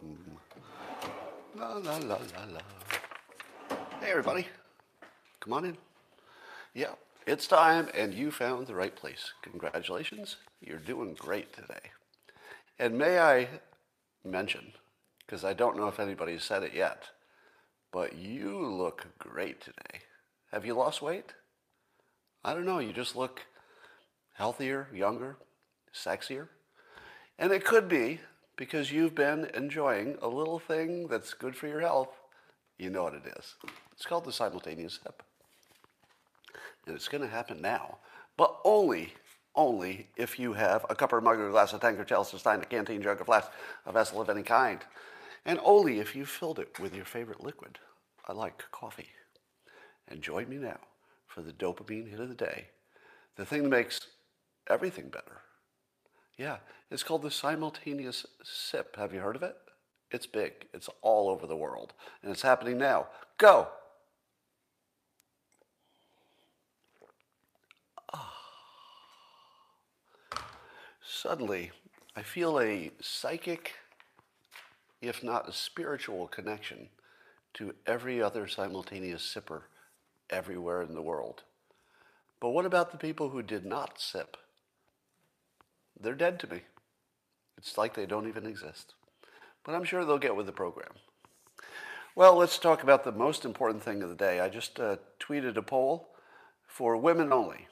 bum. 0.00 0.18
La 1.56 1.74
la 1.74 1.96
la 1.98 2.16
la 2.16 2.44
la. 2.52 2.60
Hey 4.00 4.10
everybody, 4.10 4.46
come 5.40 5.52
on 5.54 5.64
in. 5.64 5.76
Yeah, 6.74 6.92
it's 7.26 7.46
time, 7.46 7.88
and 7.94 8.12
you 8.12 8.30
found 8.30 8.66
the 8.66 8.74
right 8.74 8.94
place. 8.94 9.32
Congratulations, 9.42 10.36
you're 10.60 10.78
doing 10.78 11.14
great 11.14 11.52
today. 11.54 11.90
And 12.78 12.98
may 12.98 13.18
I 13.18 13.48
mention, 14.24 14.72
because 15.24 15.44
I 15.44 15.54
don't 15.54 15.76
know 15.76 15.88
if 15.88 15.98
anybody's 15.98 16.44
said 16.44 16.62
it 16.62 16.74
yet, 16.74 17.04
but 17.90 18.16
you 18.16 18.58
look 18.58 19.06
great 19.18 19.62
today. 19.62 20.00
Have 20.52 20.66
you 20.66 20.74
lost 20.74 21.00
weight? 21.00 21.32
I 22.44 22.52
don't 22.52 22.66
know, 22.66 22.80
you 22.80 22.92
just 22.92 23.16
look 23.16 23.40
healthier, 24.34 24.88
younger, 24.92 25.38
sexier. 25.94 26.48
And 27.38 27.52
it 27.52 27.64
could 27.64 27.88
be 27.88 28.20
because 28.56 28.90
you've 28.90 29.14
been 29.14 29.50
enjoying 29.54 30.16
a 30.22 30.28
little 30.28 30.58
thing 30.58 31.08
that's 31.08 31.34
good 31.34 31.54
for 31.54 31.66
your 31.66 31.80
health. 31.80 32.10
You 32.78 32.90
know 32.90 33.04
what 33.04 33.14
it 33.14 33.26
is. 33.38 33.54
It's 33.92 34.06
called 34.06 34.24
the 34.24 34.32
simultaneous 34.32 35.00
sip. 35.02 35.22
And 36.86 36.94
it's 36.94 37.08
going 37.08 37.22
to 37.22 37.28
happen 37.28 37.60
now, 37.60 37.98
but 38.36 38.58
only, 38.64 39.12
only 39.54 40.08
if 40.16 40.38
you 40.38 40.52
have 40.52 40.86
a 40.88 40.94
cup 40.94 41.12
or 41.12 41.20
mug 41.20 41.38
or 41.38 41.50
glass, 41.50 41.72
a 41.72 41.78
tank 41.78 41.98
or 41.98 42.04
chalice, 42.04 42.32
a 42.32 42.38
stein, 42.38 42.62
a 42.62 42.66
canteen, 42.66 43.02
jug, 43.02 43.20
a 43.20 43.24
flask, 43.24 43.50
a 43.84 43.92
vessel 43.92 44.20
of 44.20 44.30
any 44.30 44.42
kind. 44.42 44.80
And 45.44 45.58
only 45.64 45.98
if 45.98 46.14
you 46.14 46.24
filled 46.24 46.58
it 46.58 46.78
with 46.78 46.94
your 46.94 47.04
favorite 47.04 47.42
liquid. 47.42 47.78
I 48.28 48.32
like 48.32 48.64
coffee. 48.72 49.08
And 50.08 50.22
join 50.22 50.48
me 50.48 50.56
now 50.56 50.78
for 51.26 51.42
the 51.42 51.52
dopamine 51.52 52.08
hit 52.08 52.20
of 52.20 52.28
the 52.28 52.34
day, 52.34 52.68
the 53.36 53.44
thing 53.44 53.64
that 53.64 53.68
makes 53.68 54.00
everything 54.68 55.08
better. 55.08 55.42
Yeah, 56.36 56.56
it's 56.90 57.02
called 57.02 57.22
the 57.22 57.30
simultaneous 57.30 58.26
sip. 58.42 58.96
Have 58.96 59.14
you 59.14 59.20
heard 59.20 59.36
of 59.36 59.42
it? 59.42 59.56
It's 60.10 60.26
big. 60.26 60.52
It's 60.72 60.88
all 61.02 61.28
over 61.28 61.46
the 61.46 61.56
world. 61.56 61.94
And 62.22 62.30
it's 62.30 62.42
happening 62.42 62.78
now. 62.78 63.08
Go! 63.38 63.68
Ah. 68.12 68.34
Suddenly, 71.04 71.72
I 72.14 72.22
feel 72.22 72.60
a 72.60 72.90
psychic, 73.00 73.74
if 75.00 75.22
not 75.24 75.48
a 75.48 75.52
spiritual 75.52 76.28
connection 76.28 76.90
to 77.54 77.74
every 77.86 78.22
other 78.22 78.46
simultaneous 78.46 79.22
sipper 79.22 79.62
everywhere 80.28 80.82
in 80.82 80.94
the 80.94 81.02
world. 81.02 81.42
But 82.40 82.50
what 82.50 82.66
about 82.66 82.92
the 82.92 82.98
people 82.98 83.30
who 83.30 83.42
did 83.42 83.64
not 83.64 83.98
sip? 83.98 84.36
They're 86.00 86.14
dead 86.14 86.38
to 86.40 86.46
me. 86.46 86.62
It's 87.58 87.78
like 87.78 87.94
they 87.94 88.06
don't 88.06 88.28
even 88.28 88.46
exist. 88.46 88.94
But 89.64 89.74
I'm 89.74 89.84
sure 89.84 90.04
they'll 90.04 90.18
get 90.18 90.36
with 90.36 90.46
the 90.46 90.52
program. 90.52 90.92
Well, 92.14 92.36
let's 92.36 92.58
talk 92.58 92.82
about 92.82 93.04
the 93.04 93.12
most 93.12 93.44
important 93.44 93.82
thing 93.82 94.02
of 94.02 94.08
the 94.08 94.14
day. 94.14 94.40
I 94.40 94.48
just 94.48 94.78
uh, 94.80 94.96
tweeted 95.20 95.56
a 95.56 95.62
poll 95.62 96.10
for 96.66 96.96
women 96.96 97.32
only. 97.32 97.68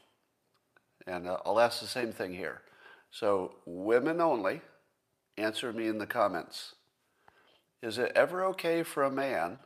And 1.06 1.28
uh, 1.28 1.38
I'll 1.44 1.60
ask 1.60 1.80
the 1.80 1.86
same 1.86 2.12
thing 2.12 2.34
here. 2.34 2.62
So, 3.10 3.56
women 3.64 4.20
only, 4.20 4.60
answer 5.36 5.72
me 5.72 5.86
in 5.86 5.98
the 5.98 6.06
comments. 6.06 6.74
Is 7.82 7.98
it 7.98 8.12
ever 8.14 8.44
okay 8.46 8.82
for 8.82 9.02
a 9.02 9.10
man 9.10 9.58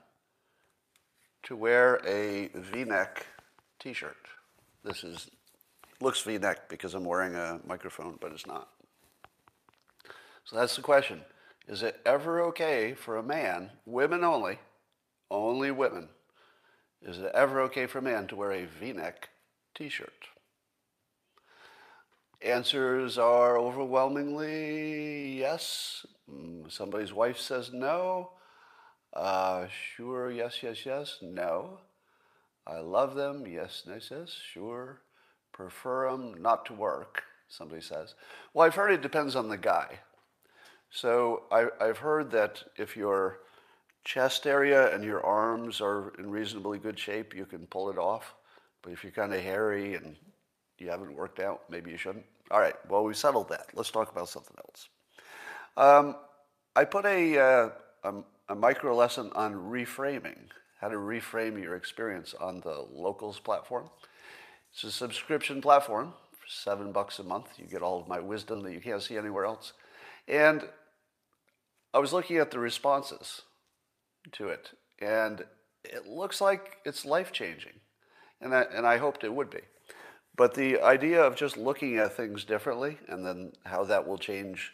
to 1.45 1.57
wear 1.57 2.01
a 2.07 2.51
v-neck 2.55 3.27
t-shirt? 3.79 4.17
This 4.85 5.05
is 5.05 5.31
looks 6.01 6.23
v-neck 6.23 6.69
because 6.69 6.95
I'm 6.95 7.05
wearing 7.05 7.35
a 7.35 7.61
microphone, 7.67 8.19
but 8.21 8.33
it's 8.33 8.47
not. 8.47 8.69
So 10.45 10.57
that's 10.57 10.77
the 10.77 10.83
question. 10.83 11.23
Is 11.67 11.83
it 11.83 12.01
ever 12.07 12.41
okay 12.45 12.95
for 12.95 13.17
a 13.17 13.23
man, 13.23 13.71
women 13.85 14.25
only, 14.25 14.59
only 15.31 15.71
women, 15.71 16.09
is 17.03 17.19
it 17.19 17.31
ever 17.35 17.61
okay 17.63 17.87
for 17.87 17.99
a 17.99 18.03
man 18.03 18.27
to 18.29 18.37
wear 18.37 18.53
a 18.53 18.65
v-neck 18.65 19.29
t-shirt? 19.75 20.29
Answers 22.41 23.19
are 23.19 23.59
overwhelmingly 23.59 25.39
yes. 25.39 26.07
Somebody's 26.69 27.13
wife 27.13 27.39
says 27.39 27.73
no. 27.73 28.31
Uh, 29.13 29.67
sure, 29.97 30.31
yes, 30.31 30.63
yes, 30.63 30.87
yes. 30.87 31.19
No. 31.21 31.81
I 32.67 32.79
love 32.79 33.15
them. 33.15 33.47
Yes, 33.47 33.83
yes, 33.87 34.09
yes. 34.11 34.37
Sure. 34.53 35.01
Prefer 35.59 36.13
them 36.13 36.41
not 36.41 36.65
to 36.67 36.73
work, 36.73 37.25
somebody 37.49 37.81
says. 37.81 38.15
Well, 38.55 38.65
I've 38.65 38.77
heard 38.77 38.93
it 38.93 39.03
depends 39.03 39.35
on 39.35 39.49
the 39.49 39.59
guy. 39.59 39.99
So 40.89 41.43
I, 41.51 41.67
I've 41.81 41.99
heard 41.99 42.31
that 42.31 42.63
if 42.77 42.97
your 42.97 43.41
chest 44.05 44.47
area 44.47 44.95
and 44.95 45.03
your 45.03 45.27
arms 45.27 45.81
are 45.81 46.13
in 46.17 46.31
reasonably 46.31 46.79
good 46.79 46.97
shape, 46.97 47.35
you 47.35 47.45
can 47.45 47.67
pull 47.67 47.91
it 47.91 47.99
off. 47.99 48.37
But 48.83 48.93
if 48.93 49.03
you're 49.03 49.11
kind 49.11 49.35
of 49.35 49.41
hairy 49.41 49.97
and 49.97 50.15
you 50.79 50.91
haven't 50.91 51.13
worked 51.13 51.41
out, 51.41 51.63
maybe 51.69 51.91
you 51.91 51.97
shouldn't. 51.97 52.25
All 52.53 52.61
right, 52.61 52.77
well, 52.89 53.03
we 53.03 53.13
settled 53.13 53.49
that. 53.49 53.67
Let's 53.75 53.91
talk 53.91 54.13
about 54.13 54.29
something 54.29 54.57
else. 54.59 54.89
Um, 55.77 56.15
I 56.77 56.85
put 56.85 57.05
a, 57.05 57.37
uh, 57.37 57.71
a, 58.05 58.15
a 58.51 58.55
micro 58.55 58.95
lesson 58.95 59.33
on 59.35 59.55
reframing, 59.55 60.39
how 60.81 60.87
to 60.87 60.99
reframe 60.99 61.61
your 61.61 61.75
experience 61.75 62.33
on 62.39 62.61
the 62.61 62.87
Locals 62.93 63.41
platform. 63.41 63.91
It's 64.79 64.85
a 64.85 64.93
subscription 64.93 65.61
platform 65.61 66.13
for 66.31 66.47
seven 66.49 66.93
bucks 66.93 67.19
a 67.19 67.25
month. 67.25 67.49
You 67.57 67.67
get 67.67 67.83
all 67.83 68.01
of 68.01 68.07
my 68.07 68.21
wisdom 68.21 68.63
that 68.63 68.73
you 68.73 68.81
can't 68.81 69.03
see 69.03 69.17
anywhere 69.17 69.45
else. 69.45 69.73
And 70.29 70.69
I 71.93 71.99
was 71.99 72.13
looking 72.13 72.37
at 72.37 72.53
the 72.53 72.61
responses 72.61 73.43
to 74.31 74.47
it, 74.47 74.71
and 75.01 75.45
it 75.83 76.07
looks 76.07 76.41
like 76.41 76.77
it's 76.85 77.05
life 77.05 77.33
changing. 77.33 77.73
And 78.41 78.55
I, 78.55 78.67
and 78.73 78.87
I 78.87 78.99
hoped 78.99 79.25
it 79.25 79.35
would 79.35 79.51
be. 79.51 79.63
But 80.37 80.55
the 80.55 80.81
idea 80.81 81.25
of 81.25 81.35
just 81.35 81.57
looking 81.57 81.97
at 81.97 82.17
things 82.17 82.45
differently 82.45 82.99
and 83.09 83.27
then 83.27 83.55
how 83.65 83.83
that 83.83 84.07
will 84.07 84.17
change 84.17 84.71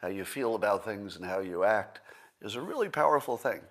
how 0.00 0.06
you 0.06 0.24
feel 0.24 0.54
about 0.54 0.84
things 0.84 1.16
and 1.16 1.24
how 1.24 1.40
you 1.40 1.64
act 1.64 1.98
is 2.40 2.54
a 2.54 2.60
really 2.60 2.90
powerful 2.90 3.36
thing. 3.36 3.62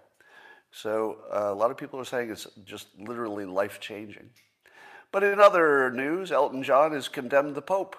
So 0.70 1.20
uh, 1.34 1.54
a 1.54 1.56
lot 1.56 1.72
of 1.72 1.78
people 1.78 1.98
are 1.98 2.04
saying 2.04 2.30
it's 2.30 2.46
just 2.66 2.88
literally 3.00 3.46
life 3.46 3.80
changing. 3.80 4.32
But 5.12 5.24
in 5.24 5.40
other 5.40 5.90
news, 5.92 6.32
Elton 6.32 6.64
John 6.64 6.92
has 6.92 7.08
condemned 7.08 7.56
the 7.56 7.62
Pope 7.62 7.96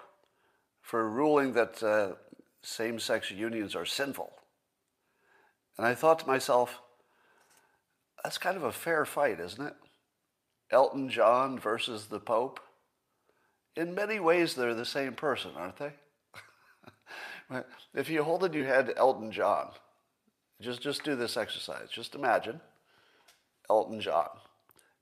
for 0.81 1.09
ruling 1.09 1.53
that 1.53 1.81
uh, 1.83 2.15
same 2.61 2.99
sex 2.99 3.31
unions 3.31 3.75
are 3.75 3.85
sinful. 3.85 4.33
And 5.77 5.87
I 5.87 5.95
thought 5.95 6.19
to 6.19 6.27
myself, 6.27 6.81
that's 8.23 8.37
kind 8.37 8.57
of 8.57 8.63
a 8.63 8.71
fair 8.71 9.05
fight, 9.05 9.39
isn't 9.39 9.65
it? 9.65 9.75
Elton 10.71 11.09
John 11.09 11.57
versus 11.57 12.07
the 12.07 12.19
Pope. 12.19 12.59
In 13.75 13.95
many 13.95 14.19
ways, 14.19 14.53
they're 14.53 14.75
the 14.75 14.85
same 14.85 15.13
person, 15.13 15.51
aren't 15.55 15.77
they? 15.77 15.93
if 17.95 18.09
you 18.09 18.23
hold 18.23 18.43
in 18.43 18.53
your 18.53 18.65
head 18.65 18.93
Elton 18.97 19.31
John, 19.31 19.69
just, 20.61 20.81
just 20.81 21.03
do 21.03 21.15
this 21.15 21.37
exercise. 21.37 21.89
Just 21.89 22.13
imagine 22.13 22.59
Elton 23.69 24.01
John. 24.01 24.29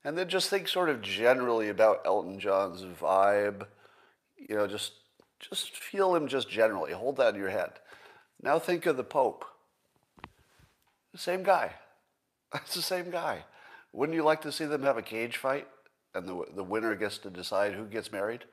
And 0.04 0.16
then 0.16 0.28
just 0.28 0.48
think 0.48 0.68
sort 0.68 0.88
of 0.88 1.02
generally 1.02 1.68
about 1.68 2.02
Elton 2.04 2.38
John's 2.38 2.82
vibe. 2.82 3.66
You 4.36 4.56
know, 4.56 4.66
just 4.66 4.92
just 5.40 5.76
feel 5.76 6.14
him 6.14 6.28
just 6.28 6.48
generally. 6.48 6.92
Hold 6.92 7.16
that 7.16 7.34
in 7.34 7.40
your 7.40 7.50
head. 7.50 7.72
Now 8.42 8.58
think 8.58 8.86
of 8.86 8.96
the 8.96 9.04
Pope. 9.04 9.44
The 11.12 11.18
same 11.18 11.42
guy. 11.42 11.72
It's 12.54 12.74
the 12.74 12.80
same 12.80 13.10
guy. 13.10 13.44
Wouldn't 13.92 14.16
you 14.16 14.22
like 14.22 14.40
to 14.42 14.52
see 14.52 14.64
them 14.64 14.82
have 14.82 14.96
a 14.96 15.02
cage 15.02 15.36
fight 15.36 15.66
and 16.14 16.26
the, 16.26 16.44
the 16.54 16.64
winner 16.64 16.94
gets 16.94 17.18
to 17.18 17.30
decide 17.30 17.74
who 17.74 17.84
gets 17.84 18.10
married? 18.10 18.44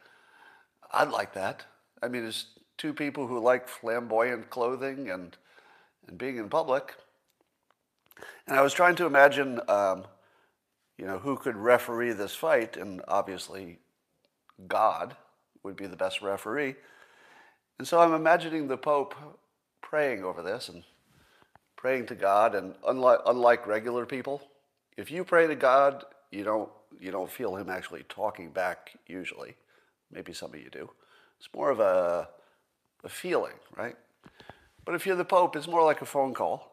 I'd 0.91 1.09
like 1.09 1.33
that. 1.33 1.65
I 2.03 2.09
mean, 2.09 2.25
it's 2.25 2.47
two 2.77 2.93
people 2.93 3.27
who 3.27 3.39
like 3.39 3.69
flamboyant 3.69 4.49
clothing 4.49 5.09
and, 5.09 5.37
and 6.07 6.17
being 6.17 6.37
in 6.37 6.49
public. 6.49 6.95
And 8.47 8.57
I 8.57 8.61
was 8.61 8.73
trying 8.73 8.95
to 8.97 9.05
imagine 9.05 9.61
um, 9.69 10.05
you 10.97 11.05
know, 11.05 11.19
who 11.19 11.35
could 11.35 11.55
referee 11.55 12.13
this 12.13 12.35
fight? 12.35 12.77
And 12.77 13.01
obviously, 13.07 13.79
God 14.67 15.15
would 15.63 15.75
be 15.75 15.87
the 15.87 15.97
best 15.97 16.21
referee. 16.21 16.75
And 17.77 17.87
so 17.87 17.99
I'm 17.99 18.13
imagining 18.13 18.67
the 18.67 18.77
Pope 18.77 19.15
praying 19.81 20.23
over 20.23 20.41
this 20.41 20.69
and 20.69 20.83
praying 21.75 22.05
to 22.07 22.15
God. 22.15 22.55
And 22.55 22.75
unlike, 22.87 23.19
unlike 23.25 23.67
regular 23.67 24.05
people, 24.05 24.41
if 24.95 25.11
you 25.11 25.25
pray 25.25 25.47
to 25.47 25.55
God, 25.55 26.05
you 26.31 26.43
don't, 26.43 26.69
you 26.99 27.11
don't 27.11 27.31
feel 27.31 27.55
Him 27.55 27.69
actually 27.69 28.03
talking 28.07 28.51
back 28.51 28.91
usually. 29.07 29.55
Maybe 30.11 30.31
some 30.33 30.53
of 30.53 30.59
you 30.59 30.69
do. 30.69 30.89
It's 31.37 31.49
more 31.53 31.69
of 31.71 31.81
a, 31.81 32.29
a 33.03 33.09
feeling, 33.09 33.55
right? 33.75 33.95
But 34.85 34.95
if 34.95 35.05
you're 35.05 35.17
the 35.17 35.25
Pope, 35.25 35.57
it's 35.57 35.67
more 35.67 35.83
like 35.83 36.01
a 36.01 36.05
phone 36.05 36.33
call. 36.33 36.71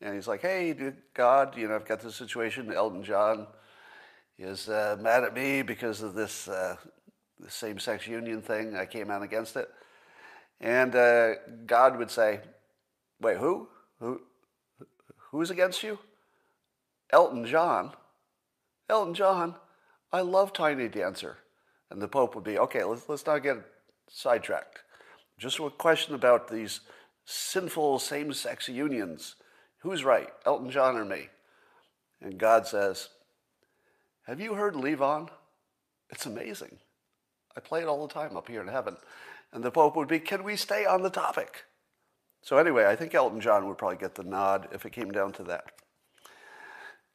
And 0.00 0.14
he's 0.14 0.28
like, 0.28 0.42
hey, 0.42 0.76
God, 1.14 1.56
you 1.56 1.66
know, 1.66 1.74
I've 1.74 1.86
got 1.86 2.00
this 2.00 2.14
situation, 2.14 2.72
Elton 2.72 3.02
John 3.02 3.48
is 4.38 4.68
uh, 4.68 4.96
mad 5.00 5.24
at 5.24 5.34
me 5.34 5.62
because 5.62 6.02
of 6.02 6.14
this, 6.14 6.48
uh, 6.48 6.76
same-sex 7.48 8.06
union 8.06 8.40
thing. 8.42 8.76
I 8.76 8.86
came 8.86 9.10
out 9.10 9.22
against 9.22 9.56
it. 9.56 9.68
And 10.60 10.94
uh, 10.94 11.34
God 11.66 11.98
would 11.98 12.10
say, 12.10 12.40
wait, 13.20 13.38
who? 13.38 13.68
Who? 14.00 14.20
Who's 15.30 15.50
against 15.50 15.82
you? 15.82 15.98
Elton 17.10 17.46
John. 17.46 17.92
Elton 18.88 19.14
John, 19.14 19.54
I 20.12 20.20
love 20.20 20.52
Tiny 20.52 20.88
Dancer. 20.88 21.38
And 21.90 22.00
the 22.00 22.08
Pope 22.08 22.34
would 22.34 22.44
be, 22.44 22.58
okay, 22.58 22.84
let's, 22.84 23.08
let's 23.08 23.26
not 23.26 23.42
get 23.42 23.56
sidetracked. 24.08 24.80
Just 25.38 25.58
a 25.58 25.70
question 25.70 26.14
about 26.14 26.48
these 26.48 26.80
sinful 27.24 27.98
same 27.98 28.32
sex 28.32 28.68
unions. 28.68 29.36
Who's 29.78 30.04
right, 30.04 30.28
Elton 30.46 30.70
John 30.70 30.96
or 30.96 31.04
me? 31.04 31.28
And 32.20 32.38
God 32.38 32.66
says, 32.66 33.08
Have 34.26 34.40
you 34.40 34.54
heard 34.54 34.74
Levon? 34.74 35.28
It's 36.10 36.26
amazing. 36.26 36.78
I 37.56 37.60
play 37.60 37.82
it 37.82 37.88
all 37.88 38.06
the 38.06 38.12
time 38.12 38.36
up 38.36 38.48
here 38.48 38.62
in 38.62 38.68
heaven. 38.68 38.96
And 39.52 39.62
the 39.62 39.70
Pope 39.70 39.96
would 39.96 40.08
be, 40.08 40.18
Can 40.18 40.42
we 40.44 40.56
stay 40.56 40.86
on 40.86 41.02
the 41.02 41.10
topic? 41.10 41.64
So, 42.42 42.58
anyway, 42.58 42.86
I 42.86 42.96
think 42.96 43.14
Elton 43.14 43.40
John 43.40 43.68
would 43.68 43.78
probably 43.78 43.96
get 43.96 44.14
the 44.14 44.24
nod 44.24 44.68
if 44.72 44.84
it 44.84 44.92
came 44.92 45.10
down 45.10 45.32
to 45.32 45.44
that. 45.44 45.72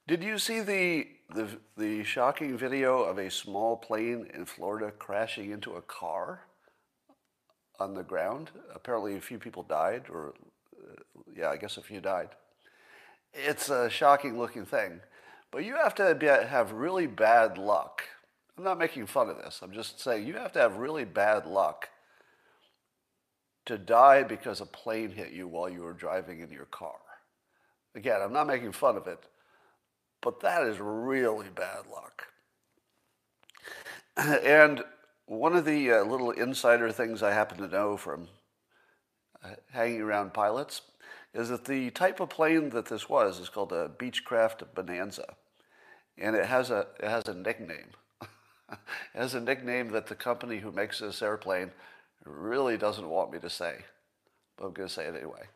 Did 0.07 0.23
you 0.23 0.39
see 0.39 0.61
the, 0.61 1.07
the, 1.33 1.47
the 1.77 2.03
shocking 2.03 2.57
video 2.57 3.03
of 3.03 3.19
a 3.19 3.29
small 3.29 3.77
plane 3.77 4.27
in 4.33 4.45
Florida 4.45 4.91
crashing 4.91 5.51
into 5.51 5.73
a 5.73 5.81
car 5.81 6.45
on 7.79 7.93
the 7.93 8.03
ground? 8.03 8.49
Apparently, 8.73 9.17
a 9.17 9.21
few 9.21 9.37
people 9.37 9.63
died, 9.63 10.05
or 10.09 10.33
uh, 10.75 11.01
yeah, 11.35 11.49
I 11.49 11.57
guess 11.57 11.77
a 11.77 11.81
few 11.83 12.01
died. 12.01 12.29
It's 13.33 13.69
a 13.69 13.89
shocking 13.89 14.39
looking 14.39 14.65
thing, 14.65 15.01
but 15.51 15.63
you 15.63 15.75
have 15.75 15.95
to 15.95 16.15
be, 16.15 16.27
have 16.27 16.71
really 16.71 17.07
bad 17.07 17.57
luck. 17.57 18.03
I'm 18.57 18.63
not 18.63 18.77
making 18.77 19.05
fun 19.07 19.29
of 19.29 19.37
this, 19.37 19.61
I'm 19.61 19.71
just 19.71 19.99
saying 19.99 20.27
you 20.27 20.33
have 20.33 20.51
to 20.53 20.59
have 20.59 20.77
really 20.77 21.05
bad 21.05 21.45
luck 21.45 21.89
to 23.65 23.77
die 23.77 24.23
because 24.23 24.61
a 24.61 24.65
plane 24.65 25.11
hit 25.11 25.31
you 25.31 25.47
while 25.47 25.69
you 25.69 25.81
were 25.81 25.93
driving 25.93 26.39
in 26.41 26.49
your 26.49 26.65
car. 26.65 26.97
Again, 27.95 28.21
I'm 28.21 28.33
not 28.33 28.47
making 28.47 28.71
fun 28.71 28.97
of 28.97 29.07
it 29.07 29.23
but 30.21 30.41
that 30.41 30.63
is 30.63 30.79
really 30.79 31.49
bad 31.49 31.85
luck. 31.91 32.27
And 34.43 34.83
one 35.27 35.55
of 35.55 35.65
the 35.65 35.91
uh, 35.91 36.03
little 36.03 36.31
insider 36.31 36.91
things 36.91 37.23
I 37.23 37.31
happen 37.31 37.57
to 37.59 37.67
know 37.67 37.95
from 37.95 38.27
uh, 39.43 39.49
hanging 39.71 40.01
around 40.01 40.33
pilots 40.33 40.81
is 41.33 41.49
that 41.49 41.65
the 41.65 41.91
type 41.91 42.19
of 42.19 42.29
plane 42.29 42.69
that 42.71 42.87
this 42.87 43.07
was 43.07 43.39
is 43.39 43.49
called 43.49 43.71
a 43.71 43.89
Beechcraft 43.89 44.63
Bonanza. 44.73 45.35
And 46.17 46.35
it 46.35 46.45
has 46.45 46.69
a, 46.69 46.87
it 46.99 47.07
has 47.07 47.27
a 47.27 47.33
nickname. 47.33 47.91
it 48.71 48.79
has 49.13 49.35
a 49.35 49.39
nickname 49.39 49.89
that 49.91 50.07
the 50.07 50.15
company 50.15 50.57
who 50.57 50.71
makes 50.71 50.99
this 50.99 51.21
airplane 51.21 51.71
really 52.25 52.77
doesn't 52.77 53.07
want 53.07 53.31
me 53.31 53.39
to 53.39 53.49
say, 53.49 53.77
but 54.57 54.65
I'm 54.65 54.73
going 54.73 54.87
to 54.87 54.93
say 54.93 55.05
it 55.05 55.15
anyway. 55.15 55.47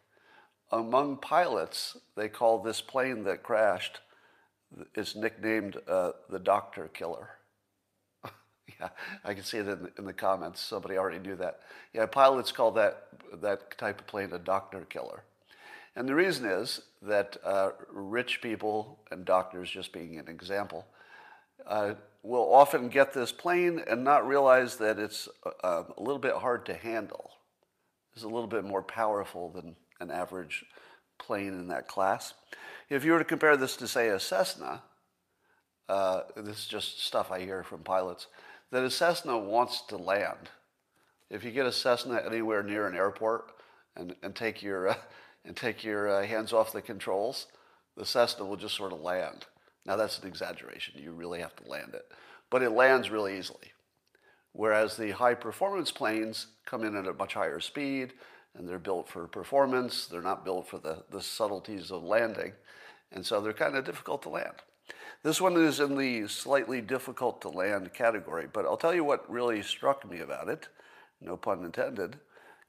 Among 0.71 1.17
pilots, 1.17 1.97
they 2.15 2.29
call 2.29 2.59
this 2.59 2.81
plane 2.81 3.23
that 3.25 3.43
crashed 3.43 3.99
is 4.95 5.15
nicknamed 5.15 5.77
uh, 5.87 6.11
the 6.29 6.39
Doctor 6.39 6.89
Killer. 6.93 7.29
yeah, 8.79 8.89
I 9.23 9.33
can 9.33 9.43
see 9.43 9.57
it 9.57 9.67
in, 9.67 9.91
in, 9.97 10.05
the 10.05 10.13
comments. 10.13 10.61
Somebody 10.61 10.97
already 10.97 11.19
knew 11.19 11.35
that. 11.35 11.59
Yeah, 11.93 12.05
pilots 12.07 12.51
call 12.51 12.71
that 12.71 13.07
that 13.41 13.77
type 13.77 13.99
of 13.99 14.07
plane 14.07 14.31
a 14.33 14.39
Doctor 14.39 14.81
Killer, 14.89 15.23
and 15.95 16.07
the 16.07 16.15
reason 16.15 16.45
is 16.45 16.81
that 17.01 17.37
uh, 17.43 17.71
rich 17.91 18.41
people 18.41 18.99
and 19.11 19.25
doctors, 19.25 19.69
just 19.69 19.93
being 19.93 20.17
an 20.17 20.27
example, 20.27 20.85
uh, 21.67 21.93
will 22.23 22.53
often 22.53 22.89
get 22.89 23.13
this 23.13 23.31
plane 23.31 23.81
and 23.87 24.03
not 24.03 24.27
realize 24.27 24.77
that 24.77 24.97
it's 24.97 25.27
uh, 25.63 25.83
a 25.97 26.01
little 26.01 26.19
bit 26.19 26.35
hard 26.35 26.65
to 26.65 26.73
handle. 26.73 27.31
It's 28.15 28.23
a 28.23 28.27
little 28.27 28.47
bit 28.47 28.63
more 28.63 28.83
powerful 28.83 29.49
than 29.49 29.75
an 29.99 30.11
average 30.11 30.65
plane 31.17 31.49
in 31.49 31.67
that 31.67 31.87
class. 31.87 32.33
If 32.89 33.03
you 33.03 33.11
were 33.11 33.19
to 33.19 33.25
compare 33.25 33.57
this 33.57 33.75
to, 33.77 33.87
say, 33.87 34.09
a 34.09 34.19
Cessna, 34.19 34.81
uh, 35.89 36.21
this 36.37 36.59
is 36.59 36.67
just 36.67 37.03
stuff 37.05 37.31
I 37.31 37.41
hear 37.41 37.63
from 37.63 37.83
pilots, 37.83 38.27
that 38.71 38.83
a 38.83 38.89
Cessna 38.89 39.37
wants 39.37 39.81
to 39.87 39.97
land. 39.97 40.49
If 41.29 41.43
you 41.43 41.51
get 41.51 41.65
a 41.65 41.71
Cessna 41.71 42.21
anywhere 42.25 42.63
near 42.63 42.87
an 42.87 42.95
airport 42.95 43.51
and, 43.95 44.15
and 44.21 44.35
take 44.35 44.61
your, 44.61 44.89
uh, 44.89 44.95
and 45.45 45.55
take 45.55 45.83
your 45.83 46.09
uh, 46.09 46.25
hands 46.25 46.53
off 46.53 46.73
the 46.73 46.81
controls, 46.81 47.47
the 47.97 48.05
Cessna 48.05 48.45
will 48.45 48.57
just 48.57 48.75
sort 48.75 48.93
of 48.93 49.01
land. 49.01 49.45
Now, 49.85 49.95
that's 49.95 50.19
an 50.19 50.27
exaggeration. 50.27 51.01
You 51.01 51.11
really 51.11 51.39
have 51.39 51.55
to 51.57 51.69
land 51.69 51.93
it. 51.93 52.05
But 52.49 52.63
it 52.63 52.71
lands 52.71 53.09
really 53.09 53.37
easily. 53.37 53.73
Whereas 54.53 54.95
the 54.95 55.11
high 55.11 55.33
performance 55.33 55.91
planes 55.91 56.47
come 56.65 56.83
in 56.83 56.95
at 56.95 57.07
a 57.07 57.13
much 57.13 57.33
higher 57.33 57.59
speed, 57.59 58.13
and 58.55 58.67
they're 58.67 58.79
built 58.79 59.09
for 59.09 59.27
performance. 59.27 60.05
They're 60.05 60.21
not 60.21 60.45
built 60.45 60.67
for 60.67 60.77
the, 60.77 61.03
the 61.09 61.21
subtleties 61.21 61.91
of 61.91 62.03
landing. 62.03 62.53
And 63.11 63.25
so 63.25 63.41
they're 63.41 63.53
kind 63.53 63.75
of 63.75 63.83
difficult 63.83 64.21
to 64.23 64.29
land. 64.29 64.55
This 65.23 65.39
one 65.39 65.55
is 65.55 65.79
in 65.79 65.95
the 65.95 66.27
slightly 66.27 66.81
difficult 66.81 67.41
to 67.41 67.49
land 67.49 67.93
category, 67.93 68.47
but 68.51 68.65
I'll 68.65 68.77
tell 68.77 68.93
you 68.93 69.03
what 69.05 69.29
really 69.31 69.61
struck 69.61 70.09
me 70.09 70.19
about 70.19 70.49
it, 70.49 70.67
no 71.21 71.37
pun 71.37 71.63
intended, 71.63 72.17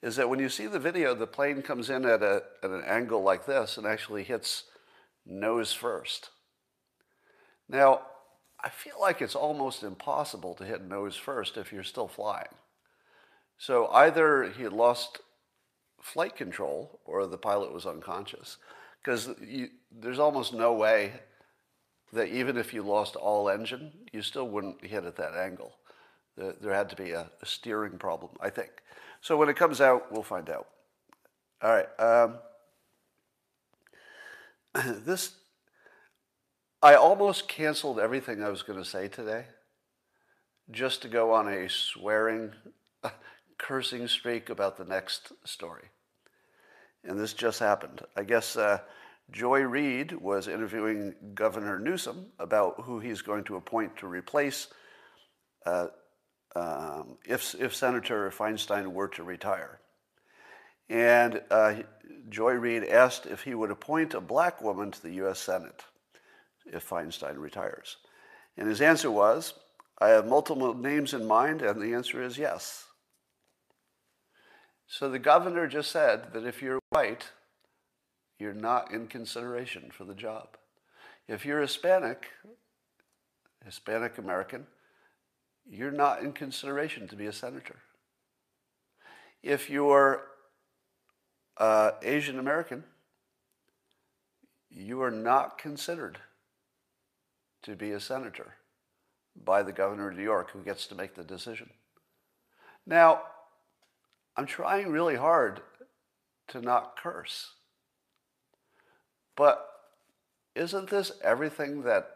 is 0.05 0.17
that 0.17 0.29
when 0.29 0.39
you 0.39 0.51
see 0.51 0.67
the 0.67 0.79
video, 0.79 1.15
the 1.15 1.27
plane 1.27 1.63
comes 1.63 1.89
in 1.89 2.05
at, 2.05 2.23
a, 2.23 2.43
at 2.63 2.69
an 2.69 2.83
angle 2.87 3.23
like 3.23 3.47
this 3.47 3.79
and 3.79 3.87
actually 3.87 4.23
hits 4.23 4.65
nose 5.25 5.73
first. 5.73 6.29
Now, 7.71 8.03
I 8.63 8.69
feel 8.69 9.01
like 9.01 9.23
it's 9.23 9.35
almost 9.35 9.83
impossible 9.83 10.55
to 10.57 10.65
hit 10.67 10.87
nose 10.87 11.17
first 11.17 11.57
if 11.57 11.73
you're 11.73 11.83
still 11.83 12.07
flying. 12.07 12.55
So 13.57 13.87
either 13.89 14.51
he 14.51 14.69
lost 14.69 15.21
flight 16.03 16.37
control 16.37 17.01
or 17.07 17.27
the 17.27 17.39
pilot 17.39 17.73
was 17.73 17.87
unconscious. 17.87 18.59
Because 19.03 19.31
there's 19.91 20.19
almost 20.19 20.53
no 20.53 20.75
way 20.75 21.15
that 22.13 22.29
even 22.29 22.59
if 22.59 22.75
you 22.75 22.83
lost 22.83 23.17
all 23.17 23.49
engine, 23.49 23.91
you 24.13 24.21
still 24.21 24.49
wouldn't 24.49 24.85
hit 24.85 25.05
at 25.05 25.17
that 25.17 25.35
angle. 25.35 25.77
There 26.37 26.75
had 26.75 26.91
to 26.91 26.97
be 26.97 27.13
a 27.13 27.31
steering 27.43 27.97
problem, 27.97 28.33
I 28.39 28.51
think. 28.51 28.71
So 29.25 29.37
when 29.37 29.49
it 29.49 29.57
comes 29.57 29.81
out, 29.81 30.13
we'll 30.13 30.23
find 30.23 30.51
out. 30.51 30.67
All 31.63 31.71
right. 31.71 31.89
Um, 31.99 32.39
this, 35.05 35.35
I 36.83 36.95
almost 36.95 37.49
canceled 37.49 37.99
everything 37.99 38.43
I 38.43 38.51
was 38.51 38.63
going 38.63 38.79
to 38.79 38.85
say 38.85 39.09
today 39.09 39.47
just 40.71 41.03
to 41.03 41.09
go 41.09 41.33
on 41.33 41.49
a 41.49 41.69
swearing, 41.69 42.53
cursing 43.59 44.09
streak 44.09 44.51
about 44.51 44.77
the 44.77 44.85
next 44.85 45.33
story 45.45 45.89
and 47.07 47.19
this 47.19 47.33
just 47.33 47.61
happened. 47.61 48.03
I 48.17 48.25
guess 48.25 48.57
uh, 48.57 48.79
Joy 49.31 49.61
Reid 49.61 50.13
was 50.13 50.49
interviewing 50.49 51.15
Governor 51.35 51.79
Newsom 51.79 52.27
about 52.39 52.81
who 52.83 52.99
he's 52.99 53.23
going 53.23 53.45
to 53.45 53.57
appoint 53.57 53.97
to 53.99 54.07
replace 54.07 54.69
uh, 55.67 55.89
um, 56.55 57.17
if, 57.27 57.55
if 57.59 57.75
Senator 57.75 58.31
Feinstein 58.31 58.93
were 58.93 59.09
to 59.09 59.23
retire. 59.23 59.81
And 60.89 61.43
uh, 61.51 61.75
Joy 62.29 62.53
Reid 62.53 62.85
asked 62.85 63.27
if 63.27 63.43
he 63.43 63.55
would 63.55 63.71
appoint 63.71 64.15
a 64.15 64.21
black 64.21 64.61
woman 64.63 64.91
to 64.91 65.03
the 65.03 65.13
U.S. 65.15 65.41
Senate 65.41 65.85
if 66.67 66.89
Feinstein 66.89 67.39
retires. 67.39 67.97
And 68.57 68.69
his 68.69 68.81
answer 68.81 69.11
was, 69.11 69.55
I 69.99 70.09
have 70.09 70.27
multiple 70.27 70.75
names 70.75 71.15
in 71.15 71.27
mind, 71.27 71.63
and 71.63 71.81
the 71.81 71.95
answer 71.95 72.23
is 72.23 72.37
yes. 72.37 72.87
So 74.87 75.09
the 75.09 75.19
governor 75.19 75.67
just 75.67 75.91
said 75.91 76.33
that 76.33 76.45
if 76.45 76.63
you're 76.63 76.81
white, 76.91 77.31
you're 78.39 78.53
not 78.53 78.93
in 78.93 79.07
consideration 79.07 79.91
for 79.91 80.05
the 80.05 80.15
job. 80.15 80.57
If 81.27 81.47
you're 81.47 81.61
Hispanic, 81.61 82.31
Hispanic 83.65 84.19
American, 84.19 84.67
you're 85.69 85.91
not 85.91 86.23
in 86.23 86.33
consideration 86.33 87.09
to 87.09 87.17
be 87.17 87.27
a 87.27 87.33
senator. 87.33 87.77
If 89.43 89.69
you're 89.69 90.23
uh, 91.57 91.93
Asian 92.03 92.39
American, 92.39 92.85
you 94.71 95.03
are 95.03 95.11
not 95.11 95.59
considered 95.59 96.19
to 97.63 97.77
be 97.77 97.93
a 97.93 98.01
senator 98.01 98.55
by 99.45 99.63
the 99.63 99.73
governor 99.73 100.09
of 100.09 100.17
New 100.17 100.23
York 100.23 100.51
who 100.51 100.63
gets 100.63 100.87
to 100.87 100.95
make 100.95 101.15
the 101.15 101.25
decision. 101.25 101.71
Now, 102.87 103.23
I'm 104.37 104.47
trying 104.47 104.91
really 104.91 105.17
hard 105.17 105.63
to 106.49 106.61
not 106.61 106.97
curse. 106.97 107.53
But 109.37 109.67
isn't 110.55 110.91
this 110.91 111.13
everything 111.23 111.83
that 111.83 112.11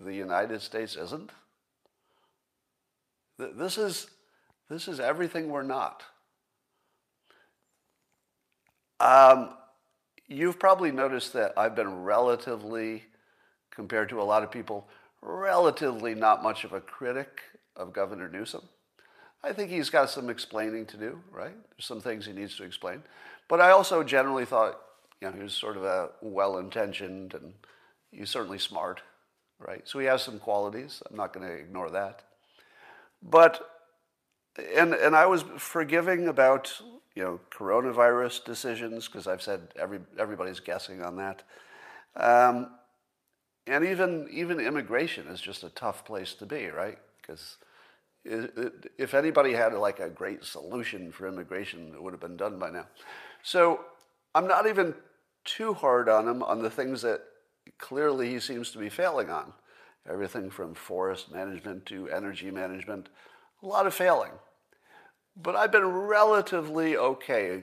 the 0.00 0.14
United 0.14 0.62
States 0.62 0.96
isn't? 0.96 1.30
This 3.38 3.78
is, 3.78 4.08
this 4.70 4.88
is 4.88 5.00
everything 5.00 5.48
we're 5.48 5.62
not. 5.62 6.02
Um, 8.98 9.50
you've 10.26 10.58
probably 10.58 10.90
noticed 10.90 11.32
that 11.34 11.52
I've 11.56 11.74
been 11.74 12.02
relatively, 12.02 13.04
compared 13.70 14.08
to 14.08 14.20
a 14.20 14.24
lot 14.24 14.42
of 14.42 14.50
people, 14.50 14.88
relatively 15.20 16.14
not 16.14 16.42
much 16.42 16.64
of 16.64 16.72
a 16.72 16.80
critic 16.80 17.42
of 17.74 17.92
Governor 17.92 18.28
Newsom. 18.28 18.62
I 19.44 19.52
think 19.52 19.70
he's 19.70 19.90
got 19.90 20.10
some 20.10 20.30
explaining 20.30 20.86
to 20.86 20.96
do, 20.96 21.20
right? 21.30 21.54
There's 21.54 21.86
some 21.86 22.00
things 22.00 22.26
he 22.26 22.32
needs 22.32 22.56
to 22.56 22.64
explain. 22.64 23.02
But 23.48 23.60
I 23.60 23.70
also 23.70 24.02
generally 24.02 24.44
thought 24.44 24.80
you 25.20 25.28
know, 25.28 25.36
he 25.36 25.42
was 25.42 25.54
sort 25.54 25.76
of 25.76 25.84
a 25.84 26.10
well-intentioned 26.20 27.34
and 27.34 27.52
he's 28.10 28.30
certainly 28.30 28.58
smart, 28.58 29.02
right? 29.58 29.82
So 29.86 29.98
he 29.98 30.06
has 30.06 30.22
some 30.22 30.38
qualities. 30.38 31.02
I'm 31.08 31.16
not 31.16 31.32
going 31.32 31.46
to 31.46 31.54
ignore 31.54 31.90
that. 31.90 32.22
But 33.22 33.60
and 34.76 34.94
and 34.94 35.14
I 35.14 35.26
was 35.26 35.44
forgiving 35.58 36.28
about 36.28 36.80
you 37.14 37.22
know 37.22 37.40
coronavirus 37.50 38.44
decisions 38.44 39.06
because 39.06 39.26
I've 39.26 39.42
said 39.42 39.68
every 39.76 40.00
everybody's 40.18 40.60
guessing 40.60 41.02
on 41.02 41.16
that. 41.16 41.42
Um, 42.16 42.70
and 43.66 43.84
even 43.84 44.28
even 44.30 44.60
immigration 44.60 45.26
is 45.28 45.40
just 45.40 45.64
a 45.64 45.70
tough 45.70 46.04
place 46.04 46.34
to 46.34 46.46
be, 46.46 46.66
right? 46.68 46.98
Because 47.20 47.56
if 48.24 49.14
anybody 49.14 49.52
had 49.52 49.72
like 49.74 50.00
a 50.00 50.08
great 50.08 50.44
solution 50.44 51.12
for 51.12 51.28
immigration, 51.28 51.92
it 51.94 52.02
would 52.02 52.12
have 52.12 52.20
been 52.20 52.36
done 52.36 52.58
by 52.58 52.70
now. 52.70 52.86
So 53.42 53.84
I'm 54.34 54.48
not 54.48 54.66
even 54.66 54.94
too 55.44 55.74
hard 55.74 56.08
on 56.08 56.28
him 56.28 56.42
on 56.42 56.62
the 56.62 56.70
things 56.70 57.02
that 57.02 57.22
clearly 57.78 58.30
he 58.30 58.40
seems 58.40 58.70
to 58.72 58.78
be 58.78 58.88
failing 58.88 59.30
on. 59.30 59.52
Everything 60.08 60.50
from 60.50 60.74
forest 60.74 61.32
management 61.32 61.86
to 61.86 62.08
energy 62.10 62.50
management, 62.50 63.08
a 63.62 63.66
lot 63.66 63.86
of 63.86 63.94
failing. 63.94 64.32
But 65.36 65.56
I've 65.56 65.72
been 65.72 65.86
relatively 65.86 66.96
okay 66.96 67.62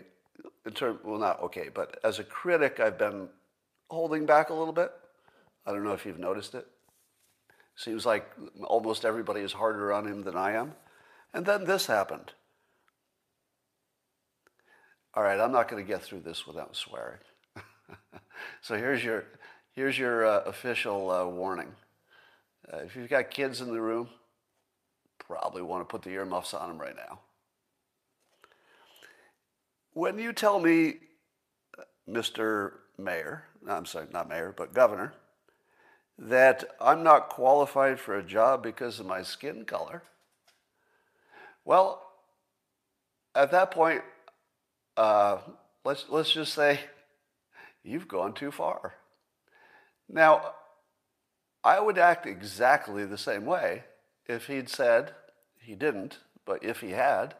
in 0.65 0.73
terms, 0.73 0.99
well, 1.03 1.19
not 1.19 1.41
okay, 1.43 1.69
but 1.73 1.99
as 2.03 2.19
a 2.19 2.23
critic, 2.23 2.79
I've 2.79 2.97
been 2.97 3.27
holding 3.89 4.25
back 4.25 4.49
a 4.49 4.53
little 4.53 4.73
bit. 4.73 4.91
I 5.65 5.71
don't 5.71 5.83
know 5.83 5.93
if 5.93 6.05
you've 6.05 6.19
noticed 6.19 6.55
it. 6.55 6.67
Seems 7.75 8.05
like 8.05 8.29
almost 8.63 9.05
everybody 9.05 9.41
is 9.41 9.53
harder 9.53 9.91
on 9.91 10.05
him 10.05 10.23
than 10.23 10.35
I 10.35 10.53
am. 10.53 10.73
And 11.33 11.45
then 11.45 11.65
this 11.65 11.87
happened. 11.87 12.33
All 15.15 15.23
right, 15.23 15.39
I'm 15.39 15.51
not 15.51 15.67
going 15.67 15.83
to 15.83 15.87
get 15.87 16.03
through 16.03 16.21
this 16.21 16.45
without 16.47 16.75
swearing. 16.75 17.19
so 18.61 18.75
here's 18.75 19.03
your, 19.03 19.25
here's 19.73 19.97
your 19.97 20.25
uh, 20.25 20.41
official 20.41 21.09
uh, 21.11 21.25
warning. 21.25 21.71
Uh, 22.71 22.77
if 22.77 22.95
you've 22.95 23.09
got 23.09 23.29
kids 23.29 23.61
in 23.61 23.73
the 23.73 23.81
room, 23.81 24.09
probably 25.19 25.61
want 25.61 25.81
to 25.81 25.91
put 25.91 26.01
the 26.01 26.11
earmuffs 26.11 26.53
on 26.53 26.69
them 26.69 26.79
right 26.79 26.95
now. 26.95 27.19
When 29.93 30.17
you 30.17 30.33
tell 30.33 30.59
me, 30.59 30.95
Mr. 32.09 32.71
Mayor, 32.97 33.43
I'm 33.67 33.85
sorry, 33.85 34.07
not 34.11 34.29
mayor, 34.29 34.53
but 34.55 34.73
governor, 34.73 35.13
that 36.17 36.63
I'm 36.79 37.03
not 37.03 37.29
qualified 37.29 37.99
for 37.99 38.17
a 38.17 38.23
job 38.23 38.63
because 38.63 38.99
of 38.99 39.05
my 39.05 39.23
skin 39.23 39.65
color. 39.65 40.03
Well, 41.65 42.01
at 43.35 43.51
that 43.51 43.71
point, 43.71 44.01
uh, 44.97 45.37
let's, 45.83 46.05
let's 46.09 46.31
just 46.31 46.53
say 46.53 46.79
you've 47.83 48.07
gone 48.07 48.33
too 48.33 48.51
far. 48.51 48.93
Now, 50.09 50.53
I 51.63 51.79
would 51.79 51.97
act 51.97 52.25
exactly 52.25 53.05
the 53.05 53.17
same 53.17 53.45
way 53.45 53.83
if 54.25 54.47
he'd 54.47 54.69
said, 54.69 55.13
he 55.59 55.75
didn't, 55.75 56.19
but 56.45 56.63
if 56.63 56.81
he 56.81 56.91
had, 56.91 57.35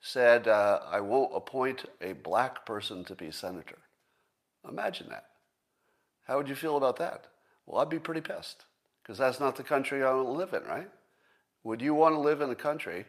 said, 0.00 0.48
uh, 0.48 0.80
I 0.90 1.00
won't 1.00 1.34
appoint 1.34 1.84
a 2.00 2.12
black 2.12 2.66
person 2.66 3.04
to 3.04 3.14
be 3.14 3.30
senator. 3.30 3.78
Imagine 4.68 5.08
that. 5.10 5.26
How 6.26 6.36
would 6.38 6.48
you 6.48 6.56
feel 6.56 6.76
about 6.76 6.96
that? 6.96 7.26
Well, 7.66 7.80
I'd 7.80 7.88
be 7.88 7.98
pretty 7.98 8.20
pissed 8.20 8.64
because 9.02 9.18
that's 9.18 9.40
not 9.40 9.56
the 9.56 9.62
country 9.62 10.02
I 10.02 10.12
want 10.12 10.26
to 10.26 10.32
live 10.32 10.54
in, 10.54 10.64
right? 10.68 10.88
Would 11.64 11.80
you 11.80 11.94
want 11.94 12.14
to 12.14 12.20
live 12.20 12.40
in 12.40 12.50
a 12.50 12.56
country 12.56 13.04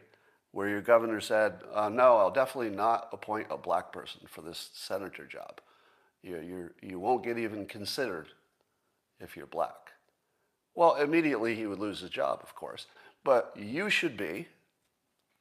where 0.52 0.68
your 0.68 0.80
governor 0.80 1.20
said, 1.20 1.54
uh, 1.72 1.88
no, 1.88 2.16
I'll 2.16 2.30
definitely 2.30 2.74
not 2.74 3.08
appoint 3.12 3.48
a 3.50 3.56
black 3.56 3.92
person 3.92 4.20
for 4.28 4.42
this 4.42 4.70
senator 4.74 5.26
job? 5.26 5.60
You, 6.22 6.40
you're, 6.40 6.72
you 6.80 7.00
won't 7.00 7.24
get 7.24 7.38
even 7.38 7.66
considered 7.66 8.28
if 9.18 9.36
you're 9.36 9.46
black. 9.46 9.83
Well, 10.74 10.96
immediately 10.96 11.54
he 11.54 11.66
would 11.66 11.78
lose 11.78 12.00
his 12.00 12.10
job, 12.10 12.40
of 12.42 12.54
course. 12.54 12.86
But 13.22 13.52
you 13.56 13.90
should 13.90 14.16
be 14.16 14.48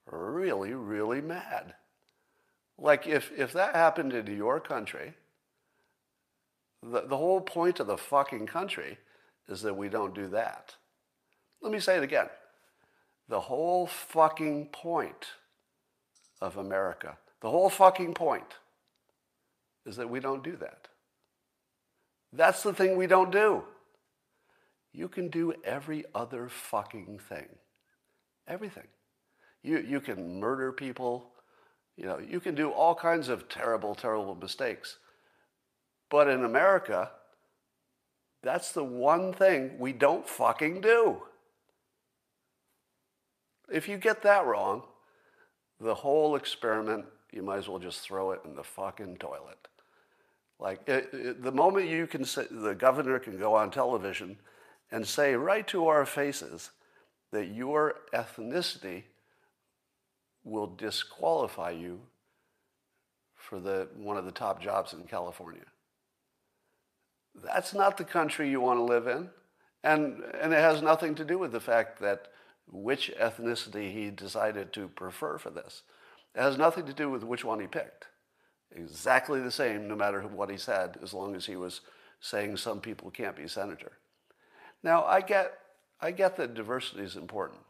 really, 0.09 0.73
really 0.73 1.21
mad. 1.21 1.73
Like 2.77 3.07
if, 3.07 3.31
if 3.37 3.53
that 3.53 3.75
happened 3.75 4.13
in 4.13 4.35
your 4.35 4.59
country, 4.59 5.13
the, 6.81 7.01
the 7.01 7.17
whole 7.17 7.41
point 7.41 7.79
of 7.79 7.87
the 7.87 7.97
fucking 7.97 8.47
country 8.47 8.97
is 9.47 9.61
that 9.61 9.75
we 9.75 9.89
don't 9.89 10.15
do 10.15 10.27
that. 10.27 10.75
Let 11.61 11.71
me 11.71 11.79
say 11.79 11.97
it 11.97 12.03
again. 12.03 12.27
The 13.29 13.39
whole 13.39 13.87
fucking 13.87 14.67
point 14.67 15.27
of 16.41 16.57
America, 16.57 17.17
the 17.41 17.49
whole 17.49 17.69
fucking 17.69 18.13
point 18.13 18.55
is 19.85 19.95
that 19.95 20.09
we 20.09 20.19
don't 20.19 20.43
do 20.43 20.55
that. 20.57 20.87
That's 22.33 22.63
the 22.63 22.73
thing 22.73 22.97
we 22.97 23.07
don't 23.07 23.31
do. 23.31 23.63
You 24.93 25.07
can 25.07 25.29
do 25.29 25.53
every 25.63 26.05
other 26.13 26.47
fucking 26.47 27.19
thing. 27.27 27.47
Everything. 28.47 28.87
You, 29.63 29.79
you 29.79 29.99
can 29.99 30.39
murder 30.39 30.71
people. 30.71 31.31
You 31.97 32.05
know, 32.05 32.19
you 32.19 32.39
can 32.39 32.53
do 32.53 32.69
all 32.69 32.93
kinds 32.93 33.27
of 33.27 33.49
terrible, 33.49 33.95
terrible 33.95 34.35
mistakes. 34.35 34.97
But 36.09 36.27
in 36.27 36.45
America, 36.45 37.09
that's 38.43 38.71
the 38.71 38.83
one 38.83 39.33
thing 39.33 39.79
we 39.79 39.93
don't 39.93 40.27
fucking 40.27 40.81
do. 40.81 41.23
If 43.71 43.87
you 43.87 43.97
get 43.97 44.21
that 44.23 44.45
wrong, 44.45 44.83
the 45.79 45.95
whole 45.95 46.35
experiment, 46.35 47.05
you 47.31 47.41
might 47.41 47.57
as 47.57 47.67
well 47.67 47.79
just 47.79 48.01
throw 48.01 48.31
it 48.31 48.41
in 48.45 48.53
the 48.53 48.63
fucking 48.63 49.17
toilet. 49.17 49.67
Like 50.59 50.87
it, 50.87 51.09
it, 51.13 51.43
the 51.43 51.51
moment 51.51 51.89
you 51.89 52.05
can 52.05 52.25
say, 52.25 52.45
the 52.51 52.75
governor 52.75 53.17
can 53.17 53.39
go 53.39 53.55
on 53.55 53.71
television 53.71 54.37
and 54.93 55.07
say 55.07 55.33
right 55.33 55.67
to 55.67 55.87
our 55.87 56.05
faces 56.05 56.69
that 57.31 57.47
your 57.47 57.95
ethnicity 58.13 59.01
will 60.43 60.67
disqualify 60.67 61.71
you 61.71 61.99
for 63.35 63.59
the, 63.59 63.87
one 63.95 64.17
of 64.17 64.25
the 64.25 64.31
top 64.31 64.61
jobs 64.61 64.93
in 64.93 65.01
California. 65.05 65.65
That's 67.43 67.73
not 67.73 67.97
the 67.97 68.03
country 68.03 68.51
you 68.51 68.61
want 68.61 68.77
to 68.77 68.83
live 68.83 69.07
in. 69.07 69.31
And, 69.83 70.23
and 70.39 70.53
it 70.53 70.59
has 70.59 70.83
nothing 70.83 71.15
to 71.15 71.25
do 71.25 71.39
with 71.39 71.51
the 71.51 71.59
fact 71.59 71.99
that 71.99 72.27
which 72.71 73.11
ethnicity 73.19 73.91
he 73.91 74.11
decided 74.11 74.71
to 74.73 74.87
prefer 74.89 75.39
for 75.39 75.49
this. 75.49 75.81
It 76.35 76.41
has 76.41 76.59
nothing 76.59 76.85
to 76.85 76.93
do 76.93 77.09
with 77.09 77.23
which 77.23 77.43
one 77.43 77.59
he 77.59 77.65
picked. 77.65 78.05
Exactly 78.71 79.41
the 79.41 79.51
same, 79.51 79.87
no 79.87 79.95
matter 79.95 80.21
what 80.21 80.51
he 80.51 80.57
said, 80.57 80.97
as 81.01 81.15
long 81.15 81.35
as 81.35 81.47
he 81.47 81.55
was 81.55 81.81
saying 82.21 82.57
some 82.57 82.79
people 82.79 83.09
can't 83.09 83.35
be 83.35 83.47
senator. 83.47 83.93
Now, 84.83 85.05
I 85.05 85.21
get, 85.21 85.53
I 86.01 86.11
get 86.11 86.35
that 86.37 86.53
diversity 86.53 87.03
is 87.03 87.15
important. 87.15 87.61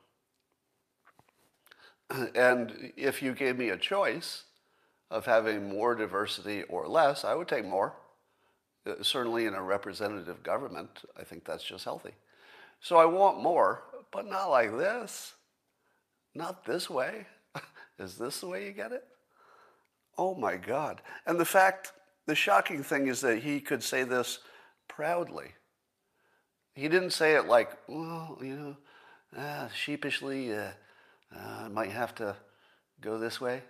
And 2.35 2.91
if 2.97 3.21
you 3.21 3.33
gave 3.33 3.57
me 3.57 3.69
a 3.69 3.77
choice 3.77 4.43
of 5.09 5.25
having 5.25 5.69
more 5.69 5.95
diversity 5.95 6.63
or 6.63 6.87
less, 6.87 7.23
I 7.23 7.35
would 7.35 7.47
take 7.47 7.65
more. 7.65 7.93
Uh, 8.85 8.95
certainly 9.01 9.45
in 9.45 9.53
a 9.53 9.61
representative 9.61 10.43
government, 10.43 11.03
I 11.17 11.23
think 11.23 11.45
that's 11.45 11.63
just 11.63 11.85
healthy. 11.85 12.13
So 12.81 12.97
I 12.97 13.05
want 13.05 13.41
more, 13.41 13.83
but 14.11 14.27
not 14.27 14.47
like 14.47 14.75
this. 14.77 15.33
Not 16.35 16.65
this 16.65 16.89
way. 16.89 17.27
is 17.99 18.17
this 18.17 18.41
the 18.41 18.47
way 18.47 18.65
you 18.65 18.71
get 18.71 18.91
it? 18.91 19.05
Oh 20.17 20.35
my 20.35 20.57
God. 20.57 21.01
And 21.25 21.39
the 21.39 21.45
fact, 21.45 21.93
the 22.25 22.35
shocking 22.35 22.83
thing 22.83 23.07
is 23.07 23.21
that 23.21 23.43
he 23.43 23.59
could 23.59 23.83
say 23.83 24.03
this 24.03 24.39
proudly. 24.87 25.53
He 26.75 26.87
didn't 26.87 27.11
say 27.11 27.35
it 27.35 27.45
like, 27.45 27.71
well, 27.87 28.37
you 28.41 28.55
know, 28.55 28.77
uh, 29.37 29.69
sheepishly, 29.69 30.53
uh, 30.53 30.71
uh, 31.35 31.69
might 31.69 31.91
have 31.91 32.15
to 32.15 32.35
go 33.01 33.17
this 33.17 33.39
way. 33.39 33.63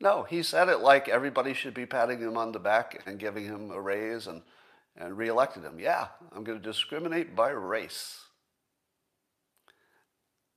No, 0.00 0.24
he 0.24 0.42
said 0.42 0.68
it 0.68 0.80
like 0.80 1.08
everybody 1.08 1.54
should 1.54 1.74
be 1.74 1.86
patting 1.86 2.20
him 2.20 2.36
on 2.36 2.52
the 2.52 2.58
back 2.58 3.02
and 3.06 3.18
giving 3.18 3.44
him 3.44 3.70
a 3.70 3.80
raise 3.80 4.26
and 4.26 4.42
and 4.98 5.16
reelected 5.16 5.62
him. 5.62 5.78
Yeah, 5.78 6.08
I'm 6.34 6.44
going 6.44 6.60
to 6.60 6.64
discriminate 6.64 7.36
by 7.36 7.50
race. 7.50 8.20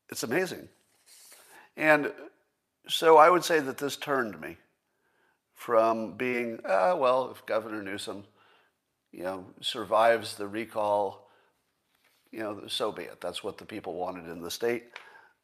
It's 0.09 0.23
amazing. 0.23 0.69
And 1.77 2.11
so 2.87 3.17
I 3.17 3.29
would 3.29 3.43
say 3.43 3.59
that 3.59 3.77
this 3.77 3.95
turned 3.95 4.39
me 4.39 4.57
from 5.53 6.13
being, 6.13 6.59
ah, 6.65 6.95
well, 6.95 7.31
if 7.31 7.45
Governor 7.45 7.83
Newsom, 7.83 8.23
you 9.11 9.23
know, 9.23 9.45
survives 9.61 10.35
the 10.35 10.47
recall, 10.47 11.28
you 12.31 12.39
know, 12.39 12.61
so 12.67 12.91
be 12.91 13.03
it. 13.03 13.21
That's 13.21 13.43
what 13.43 13.57
the 13.57 13.65
people 13.65 13.95
wanted 13.95 14.29
in 14.29 14.41
the 14.41 14.51
state. 14.51 14.83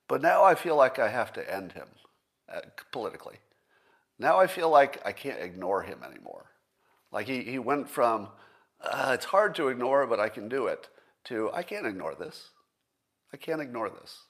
But 0.07 0.21
now 0.21 0.43
I 0.43 0.55
feel 0.55 0.75
like 0.75 0.99
I 0.99 1.09
have 1.09 1.33
to 1.33 1.53
end 1.53 1.71
him 1.71 1.87
uh, 2.53 2.61
politically. 2.91 3.37
Now 4.19 4.39
I 4.39 4.47
feel 4.47 4.69
like 4.69 5.01
I 5.05 5.11
can't 5.11 5.41
ignore 5.41 5.81
him 5.81 5.99
anymore. 6.03 6.51
Like 7.11 7.27
he, 7.27 7.41
he 7.43 7.59
went 7.59 7.89
from 7.89 8.29
uh, 8.81 9.11
it's 9.13 9.25
hard 9.25 9.55
to 9.55 9.69
ignore, 9.69 10.05
but 10.05 10.19
I 10.19 10.29
can 10.29 10.47
do 10.47 10.67
it, 10.67 10.89
to 11.25 11.49
I 11.53 11.63
can't 11.63 11.87
ignore 11.87 12.13
this. 12.13 12.49
I 13.33 13.37
can't 13.37 13.61
ignore 13.61 13.89
this. 13.89 14.23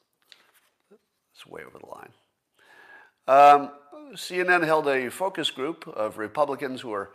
It's 1.34 1.46
way 1.46 1.62
over 1.64 1.80
the 1.80 1.88
line. 1.88 2.12
Um, 3.28 3.72
CNN 4.14 4.64
held 4.64 4.88
a 4.88 5.10
focus 5.10 5.52
group 5.52 5.88
of 5.88 6.18
Republicans 6.18 6.82
who 6.82 6.94
are 6.94 7.12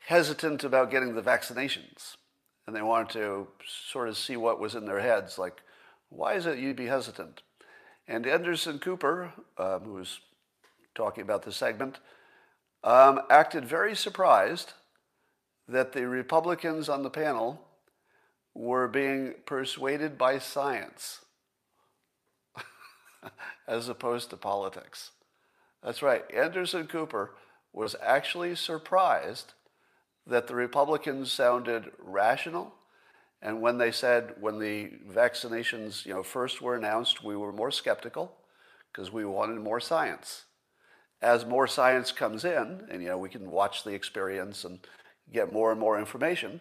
hesitant 0.00 0.64
about 0.64 0.90
getting 0.90 1.14
the 1.14 1.22
vaccinations. 1.22 2.16
And 2.66 2.74
they 2.74 2.82
wanted 2.82 3.10
to 3.10 3.48
sort 3.66 4.08
of 4.08 4.16
see 4.16 4.36
what 4.36 4.58
was 4.60 4.74
in 4.74 4.86
their 4.86 5.00
heads, 5.00 5.38
like, 5.38 5.60
why 6.08 6.34
is 6.34 6.46
it 6.46 6.58
you'd 6.58 6.76
be 6.76 6.86
hesitant? 6.86 7.42
And 8.06 8.26
Anderson 8.26 8.78
Cooper, 8.78 9.32
um, 9.58 9.80
who 9.80 9.94
was 9.94 10.20
talking 10.94 11.22
about 11.22 11.42
the 11.42 11.52
segment, 11.52 11.98
um, 12.82 13.20
acted 13.30 13.64
very 13.64 13.94
surprised 13.94 14.74
that 15.66 15.92
the 15.92 16.06
Republicans 16.06 16.88
on 16.88 17.02
the 17.02 17.10
panel 17.10 17.60
were 18.54 18.86
being 18.86 19.34
persuaded 19.46 20.16
by 20.16 20.38
science 20.38 21.20
as 23.66 23.88
opposed 23.88 24.30
to 24.30 24.36
politics. 24.36 25.10
That's 25.82 26.02
right. 26.02 26.22
Anderson 26.32 26.86
Cooper 26.86 27.34
was 27.72 27.96
actually 28.02 28.54
surprised 28.54 29.54
that 30.26 30.46
the 30.46 30.54
Republicans 30.54 31.30
sounded 31.30 31.90
rational. 31.98 32.74
And 33.42 33.60
when 33.60 33.78
they 33.78 33.92
said, 33.92 34.34
when 34.40 34.58
the 34.58 34.92
vaccinations 35.10 36.06
you 36.06 36.14
know, 36.14 36.22
first 36.22 36.62
were 36.62 36.76
announced, 36.76 37.22
we 37.22 37.36
were 37.36 37.52
more 37.52 37.70
skeptical 37.70 38.36
because 38.92 39.12
we 39.12 39.24
wanted 39.24 39.60
more 39.60 39.80
science. 39.80 40.44
As 41.20 41.44
more 41.44 41.66
science 41.66 42.12
comes 42.12 42.44
in, 42.44 42.86
and 42.90 43.02
you 43.02 43.08
know, 43.08 43.18
we 43.18 43.28
can 43.28 43.50
watch 43.50 43.84
the 43.84 43.92
experience 43.92 44.64
and 44.64 44.78
get 45.32 45.52
more 45.52 45.70
and 45.70 45.80
more 45.80 45.98
information, 45.98 46.60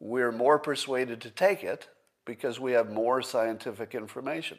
we're 0.00 0.32
more 0.32 0.58
persuaded 0.58 1.20
to 1.22 1.30
take 1.30 1.62
it 1.64 1.88
because 2.24 2.60
we 2.60 2.72
have 2.72 2.90
more 2.90 3.22
scientific 3.22 3.94
information. 3.94 4.58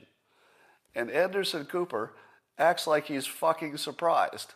And 0.96 1.12
Anderson 1.12 1.66
Cooper 1.66 2.14
acts 2.58 2.88
like 2.88 3.08
he's 3.08 3.26
fucking 3.26 3.78
surprised 3.78 4.54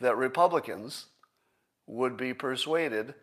that 0.00 0.16
Republicans 0.16 1.06
would 1.86 2.16
be 2.16 2.34
persuaded 2.34 3.14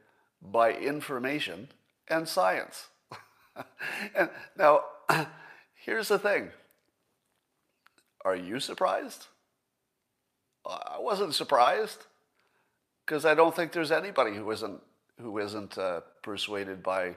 by 0.41 0.74
information 0.74 1.68
and 2.08 2.27
science. 2.27 2.88
and 4.15 4.30
now, 4.58 4.82
here's 5.74 6.08
the 6.08 6.20
thing. 6.20 6.50
Are 8.24 8.36
you 8.36 8.60
surprised? 8.60 9.27
I 10.65 10.98
wasn't 11.00 11.34
surprised 11.34 12.06
because 13.06 13.25
I 13.25 13.34
don't 13.34 13.56
think 13.56 13.72
there's 13.72 13.91
anybody 13.91 14.36
who 14.36 14.50
isn't 14.51 14.80
who 15.20 15.38
isn't 15.38 15.77
uh, 15.77 16.01
persuaded 16.24 16.82
by 16.82 17.15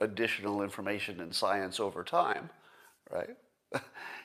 additional 0.00 0.62
information 0.62 1.20
and 1.20 1.34
science 1.34 1.78
over 1.78 2.02
time, 2.02 2.50
right? 3.10 3.36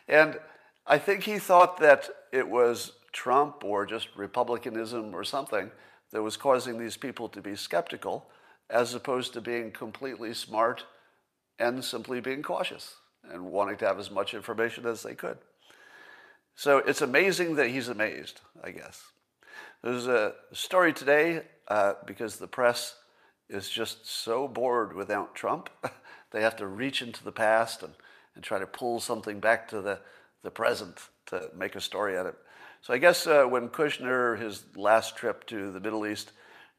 and 0.08 0.40
I 0.86 0.98
think 0.98 1.24
he 1.24 1.38
thought 1.38 1.78
that 1.78 2.10
it 2.32 2.48
was 2.48 2.94
Trump 3.12 3.64
or 3.64 3.86
just 3.86 4.08
republicanism 4.16 5.14
or 5.14 5.24
something 5.24 5.70
that 6.18 6.24
was 6.24 6.36
causing 6.36 6.80
these 6.80 6.98
people 6.98 7.30
to 7.30 7.44
be 7.44 7.56
skeptical 7.56 8.26
as 8.72 8.96
opposed 8.96 9.34
to 9.34 9.40
being 9.40 9.70
completely 9.70 10.34
smart 10.34 10.84
and 11.60 11.86
simply 11.86 12.20
being 12.20 12.42
cautious 12.42 12.96
and 13.32 13.52
wanting 13.52 13.78
to 13.78 13.86
have 13.86 14.00
as 14.00 14.10
much 14.10 14.34
information 14.34 14.88
as 14.88 15.04
they 15.04 15.14
could. 15.14 15.38
So 16.56 16.80
it's 16.80 17.04
amazing 17.04 17.54
that 17.58 17.70
he's 17.70 17.88
amazed, 17.88 18.42
I 18.64 18.72
guess. 18.72 19.00
There's 19.84 20.08
a 20.08 20.34
story 20.54 20.92
today 20.92 21.44
uh, 21.68 21.94
because 22.08 22.38
the 22.38 22.48
press 22.48 22.96
is 23.48 23.70
just 23.70 24.10
so 24.10 24.48
bored 24.48 24.96
without 24.96 25.36
Trump. 25.36 25.70
they 26.32 26.42
have 26.42 26.56
to 26.56 26.66
reach 26.66 27.04
into 27.04 27.24
the 27.24 27.32
past 27.32 27.84
and, 27.84 27.94
and 28.34 28.44
try 28.44 28.58
to 28.58 28.66
pull 28.66 29.00
something 29.00 29.40
back 29.40 29.68
to 29.68 29.82
the, 29.82 30.00
the 30.42 30.50
present 30.50 30.98
to 31.28 31.52
make 31.56 31.76
a 31.76 31.80
story 31.80 32.18
out 32.18 32.26
of 32.26 32.34
it. 32.34 32.40
So 32.82 32.94
I 32.94 32.98
guess 32.98 33.28
uh, 33.28 33.46
when 33.46 33.70
Kushner, 33.70 34.40
his 34.40 34.64
last 34.76 35.18
trip 35.18 35.46
to 35.48 35.72
the 35.72 35.80
Middle 35.80 36.06
East 36.06 36.32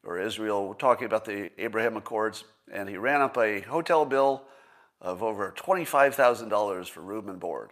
or 0.05 0.19
Israel, 0.19 0.75
talking 0.75 1.07
about 1.07 1.25
the 1.25 1.51
Abraham 1.59 1.97
Accords, 1.97 2.45
and 2.73 2.89
he 2.89 2.97
ran 2.97 3.21
up 3.21 3.37
a 3.37 3.61
hotel 3.61 4.05
bill 4.05 4.45
of 5.01 5.23
over 5.23 5.55
$25,000 5.57 6.89
for 6.89 7.01
room 7.01 7.29
and 7.29 7.39
board. 7.39 7.71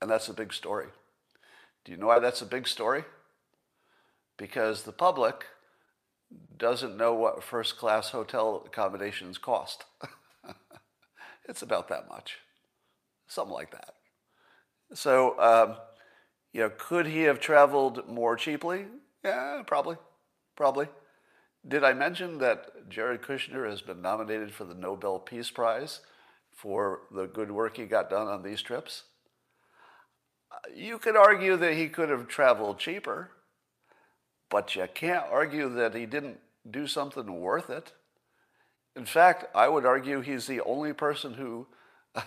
And 0.00 0.10
that's 0.10 0.28
a 0.28 0.34
big 0.34 0.52
story. 0.52 0.86
Do 1.84 1.92
you 1.92 1.98
know 1.98 2.06
why 2.06 2.18
that's 2.18 2.42
a 2.42 2.46
big 2.46 2.66
story? 2.66 3.04
Because 4.36 4.82
the 4.82 4.92
public 4.92 5.46
doesn't 6.56 6.96
know 6.96 7.14
what 7.14 7.42
first 7.42 7.76
class 7.76 8.10
hotel 8.10 8.62
accommodations 8.66 9.38
cost. 9.38 9.84
it's 11.48 11.62
about 11.62 11.88
that 11.88 12.08
much, 12.08 12.38
something 13.26 13.52
like 13.52 13.70
that. 13.72 13.94
So, 14.94 15.38
um, 15.38 15.76
you 16.52 16.60
know, 16.60 16.70
could 16.76 17.06
he 17.06 17.22
have 17.22 17.40
traveled 17.40 18.08
more 18.08 18.36
cheaply? 18.36 18.86
Yeah, 19.24 19.62
probably, 19.66 19.96
probably. 20.56 20.88
Did 21.66 21.84
I 21.84 21.92
mention 21.92 22.38
that 22.38 22.88
Jared 22.88 23.22
Kushner 23.22 23.68
has 23.68 23.80
been 23.80 24.02
nominated 24.02 24.52
for 24.52 24.64
the 24.64 24.74
Nobel 24.74 25.18
Peace 25.18 25.50
Prize 25.50 26.00
for 26.50 27.02
the 27.10 27.26
good 27.26 27.50
work 27.50 27.76
he 27.76 27.86
got 27.86 28.10
done 28.10 28.26
on 28.26 28.42
these 28.42 28.60
trips? 28.60 29.04
You 30.74 30.98
could 30.98 31.16
argue 31.16 31.56
that 31.56 31.74
he 31.74 31.88
could 31.88 32.10
have 32.10 32.28
traveled 32.28 32.78
cheaper, 32.78 33.30
but 34.50 34.76
you 34.76 34.86
can't 34.92 35.24
argue 35.30 35.68
that 35.70 35.94
he 35.94 36.04
didn't 36.04 36.38
do 36.68 36.86
something 36.86 37.40
worth 37.40 37.70
it. 37.70 37.92
In 38.94 39.06
fact, 39.06 39.46
I 39.54 39.68
would 39.68 39.86
argue 39.86 40.20
he's 40.20 40.46
the 40.46 40.60
only 40.60 40.92
person 40.92 41.34
who, 41.34 41.66
you 42.16 42.22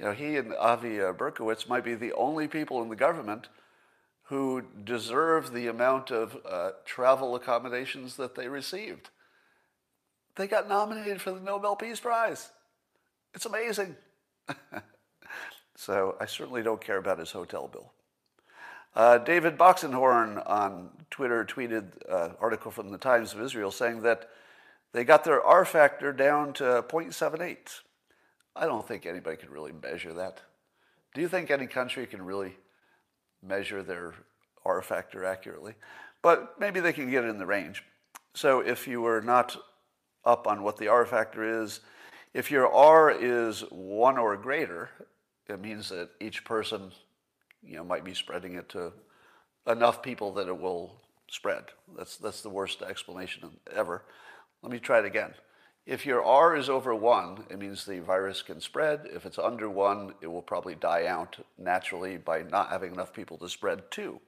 know, 0.00 0.12
he 0.12 0.36
and 0.36 0.54
Avi 0.54 1.00
uh, 1.00 1.12
Berkowitz 1.12 1.68
might 1.68 1.84
be 1.84 1.94
the 1.94 2.14
only 2.14 2.48
people 2.48 2.80
in 2.82 2.88
the 2.88 2.96
government 2.96 3.48
who 4.28 4.62
deserve 4.84 5.52
the 5.52 5.68
amount 5.68 6.10
of 6.10 6.36
uh, 6.48 6.70
travel 6.84 7.36
accommodations 7.36 8.16
that 8.16 8.34
they 8.34 8.48
received. 8.48 9.10
They 10.34 10.46
got 10.46 10.68
nominated 10.68 11.20
for 11.20 11.30
the 11.30 11.40
Nobel 11.40 11.76
Peace 11.76 12.00
Prize. 12.00 12.50
It's 13.34 13.46
amazing. 13.46 13.96
so 15.76 16.16
I 16.20 16.26
certainly 16.26 16.62
don't 16.62 16.80
care 16.80 16.98
about 16.98 17.18
his 17.18 17.30
hotel 17.30 17.68
bill. 17.68 17.92
Uh, 18.94 19.18
David 19.18 19.58
Boxenhorn 19.58 20.42
on 20.48 20.90
Twitter 21.10 21.44
tweeted 21.44 21.92
an 22.08 22.32
article 22.40 22.70
from 22.70 22.90
the 22.90 22.98
Times 22.98 23.32
of 23.32 23.40
Israel 23.40 23.70
saying 23.70 24.02
that 24.02 24.28
they 24.92 25.04
got 25.04 25.24
their 25.24 25.42
R 25.42 25.64
factor 25.64 26.12
down 26.12 26.52
to 26.54 26.64
0.78. 26.88 27.80
I 28.56 28.64
don't 28.64 28.88
think 28.88 29.04
anybody 29.04 29.36
can 29.36 29.50
really 29.50 29.72
measure 29.72 30.14
that. 30.14 30.40
Do 31.14 31.20
you 31.20 31.28
think 31.28 31.50
any 31.50 31.66
country 31.66 32.06
can 32.06 32.24
really 32.24 32.56
measure 33.42 33.82
their 33.82 34.14
R 34.64 34.82
factor 34.82 35.24
accurately, 35.24 35.74
but 36.22 36.58
maybe 36.58 36.80
they 36.80 36.92
can 36.92 37.10
get 37.10 37.24
it 37.24 37.28
in 37.28 37.38
the 37.38 37.46
range. 37.46 37.82
So 38.34 38.60
if 38.60 38.86
you 38.86 39.00
were 39.00 39.20
not 39.20 39.56
up 40.24 40.46
on 40.46 40.62
what 40.62 40.76
the 40.76 40.88
R 40.88 41.06
factor 41.06 41.62
is, 41.62 41.80
if 42.34 42.50
your 42.50 42.70
R 42.70 43.10
is 43.10 43.60
one 43.70 44.18
or 44.18 44.36
greater, 44.36 44.90
it 45.48 45.60
means 45.60 45.88
that 45.88 46.10
each 46.20 46.44
person, 46.44 46.92
you 47.62 47.76
know, 47.76 47.84
might 47.84 48.04
be 48.04 48.14
spreading 48.14 48.56
it 48.56 48.68
to 48.70 48.92
enough 49.66 50.02
people 50.02 50.32
that 50.34 50.48
it 50.48 50.58
will 50.58 51.00
spread. 51.28 51.64
That's 51.96 52.16
that's 52.16 52.42
the 52.42 52.50
worst 52.50 52.82
explanation 52.82 53.50
ever. 53.74 54.02
Let 54.62 54.72
me 54.72 54.78
try 54.78 54.98
it 54.98 55.04
again. 55.04 55.34
If 55.86 56.04
your 56.04 56.24
R 56.24 56.56
is 56.56 56.68
over 56.68 56.92
one, 56.96 57.44
it 57.48 57.60
means 57.60 57.84
the 57.84 58.00
virus 58.00 58.42
can 58.42 58.60
spread. 58.60 59.06
If 59.14 59.24
it's 59.24 59.38
under 59.38 59.70
one, 59.70 60.14
it 60.20 60.26
will 60.26 60.42
probably 60.42 60.74
die 60.74 61.06
out 61.06 61.36
naturally 61.56 62.16
by 62.16 62.42
not 62.42 62.70
having 62.70 62.92
enough 62.92 63.12
people 63.12 63.38
to 63.38 63.48
spread 63.48 63.88
to. 63.92 64.20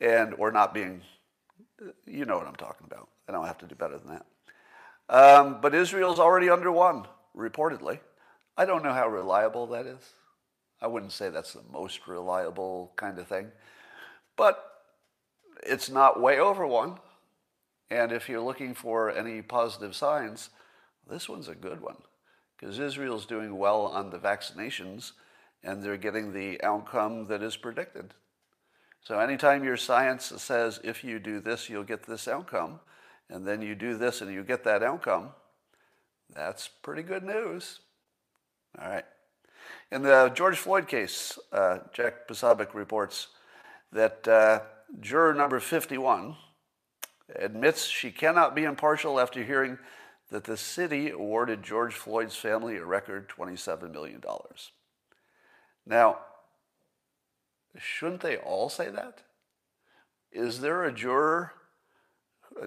And, 0.00 0.32
or 0.38 0.52
not 0.52 0.72
being, 0.72 1.02
you 2.06 2.24
know 2.24 2.38
what 2.38 2.46
I'm 2.46 2.54
talking 2.54 2.86
about. 2.86 3.08
I 3.28 3.32
don't 3.32 3.46
have 3.46 3.58
to 3.58 3.66
do 3.66 3.74
better 3.74 3.98
than 3.98 4.08
that. 4.08 4.26
Um, 5.12 5.58
but 5.60 5.74
Israel's 5.74 6.20
already 6.20 6.48
under 6.48 6.70
one, 6.70 7.06
reportedly. 7.36 7.98
I 8.56 8.64
don't 8.64 8.84
know 8.84 8.92
how 8.92 9.08
reliable 9.08 9.66
that 9.68 9.86
is. 9.86 10.12
I 10.80 10.86
wouldn't 10.86 11.12
say 11.12 11.30
that's 11.30 11.52
the 11.52 11.62
most 11.72 12.06
reliable 12.06 12.92
kind 12.94 13.18
of 13.18 13.26
thing. 13.26 13.48
But 14.36 14.64
it's 15.64 15.90
not 15.90 16.20
way 16.20 16.38
over 16.38 16.64
one. 16.64 16.98
And 17.90 18.12
if 18.12 18.28
you're 18.28 18.40
looking 18.40 18.74
for 18.74 19.10
any 19.10 19.42
positive 19.42 19.96
signs, 19.96 20.50
this 21.08 21.28
one's 21.28 21.48
a 21.48 21.54
good 21.54 21.80
one 21.80 21.96
because 22.56 22.78
Israel's 22.78 23.26
doing 23.26 23.56
well 23.56 23.86
on 23.86 24.10
the 24.10 24.18
vaccinations 24.18 25.12
and 25.62 25.82
they're 25.82 25.96
getting 25.96 26.32
the 26.32 26.62
outcome 26.62 27.26
that 27.26 27.42
is 27.42 27.56
predicted. 27.56 28.14
So 29.02 29.18
anytime 29.18 29.64
your 29.64 29.76
science 29.76 30.32
says 30.36 30.78
if 30.84 31.02
you 31.02 31.18
do 31.18 31.40
this, 31.40 31.68
you'll 31.68 31.84
get 31.84 32.04
this 32.04 32.28
outcome, 32.28 32.80
and 33.28 33.46
then 33.46 33.62
you 33.62 33.74
do 33.74 33.96
this 33.96 34.20
and 34.20 34.32
you 34.32 34.44
get 34.44 34.64
that 34.64 34.82
outcome, 34.82 35.30
that's 36.34 36.68
pretty 36.68 37.02
good 37.02 37.24
news. 37.24 37.80
All 38.80 38.88
right. 38.88 39.04
In 39.90 40.02
the 40.02 40.30
George 40.34 40.58
Floyd 40.58 40.86
case, 40.86 41.38
uh, 41.52 41.78
Jack 41.92 42.28
Posobiec 42.28 42.74
reports 42.74 43.28
that 43.92 44.26
uh, 44.28 44.60
juror 45.00 45.34
number 45.34 45.60
51 45.60 46.36
admits 47.36 47.86
she 47.86 48.10
cannot 48.10 48.54
be 48.54 48.64
impartial 48.64 49.20
after 49.20 49.42
hearing 49.44 49.78
that 50.30 50.44
the 50.44 50.56
city 50.56 51.10
awarded 51.10 51.62
George 51.62 51.94
Floyd's 51.94 52.36
family 52.36 52.76
a 52.76 52.84
record 52.84 53.28
$27 53.28 53.92
million. 53.92 54.22
Now, 55.86 56.18
shouldn't 57.76 58.20
they 58.20 58.36
all 58.36 58.68
say 58.68 58.90
that? 58.90 59.22
Is 60.32 60.60
there 60.60 60.84
a 60.84 60.92
juror 60.92 61.52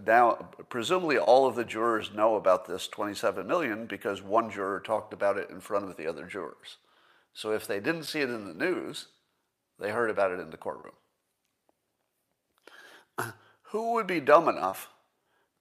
Now, 0.05 0.49
presumably, 0.69 1.17
all 1.17 1.45
of 1.45 1.55
the 1.55 1.65
jurors 1.65 2.11
know 2.13 2.35
about 2.35 2.65
this 2.65 2.87
27 2.87 3.45
million 3.45 3.85
because 3.85 4.21
one 4.21 4.49
juror 4.49 4.79
talked 4.79 5.13
about 5.13 5.37
it 5.37 5.49
in 5.49 5.59
front 5.59 5.85
of 5.85 5.97
the 5.97 6.07
other 6.07 6.25
jurors. 6.25 6.77
So 7.33 7.51
if 7.51 7.67
they 7.67 7.79
didn't 7.79 8.03
see 8.03 8.21
it 8.21 8.29
in 8.29 8.47
the 8.47 8.53
news, 8.53 9.07
they 9.79 9.91
heard 9.91 10.09
about 10.09 10.31
it 10.31 10.39
in 10.39 10.49
the 10.49 10.57
courtroom. 10.57 10.93
Who 13.73 13.93
would 13.93 14.05
be 14.05 14.19
dumb 14.19 14.47
enough 14.47 14.89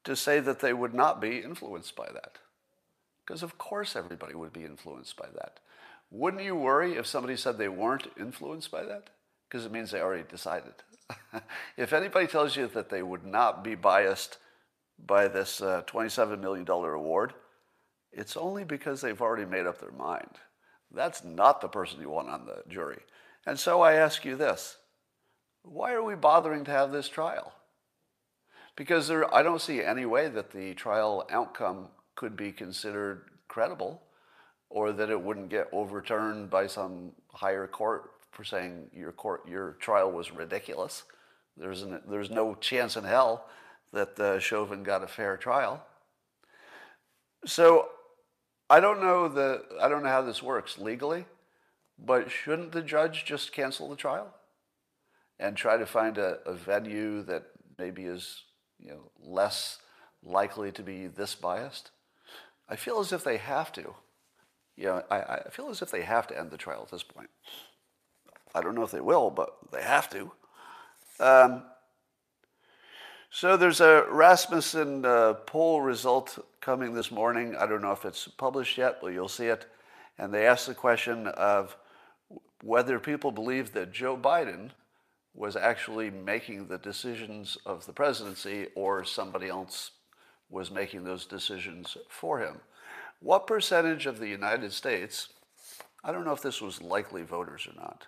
to 0.05 0.15
say 0.15 0.39
that 0.39 0.61
they 0.61 0.75
would 0.75 0.93
not 0.93 1.19
be 1.19 1.39
influenced 1.39 1.97
by 1.97 2.09
that? 2.13 2.37
Because 3.25 3.43
of 3.43 3.57
course 3.57 3.97
everybody 3.97 4.35
would 4.35 4.53
be 4.53 4.65
influenced 4.65 5.17
by 5.17 5.29
that. 5.35 5.61
Wouldn't 6.11 6.43
you 6.43 6.55
worry 6.55 6.97
if 6.97 7.07
somebody 7.07 7.37
said 7.39 7.57
they 7.57 7.71
weren't 7.71 8.09
influenced 8.21 8.71
by 8.71 8.83
that? 8.85 9.09
Because 9.49 9.65
it 9.65 9.73
means 9.73 9.91
they 9.91 10.03
already 10.03 10.29
decided. 10.29 10.75
if 11.79 11.95
anybody 11.95 12.27
tells 12.27 12.55
you 12.55 12.67
that 12.67 12.91
they 12.91 13.03
would 13.03 13.25
not 13.25 13.65
be 13.65 13.75
biased 13.75 14.37
by 15.07 15.27
this 15.27 15.63
uh, 15.63 15.81
$27 15.87 16.39
million 16.39 16.69
award, 16.69 17.33
it's 18.13 18.37
only 18.37 18.65
because 18.65 19.01
they've 19.01 19.23
already 19.23 19.47
made 19.47 19.65
up 19.65 19.81
their 19.81 19.91
mind. 19.91 20.37
That's 20.95 21.25
not 21.25 21.63
the 21.63 21.69
person 21.69 22.03
you 22.03 22.11
want 22.11 22.29
on 22.29 22.45
the 22.45 22.63
jury. 22.69 23.01
And 23.47 23.59
so 23.59 23.81
I 23.81 23.95
ask 23.95 24.23
you 24.27 24.37
this 24.37 24.77
why 25.63 25.95
are 25.95 26.03
we 26.03 26.15
bothering 26.15 26.65
to 26.65 26.71
have 26.73 26.93
this 26.93 27.09
trial? 27.09 27.55
Because 28.77 29.09
there, 29.09 29.33
I 29.35 29.43
don't 29.43 29.61
see 29.61 29.83
any 29.83 30.07
way 30.07 30.29
that 30.29 30.51
the 30.51 30.75
trial 30.75 31.27
outcome 31.31 31.89
could 32.15 32.37
be 32.37 32.53
considered 32.53 33.25
credible 33.49 34.03
or 34.71 34.93
that 34.93 35.11
it 35.11 35.21
wouldn't 35.21 35.51
get 35.51 35.69
overturned 35.73 36.49
by 36.49 36.67
some 36.67 37.13
higher 37.33 37.67
court 37.67 38.11
for 38.31 38.45
saying 38.45 38.89
your 38.95 39.13
court 39.13 39.47
your 39.47 39.73
trial 39.73 40.11
was 40.11 40.33
ridiculous. 40.33 41.05
There's 41.57 41.83
an, 41.83 42.01
there's 42.09 42.31
no 42.31 42.55
chance 42.55 42.97
in 42.97 43.05
hell 43.05 43.47
that 43.93 44.19
uh, 44.19 44.39
Chauvin 44.39 44.83
got 44.83 45.05
a 45.05 45.07
fair 45.07 45.37
trial. 45.37 45.85
So 47.45 47.91
I 48.71 48.81
don't 48.81 49.03
know 49.03 49.29
the 49.29 49.65
I 49.81 49.89
don't 49.89 50.03
know 50.03 50.09
how 50.09 50.23
this 50.23 50.43
works 50.43 50.79
legally, 50.79 51.27
but 51.99 52.31
shouldn't 52.31 52.73
the 52.73 52.83
judge 52.83 53.27
just 53.27 53.53
cancel 53.53 53.91
the 53.91 53.97
trial 53.97 54.33
and 55.39 55.57
try 55.57 55.77
to 55.77 55.85
find 55.85 56.17
a, 56.17 56.39
a 56.47 56.55
venue 56.55 57.23
that 57.25 57.45
maybe 57.79 58.05
is 58.05 58.45
you 58.85 58.91
know 58.91 59.11
less 59.23 59.79
likely 60.23 60.73
to 60.73 60.83
be 60.83 61.07
this 61.07 61.35
biased? 61.35 61.91
I 62.69 62.77
feel 62.77 63.01
as 63.01 63.13
if 63.13 63.25
they 63.25 63.39
have 63.39 63.73
to. 63.73 63.95
You 64.77 64.85
know, 64.87 65.03
I, 65.11 65.21
I 65.21 65.51
feel 65.51 65.69
as 65.69 65.83
if 65.83 65.91
they 65.91 66.03
have 66.03 66.27
to 66.29 66.39
end 66.39 66.51
the 66.51 66.57
trial 66.57 66.83
at 66.83 66.91
this 66.91 67.03
point. 67.03 67.31
I 68.55 68.61
don't 68.61 68.75
know 68.75 68.83
if 68.83 68.91
they 68.91 69.01
will, 69.01 69.31
but 69.31 69.57
they 69.71 69.83
have 69.83 70.09
to. 70.11 70.33
Um, 71.21 71.63
so 73.31 73.57
there's 73.57 73.81
a 73.81 74.05
Rasmussen 74.11 75.05
uh, 75.05 75.35
poll 75.47 75.81
result 75.81 76.39
coming 76.61 76.95
this 76.95 77.11
morning. 77.11 77.57
I 77.57 77.67
don't 77.67 77.81
know 77.81 77.93
if 77.93 78.05
it's 78.05 78.29
published 78.29 78.77
yet, 78.77 78.99
but 79.01 79.09
you'll 79.09 79.29
see 79.29 79.47
it. 79.47 79.67
And 80.19 80.33
they 80.33 80.47
asked 80.47 80.67
the 80.67 80.75
question 80.75 81.27
of 81.29 81.77
whether 82.63 82.99
people 82.99 83.33
believe 83.33 83.73
that 83.73 83.93
Joe 83.93 84.17
Biden 84.17 84.71
was 85.35 85.57
actually 85.57 86.11
making 86.11 86.69
the 86.69 86.79
decisions 86.79 87.57
of 87.65 87.87
the 87.87 87.93
presidency 87.93 88.69
or 88.75 89.05
somebody 89.05 89.49
else 89.49 89.93
was 90.51 90.71
making 90.71 91.05
those 91.05 91.25
decisions 91.25 91.97
for 92.09 92.41
him. 92.41 92.61
What 93.21 93.47
percentage 93.47 94.07
of 94.07 94.19
the 94.19 94.29
United 94.29 94.73
States, 94.73 95.29
I 96.05 96.13
don't 96.13 96.25
know 96.25 96.33
if 96.33 96.43
this 96.43 96.61
was 96.61 96.83
likely 96.83 97.23
voters 97.23 97.67
or 97.67 97.81
not, 97.81 98.07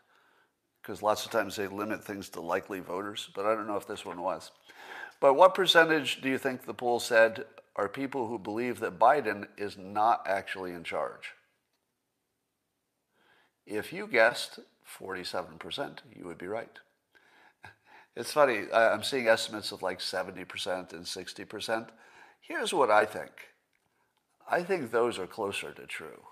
because 0.83 1.03
lots 1.03 1.25
of 1.25 1.31
times 1.31 1.57
they 1.57 1.67
limit 1.67 2.05
things 2.05 2.29
to 2.31 2.41
likely 2.41 2.81
voters, 2.81 3.31
but 3.35 3.47
I 3.47 3.55
don't 3.55 3.67
know 3.67 3.77
if 3.77 3.87
this 3.87 4.05
one 4.05 4.21
was. 4.21 4.51
But 5.21 5.35
what 5.35 5.55
percentage 5.55 6.21
do 6.21 6.29
you 6.29 6.37
think 6.37 6.65
the 6.65 6.75
poll 6.75 7.01
said 7.01 7.47
are 7.77 7.89
people 7.89 8.27
who 8.27 8.39
believe 8.39 8.81
that 8.81 8.99
Biden 8.99 9.47
is 9.57 9.79
not 9.79 10.27
actually 10.27 10.73
in 10.73 10.85
charge? 10.85 11.33
If 13.67 13.93
you 13.93 14.07
guessed 14.07 14.61
47%, 15.01 15.99
you 16.15 16.27
would 16.27 16.39
be 16.39 16.47
right. 16.47 16.79
It's 18.17 18.33
funny, 18.33 18.73
I'm 18.73 19.03
seeing 19.03 19.27
estimates 19.27 19.73
of 19.73 19.83
like 19.83 19.99
70% 19.99 20.93
and 20.93 21.05
60%. 21.05 21.89
Here's 22.41 22.73
what 22.73 22.91
I 22.91 23.05
think 23.05 23.31
I 24.49 24.63
think 24.63 24.91
those 24.91 25.19
are 25.19 25.27
closer 25.27 25.73
to 25.73 25.87
true. 25.87 26.23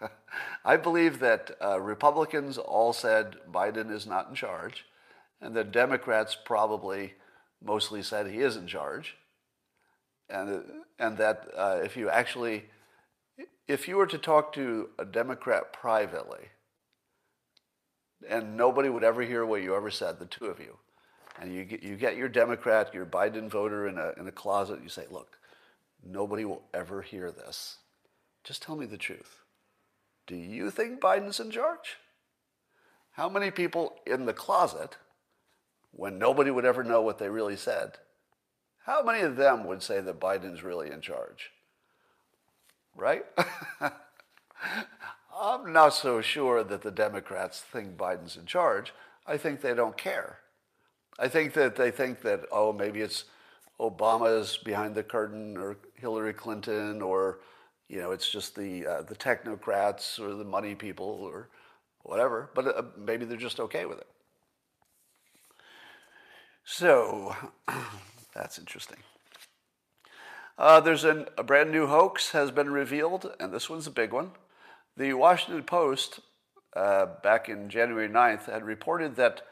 I 0.64 0.76
believe 0.76 1.18
that 1.20 1.50
uh, 1.62 1.80
Republicans 1.80 2.58
all 2.58 2.92
said 2.92 3.36
Biden 3.50 3.90
is 3.90 4.06
not 4.06 4.28
in 4.30 4.34
charge, 4.34 4.86
and 5.40 5.54
the 5.54 5.64
Democrats 5.64 6.36
probably 6.44 7.14
mostly 7.62 8.02
said 8.02 8.26
he 8.26 8.40
is 8.40 8.56
in 8.56 8.66
charge. 8.66 9.16
And, 10.30 10.62
and 10.98 11.18
that 11.18 11.46
uh, 11.54 11.80
if 11.84 11.96
you 11.96 12.08
actually, 12.08 12.64
if 13.68 13.86
you 13.86 13.96
were 13.96 14.06
to 14.06 14.18
talk 14.18 14.52
to 14.54 14.88
a 14.98 15.04
Democrat 15.04 15.72
privately, 15.72 16.48
and 18.28 18.56
nobody 18.56 18.88
would 18.88 19.04
ever 19.04 19.22
hear 19.22 19.44
what 19.44 19.62
you 19.62 19.74
ever 19.76 19.90
said, 19.90 20.18
the 20.18 20.26
two 20.26 20.46
of 20.46 20.58
you, 20.58 20.78
and 21.40 21.54
you 21.54 21.64
get, 21.64 21.82
you 21.82 21.96
get 21.96 22.16
your 22.16 22.28
Democrat, 22.28 22.92
your 22.94 23.06
Biden 23.06 23.48
voter 23.48 23.88
in 23.88 23.98
a, 23.98 24.12
in 24.18 24.26
a 24.26 24.32
closet, 24.32 24.80
you 24.82 24.88
say, 24.88 25.04
look, 25.10 25.38
nobody 26.04 26.44
will 26.44 26.62
ever 26.74 27.02
hear 27.02 27.30
this. 27.30 27.78
Just 28.44 28.62
tell 28.62 28.76
me 28.76 28.86
the 28.86 28.98
truth. 28.98 29.42
Do 30.26 30.36
you 30.36 30.70
think 30.70 31.00
Biden's 31.00 31.40
in 31.40 31.50
charge? 31.50 31.96
How 33.12 33.28
many 33.28 33.50
people 33.50 33.96
in 34.06 34.26
the 34.26 34.32
closet, 34.32 34.96
when 35.90 36.18
nobody 36.18 36.50
would 36.50 36.64
ever 36.64 36.82
know 36.82 37.02
what 37.02 37.18
they 37.18 37.28
really 37.28 37.56
said, 37.56 37.98
how 38.84 39.02
many 39.02 39.20
of 39.20 39.36
them 39.36 39.64
would 39.64 39.82
say 39.82 40.00
that 40.00 40.20
Biden's 40.20 40.62
really 40.62 40.90
in 40.90 41.00
charge? 41.00 41.50
Right? 42.96 43.24
I'm 45.40 45.72
not 45.72 45.94
so 45.94 46.20
sure 46.20 46.62
that 46.64 46.82
the 46.82 46.90
Democrats 46.90 47.60
think 47.60 47.96
Biden's 47.96 48.36
in 48.36 48.46
charge. 48.46 48.92
I 49.26 49.36
think 49.36 49.60
they 49.60 49.74
don't 49.74 49.96
care. 49.96 50.38
I 51.18 51.28
think 51.28 51.52
that 51.54 51.76
they 51.76 51.90
think 51.90 52.22
that, 52.22 52.46
oh, 52.50 52.72
maybe 52.72 53.00
it's 53.00 53.24
Obama's 53.80 54.56
behind 54.56 54.94
the 54.94 55.02
curtain 55.02 55.56
or 55.56 55.76
Hillary 55.94 56.32
Clinton 56.32 57.02
or 57.02 57.40
you 57.92 58.00
know, 58.00 58.10
it's 58.10 58.30
just 58.30 58.56
the 58.56 58.86
uh, 58.86 59.02
the 59.02 59.14
technocrats 59.14 60.18
or 60.18 60.34
the 60.34 60.44
money 60.44 60.74
people 60.74 61.06
or 61.06 61.50
whatever. 62.04 62.48
But 62.54 62.66
uh, 62.66 62.82
maybe 62.96 63.26
they're 63.26 63.36
just 63.36 63.60
okay 63.60 63.84
with 63.84 63.98
it. 63.98 64.06
So 66.64 67.36
that's 68.34 68.58
interesting. 68.58 68.96
Uh, 70.56 70.80
there's 70.80 71.04
an, 71.04 71.26
a 71.36 71.42
brand 71.42 71.70
new 71.70 71.86
hoax 71.86 72.30
has 72.30 72.50
been 72.50 72.70
revealed, 72.70 73.30
and 73.38 73.52
this 73.52 73.68
one's 73.68 73.86
a 73.86 73.90
big 73.90 74.12
one. 74.12 74.30
The 74.96 75.12
Washington 75.12 75.64
Post, 75.64 76.20
uh, 76.74 77.06
back 77.22 77.48
in 77.48 77.68
January 77.68 78.08
9th, 78.08 78.50
had 78.50 78.64
reported 78.64 79.16
that 79.16 79.42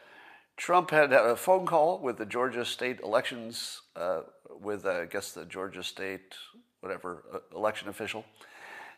Trump 0.60 0.90
had 0.90 1.10
had 1.10 1.24
a 1.24 1.36
phone 1.36 1.64
call 1.64 1.98
with 2.00 2.18
the 2.18 2.26
Georgia 2.26 2.66
state 2.66 3.00
elections, 3.00 3.80
uh, 3.96 4.20
with, 4.60 4.84
uh, 4.84 4.90
I 4.90 5.04
guess, 5.06 5.32
the 5.32 5.46
Georgia 5.46 5.82
state 5.82 6.34
whatever 6.80 7.24
uh, 7.32 7.56
election 7.56 7.88
official. 7.88 8.26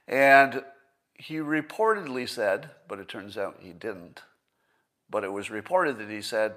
And 0.08 0.64
he 1.14 1.36
reportedly 1.36 2.28
said, 2.28 2.70
but 2.88 2.98
it 2.98 3.08
turns 3.08 3.38
out 3.38 3.58
he 3.60 3.70
didn't, 3.70 4.22
but 5.08 5.22
it 5.22 5.32
was 5.32 5.52
reported 5.52 5.98
that 5.98 6.10
he 6.10 6.20
said, 6.20 6.54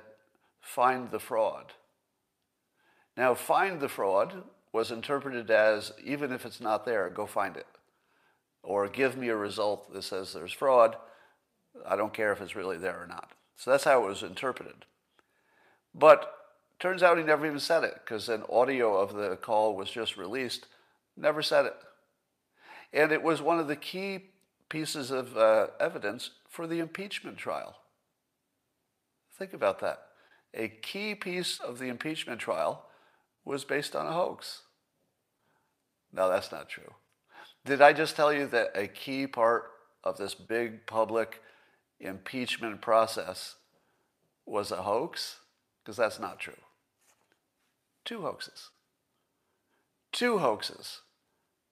find 0.60 1.12
the 1.12 1.20
fraud. 1.20 1.74
Now, 3.16 3.36
find 3.36 3.80
the 3.80 3.90
fraud 3.90 4.42
was 4.74 4.90
interpreted 4.90 5.52
as 5.52 5.94
even 6.04 6.32
if 6.32 6.48
it's 6.48 6.60
not 6.60 6.84
there, 6.84 7.12
go 7.12 7.28
find 7.28 7.56
it. 7.58 7.68
Or 8.64 8.90
give 8.90 9.16
me 9.16 9.28
a 9.28 9.36
result 9.36 9.94
that 9.94 10.02
says 10.02 10.34
there's 10.34 10.52
fraud. 10.52 10.96
I 11.88 11.96
don't 11.96 12.12
care 12.12 12.32
if 12.32 12.42
it's 12.42 12.56
really 12.56 12.78
there 12.78 13.00
or 13.00 13.06
not. 13.06 13.34
So 13.56 13.70
that's 13.70 13.84
how 13.84 14.04
it 14.04 14.08
was 14.08 14.24
interpreted. 14.24 14.86
But 15.98 16.32
turns 16.80 17.02
out 17.02 17.18
he 17.18 17.24
never 17.24 17.48
even 17.48 17.60
said 17.60 17.84
it 17.84 17.96
because 18.04 18.30
an 18.30 18.44
audio 18.52 18.98
of 18.98 19.14
the 19.14 19.38
call 19.38 19.76
was 19.76 19.90
just 19.90 20.18
released 20.18 20.68
Never 21.18 21.42
said 21.42 21.66
it. 21.66 21.76
And 22.94 23.12
it 23.12 23.24
was 23.24 23.42
one 23.42 23.60
of 23.60 23.68
the 23.68 23.76
key 23.76 24.32
pieces 24.70 25.12
of 25.12 25.38
uh, 25.38 25.68
evidence 25.80 26.32
for 26.50 26.68
the 26.68 26.80
impeachment 26.80 27.38
trial. 27.38 27.78
Think 29.38 29.54
about 29.54 29.80
that. 29.80 30.00
A 30.54 30.68
key 30.68 31.16
piece 31.16 31.60
of 31.60 31.80
the 31.80 31.88
impeachment 31.88 32.40
trial 32.40 32.86
was 33.44 33.64
based 33.64 33.96
on 33.96 34.08
a 34.08 34.14
hoax. 34.14 34.62
No, 36.12 36.30
that's 36.30 36.52
not 36.52 36.70
true. 36.70 36.94
Did 37.66 37.82
I 37.82 37.94
just 37.94 38.16
tell 38.16 38.32
you 38.32 38.48
that 38.48 38.72
a 38.76 38.88
key 38.88 39.28
part 39.28 39.72
of 40.04 40.18
this 40.18 40.34
big 40.34 40.86
public 40.86 41.42
impeachment 42.00 42.82
process 42.82 43.56
was 44.46 44.72
a 44.72 44.84
hoax? 44.84 45.38
Because 45.86 45.98
that's 45.98 46.20
not 46.20 46.40
true. 46.40 46.58
Two 48.06 48.22
hoaxes. 48.22 48.72
Two 50.12 50.40
hoaxes 50.40 51.02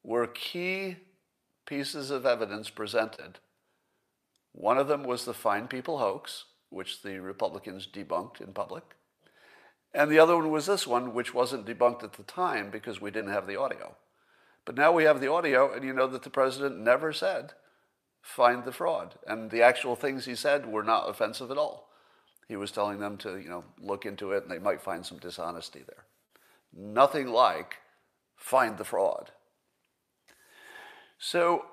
were 0.03 0.27
key 0.27 0.97
pieces 1.65 2.11
of 2.11 2.25
evidence 2.25 2.69
presented. 2.69 3.39
One 4.51 4.77
of 4.77 4.87
them 4.87 5.03
was 5.03 5.25
the 5.25 5.33
Fine 5.33 5.67
People 5.67 5.97
hoax, 5.97 6.45
which 6.69 7.01
the 7.01 7.19
Republicans 7.19 7.87
debunked 7.91 8.39
in 8.39 8.53
public. 8.53 8.83
And 9.93 10.11
the 10.11 10.19
other 10.19 10.35
one 10.35 10.51
was 10.51 10.67
this 10.67 10.85
one, 10.85 11.13
which 11.13 11.33
wasn't 11.33 11.65
debunked 11.65 12.03
at 12.03 12.13
the 12.13 12.23
time 12.23 12.69
because 12.69 13.01
we 13.01 13.11
didn't 13.11 13.31
have 13.31 13.47
the 13.47 13.59
audio. 13.59 13.95
But 14.65 14.75
now 14.75 14.91
we 14.91 15.03
have 15.05 15.21
the 15.21 15.31
audio, 15.31 15.73
and 15.73 15.83
you 15.83 15.93
know 15.93 16.07
that 16.07 16.23
the 16.23 16.29
president 16.29 16.79
never 16.79 17.13
said, 17.13 17.53
find 18.21 18.63
the 18.63 18.71
fraud. 18.71 19.15
And 19.27 19.49
the 19.51 19.61
actual 19.61 19.95
things 19.95 20.25
he 20.25 20.35
said 20.35 20.65
were 20.65 20.83
not 20.83 21.09
offensive 21.09 21.49
at 21.49 21.57
all. 21.57 21.89
He 22.47 22.55
was 22.55 22.71
telling 22.71 22.99
them 22.99 23.17
to, 23.17 23.37
you 23.37 23.49
know, 23.49 23.63
look 23.81 24.05
into 24.05 24.31
it 24.31 24.43
and 24.43 24.51
they 24.51 24.59
might 24.59 24.81
find 24.81 25.05
some 25.05 25.17
dishonesty 25.17 25.83
there. 25.87 26.05
Nothing 26.73 27.27
like 27.27 27.75
find 28.35 28.77
the 28.77 28.83
fraud. 28.83 29.31
So 31.17 31.65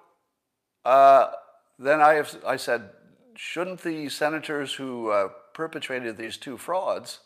uh, 0.84 1.30
then 1.78 2.00
I, 2.00 2.14
have, 2.14 2.36
I 2.46 2.56
said, 2.56 2.90
shouldn't 3.34 3.82
the 3.82 4.08
senators 4.08 4.74
who 4.74 5.10
uh, 5.10 5.28
perpetrated 5.54 6.16
these 6.16 6.36
two 6.36 6.56
frauds 6.56 7.20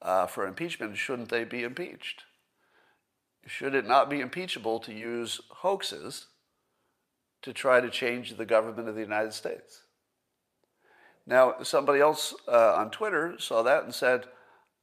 uh, 0.00 0.26
for 0.26 0.46
impeachment, 0.46 0.96
shouldn't 0.96 1.28
they 1.28 1.44
be 1.44 1.62
impeached? 1.64 2.22
Should 3.46 3.74
it 3.74 3.86
not 3.86 4.10
be 4.10 4.20
impeachable 4.20 4.78
to 4.80 4.92
use 4.92 5.40
hoaxes 5.48 6.26
to 7.42 7.52
try 7.52 7.80
to 7.80 7.90
change 7.90 8.36
the 8.36 8.46
government 8.46 8.88
of 8.88 8.94
the 8.94 9.00
United 9.00 9.32
States? 9.32 9.82
Now, 11.28 11.56
somebody 11.62 12.00
else 12.00 12.34
uh, 12.50 12.76
on 12.76 12.90
Twitter 12.90 13.34
saw 13.38 13.62
that 13.62 13.84
and 13.84 13.94
said, 13.94 14.24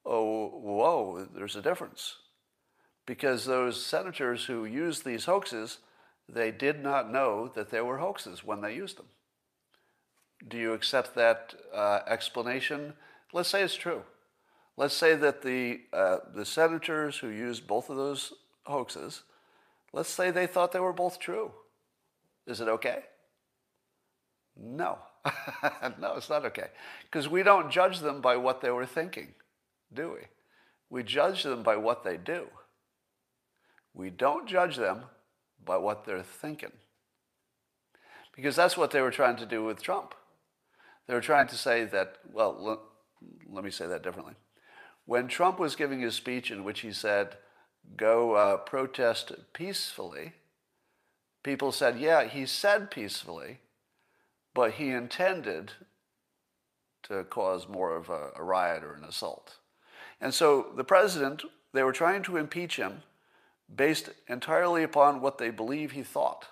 oh, 0.06 0.50
whoa, 0.50 1.28
there's 1.36 1.56
a 1.56 1.62
difference. 1.62 2.18
Because 3.08 3.46
those 3.46 3.84
senators 3.84 4.46
who 4.46 4.64
used 4.64 5.04
these 5.04 5.26
hoaxes, 5.26 5.80
they 6.30 6.52
did 6.52 6.84
not 6.84 7.12
know 7.12 7.52
that 7.56 7.72
they 7.72 7.82
were 7.82 7.98
hoaxes 7.98 8.44
when 8.44 8.62
they 8.62 8.76
used 8.76 8.98
them. 9.00 9.08
Do 10.48 10.58
you 10.58 10.74
accept 10.74 11.16
that 11.16 11.56
uh, 11.74 12.02
explanation? 12.06 12.94
Let's 13.34 13.50
say 13.50 13.64
it's 13.64 13.76
true. 13.76 14.04
Let's 14.78 14.94
say 14.94 15.16
that 15.16 15.42
the, 15.42 15.82
uh, 15.92 16.18
the 16.32 16.46
senators 16.46 17.18
who 17.18 17.30
used 17.30 17.66
both 17.66 17.90
of 17.90 17.98
those 17.98 18.34
hoaxes, 18.66 19.24
let's 19.94 20.10
say 20.10 20.30
they 20.30 20.46
thought 20.46 20.74
they 20.74 20.80
were 20.80 20.94
both 20.94 21.20
true. 21.20 21.54
Is 22.46 22.62
it 22.62 22.68
okay? 22.68 23.00
No. 24.56 25.00
no, 26.00 26.16
it's 26.16 26.30
not 26.30 26.46
okay. 26.46 26.68
Because 27.04 27.28
we 27.28 27.44
don't 27.44 27.72
judge 27.72 28.00
them 28.00 28.22
by 28.22 28.36
what 28.36 28.62
they 28.62 28.70
were 28.70 28.86
thinking, 28.86 29.34
do 29.94 30.14
we? 30.14 30.28
We 30.90 31.04
judge 31.04 31.44
them 31.44 31.64
by 31.64 31.78
what 31.78 32.04
they 32.04 32.18
do. 32.18 32.48
We 33.94 34.10
don't 34.10 34.48
judge 34.48 34.76
them 34.76 35.04
by 35.64 35.78
what 35.78 36.06
they're 36.06 36.24
thinking. 36.24 36.74
Because 38.36 38.56
that's 38.56 38.78
what 38.78 38.92
they 38.92 39.02
were 39.02 39.12
trying 39.12 39.38
to 39.38 39.46
do 39.46 39.64
with 39.64 39.82
Trump. 39.82 40.14
They 41.08 41.14
were 41.14 41.22
trying 41.22 41.48
to 41.48 41.56
say 41.56 41.86
that, 41.86 42.18
well, 42.32 42.58
let, 42.60 42.80
let 43.50 43.64
me 43.64 43.72
say 43.72 43.88
that 43.88 44.04
differently. 44.04 44.34
When 45.06 45.28
Trump 45.28 45.60
was 45.60 45.76
giving 45.76 46.02
his 46.02 46.16
speech 46.16 46.52
in 46.52 46.64
which 46.64 46.82
he 46.82 46.92
said, 46.92 47.38
go 47.96 48.34
uh, 48.34 48.58
protest 48.58 49.32
peacefully, 49.54 50.34
people 51.44 51.72
said, 51.72 52.00
yeah, 52.00 52.26
he 52.26 52.46
said 52.46 52.92
peacefully, 52.92 53.60
but 54.56 54.72
he 54.72 54.90
intended 54.90 55.74
to 57.04 57.24
cause 57.26 57.68
more 57.68 57.96
of 57.96 58.10
a, 58.10 58.30
a 58.36 58.42
riot 58.42 58.84
or 58.84 58.94
an 58.94 59.04
assault. 59.04 59.58
And 60.20 60.34
so 60.34 60.72
the 60.76 60.84
president, 60.84 61.44
they 61.74 61.84
were 61.84 61.92
trying 61.92 62.24
to 62.24 62.38
impeach 62.38 62.78
him 62.78 63.04
based 63.74 64.10
entirely 64.28 64.82
upon 64.82 65.22
what 65.22 65.38
they 65.38 65.52
believe 65.52 65.92
he 65.92 66.02
thought. 66.02 66.48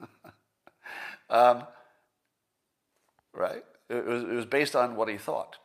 um, 1.28 1.64
right? 3.34 3.64
It 3.90 4.06
was, 4.06 4.22
it 4.22 4.32
was 4.32 4.46
based 4.46 4.76
on 4.76 4.96
what 4.96 5.08
he 5.08 5.18
thought. 5.18 5.56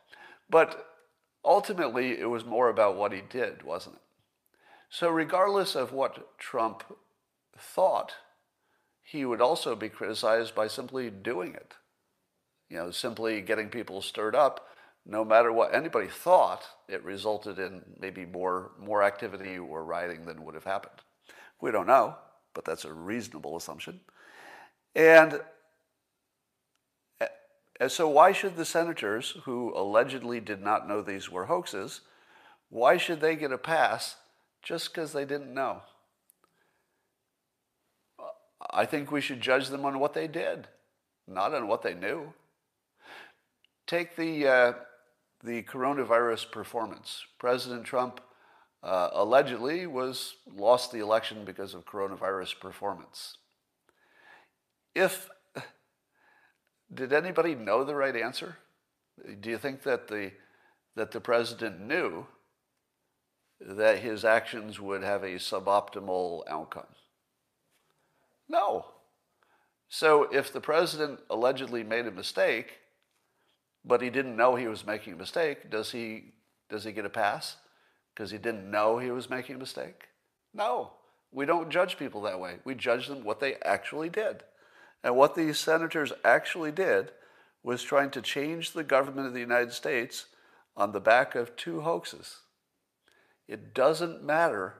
But 0.50 0.86
ultimately, 1.44 2.18
it 2.18 2.28
was 2.28 2.44
more 2.44 2.68
about 2.68 2.96
what 2.96 3.12
he 3.12 3.20
did, 3.20 3.62
wasn't 3.62 3.96
it? 3.96 4.02
So, 4.90 5.08
regardless 5.08 5.76
of 5.76 5.92
what 5.92 6.36
Trump 6.36 6.82
thought, 7.56 8.14
he 9.10 9.24
would 9.24 9.40
also 9.40 9.74
be 9.74 9.88
criticized 9.88 10.54
by 10.54 10.68
simply 10.68 11.10
doing 11.10 11.52
it. 11.52 11.74
You 12.68 12.76
know, 12.76 12.90
simply 12.92 13.40
getting 13.40 13.68
people 13.68 14.02
stirred 14.02 14.36
up. 14.36 14.68
No 15.04 15.24
matter 15.24 15.52
what 15.52 15.74
anybody 15.74 16.06
thought, 16.06 16.62
it 16.88 17.02
resulted 17.04 17.58
in 17.58 17.82
maybe 17.98 18.24
more, 18.24 18.70
more 18.78 19.02
activity 19.02 19.58
or 19.58 19.84
rioting 19.84 20.26
than 20.26 20.44
would 20.44 20.54
have 20.54 20.62
happened. 20.62 21.00
We 21.60 21.72
don't 21.72 21.88
know, 21.88 22.14
but 22.54 22.64
that's 22.64 22.84
a 22.84 22.92
reasonable 22.92 23.56
assumption. 23.56 23.98
And 24.94 25.40
and 27.80 27.90
so, 27.90 28.08
why 28.08 28.30
should 28.30 28.56
the 28.56 28.64
senators 28.64 29.38
who 29.44 29.72
allegedly 29.74 30.38
did 30.38 30.62
not 30.62 30.86
know 30.86 31.02
these 31.02 31.30
were 31.30 31.46
hoaxes, 31.46 32.02
why 32.68 32.96
should 32.98 33.20
they 33.20 33.34
get 33.34 33.52
a 33.52 33.58
pass 33.58 34.16
just 34.62 34.92
because 34.92 35.12
they 35.12 35.24
didn't 35.24 35.52
know? 35.52 35.80
I 38.70 38.84
think 38.84 39.10
we 39.10 39.20
should 39.20 39.40
judge 39.40 39.68
them 39.68 39.84
on 39.84 39.98
what 39.98 40.14
they 40.14 40.26
did, 40.26 40.68
not 41.26 41.54
on 41.54 41.66
what 41.68 41.82
they 41.82 41.94
knew. 41.94 42.32
Take 43.86 44.16
the, 44.16 44.46
uh, 44.46 44.72
the 45.42 45.62
coronavirus 45.62 46.50
performance. 46.50 47.24
President 47.38 47.84
Trump 47.84 48.20
uh, 48.82 49.10
allegedly 49.12 49.86
was 49.86 50.34
lost 50.54 50.92
the 50.92 51.00
election 51.00 51.44
because 51.44 51.74
of 51.74 51.86
coronavirus 51.86 52.60
performance. 52.60 53.36
If 54.94 55.28
did 56.92 57.12
anybody 57.12 57.54
know 57.54 57.84
the 57.84 57.94
right 57.94 58.16
answer? 58.16 58.56
Do 59.40 59.50
you 59.50 59.58
think 59.58 59.82
that 59.82 60.08
the, 60.08 60.32
that 60.96 61.12
the 61.12 61.20
president 61.20 61.80
knew 61.80 62.26
that 63.60 63.98
his 63.98 64.24
actions 64.24 64.80
would 64.80 65.02
have 65.02 65.22
a 65.22 65.36
suboptimal 65.36 66.42
outcome? 66.48 66.86
No. 68.50 68.86
So 69.88 70.24
if 70.32 70.52
the 70.52 70.60
president 70.60 71.20
allegedly 71.30 71.84
made 71.84 72.06
a 72.08 72.10
mistake, 72.10 72.80
but 73.84 74.02
he 74.02 74.10
didn't 74.10 74.36
know 74.36 74.56
he 74.56 74.66
was 74.66 74.84
making 74.84 75.12
a 75.12 75.16
mistake, 75.16 75.70
does 75.70 75.92
he, 75.92 76.32
does 76.68 76.82
he 76.82 76.90
get 76.90 77.04
a 77.04 77.10
pass? 77.10 77.56
Because 78.12 78.32
he 78.32 78.38
didn't 78.38 78.68
know 78.68 78.98
he 78.98 79.12
was 79.12 79.30
making 79.30 79.54
a 79.54 79.58
mistake? 79.58 80.08
No. 80.52 80.90
We 81.30 81.46
don't 81.46 81.70
judge 81.70 81.96
people 81.96 82.22
that 82.22 82.40
way. 82.40 82.56
We 82.64 82.74
judge 82.74 83.06
them 83.06 83.22
what 83.22 83.38
they 83.38 83.54
actually 83.64 84.08
did. 84.08 84.42
And 85.04 85.14
what 85.14 85.36
these 85.36 85.60
senators 85.60 86.12
actually 86.24 86.72
did 86.72 87.12
was 87.62 87.84
trying 87.84 88.10
to 88.10 88.20
change 88.20 88.72
the 88.72 88.82
government 88.82 89.28
of 89.28 89.32
the 89.32 89.40
United 89.40 89.72
States 89.72 90.26
on 90.76 90.90
the 90.90 91.00
back 91.00 91.36
of 91.36 91.54
two 91.54 91.82
hoaxes. 91.82 92.38
It 93.46 93.74
doesn't 93.74 94.24
matter 94.24 94.74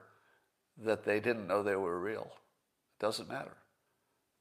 that 0.77 1.05
they 1.05 1.21
didn't 1.21 1.47
know 1.47 1.63
they 1.63 1.75
were 1.75 1.99
real. 1.99 2.31
It 2.99 3.03
doesn't 3.03 3.29
matter. 3.29 3.55